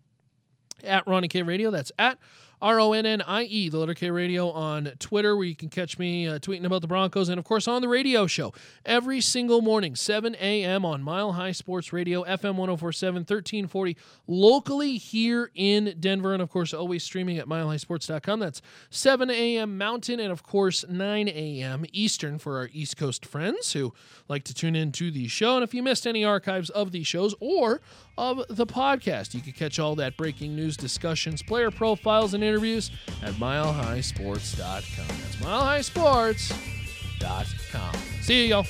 at 0.85 1.07
Ronnie 1.07 1.29
K 1.29 1.43
Radio. 1.43 1.71
That's 1.71 1.93
at 1.99 2.19
R 2.63 2.81
O 2.81 2.93
N 2.93 3.07
N 3.07 3.23
I 3.23 3.45
E, 3.45 3.69
the 3.69 3.79
letter 3.79 3.95
K 3.95 4.11
Radio 4.11 4.51
on 4.51 4.93
Twitter, 4.99 5.37
where 5.37 5.47
you 5.47 5.57
can 5.57 5.69
catch 5.69 5.99
me 5.99 6.29
uh, 6.29 6.39
tweeting 6.39 6.65
about 6.65 6.83
the 6.83 6.87
Broncos 6.87 7.29
and, 7.29 7.39
of 7.39 7.45
course, 7.45 7.67
on 7.67 7.81
the 7.83 7.89
radio 7.89 8.27
show 8.27 8.53
every 8.85 9.21
single 9.21 9.63
morning, 9.63 9.97
7 9.97 10.37
a.m. 10.41 10.85
on 10.85 11.03
Mile 11.03 11.33
High 11.33 11.53
Sports 11.53 11.93
Radio, 11.93 12.23
FM 12.25 12.57
1047, 12.57 13.21
1340, 13.21 13.97
locally 14.27 14.97
here 14.97 15.51
in 15.55 15.97
Denver. 15.99 16.33
And, 16.33 16.43
of 16.43 16.51
course, 16.51 16.75
always 16.75 17.03
streaming 17.03 17.39
at 17.39 17.47
milehighsports.com. 17.47 18.41
That's 18.41 18.61
7 18.91 19.31
a.m. 19.31 19.79
Mountain 19.79 20.21
and, 20.21 20.31
of 20.31 20.43
course, 20.43 20.85
9 20.89 21.29
a.m. 21.29 21.85
Eastern 21.93 22.39
for 22.39 22.59
our 22.59 22.69
East 22.73 22.97
Coast 22.97 23.25
friends 23.25 23.73
who 23.73 23.95
like 24.29 24.45
to 24.45 24.55
tune 24.55 24.77
in 24.77 24.93
to 24.93 25.11
the 25.11 25.29
show. 25.29 25.55
And 25.55 25.65
if 25.65 25.73
you 25.73 25.83
missed 25.83 26.07
any 26.07 26.25
archives 26.25 26.71
of 26.71 26.93
these 26.93 27.07
shows 27.07 27.35
or 27.41 27.81
of 28.21 28.45
the 28.51 28.67
podcast. 28.67 29.33
You 29.33 29.41
can 29.41 29.53
catch 29.53 29.79
all 29.79 29.95
that 29.97 30.19
breaking 30.19 30.55
news, 30.55 30.77
discussions, 30.77 31.43
player 31.43 31.71
profiles, 31.71 32.35
and 32.35 32.45
interviews 32.51 32.91
at 33.23 33.33
milehighsports.com. 33.35 35.07
That's 35.07 35.37
milehighsports.com. 35.37 37.95
See 38.23 38.43
you, 38.43 38.49
y'all. 38.49 38.67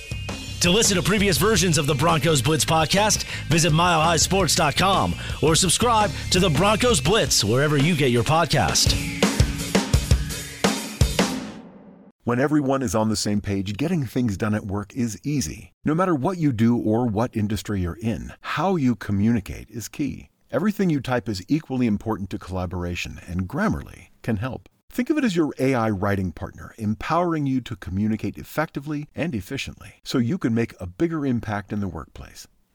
To 0.61 0.70
listen 0.70 0.97
to 0.97 1.03
previous 1.03 1.39
versions 1.39 1.78
of 1.78 1.87
the 1.87 1.95
Broncos 1.95 2.43
Blitz 2.43 2.66
podcast, 2.66 3.24
visit 3.49 3.72
milehighsports.com 3.72 5.14
or 5.43 5.55
subscribe 5.55 6.11
to 6.33 6.39
the 6.39 6.51
Broncos 6.51 7.01
Blitz 7.01 7.43
wherever 7.43 7.78
you 7.78 7.97
get 7.97 8.11
your 8.11 8.24
podcast. 8.24 8.93
When 12.24 12.39
everyone 12.39 12.83
is 12.83 12.95
on 12.95 13.09
the 13.09 13.16
same 13.16 13.41
page, 13.41 13.78
getting 13.78 14.05
things 14.05 14.37
done 14.37 14.55
at 14.55 14.66
work 14.66 14.95
is 14.95 15.18
easy. 15.24 15.72
No 15.85 15.95
matter 15.95 16.14
what 16.14 16.37
you 16.37 16.53
do 16.53 16.76
or 16.76 17.07
what 17.07 17.35
industry 17.35 17.81
you're 17.81 17.97
in, 18.01 18.35
how 18.43 18.76
you 18.76 18.95
communicate 18.95 19.70
is 19.70 19.89
key. 19.89 20.30
Everything 20.53 20.90
you 20.90 21.01
type 21.01 21.28
is 21.28 21.44
equally 21.46 21.86
important 21.86 22.28
to 22.30 22.38
collaboration, 22.38 23.20
and 23.28 23.48
Grammarly 23.48 24.09
can 24.22 24.38
help. 24.38 24.68
Think 24.90 25.09
of 25.09 25.16
it 25.16 25.22
as 25.22 25.36
your 25.36 25.55
AI 25.61 25.90
writing 25.90 26.32
partner, 26.32 26.74
empowering 26.76 27.46
you 27.46 27.61
to 27.61 27.76
communicate 27.76 28.36
effectively 28.36 29.07
and 29.14 29.32
efficiently 29.32 30.01
so 30.03 30.18
you 30.18 30.38
can 30.38 30.53
make 30.53 30.74
a 30.80 30.88
bigger 30.88 31.24
impact 31.24 31.72
in 31.72 31.78
the 31.78 31.86
workplace. 31.86 32.48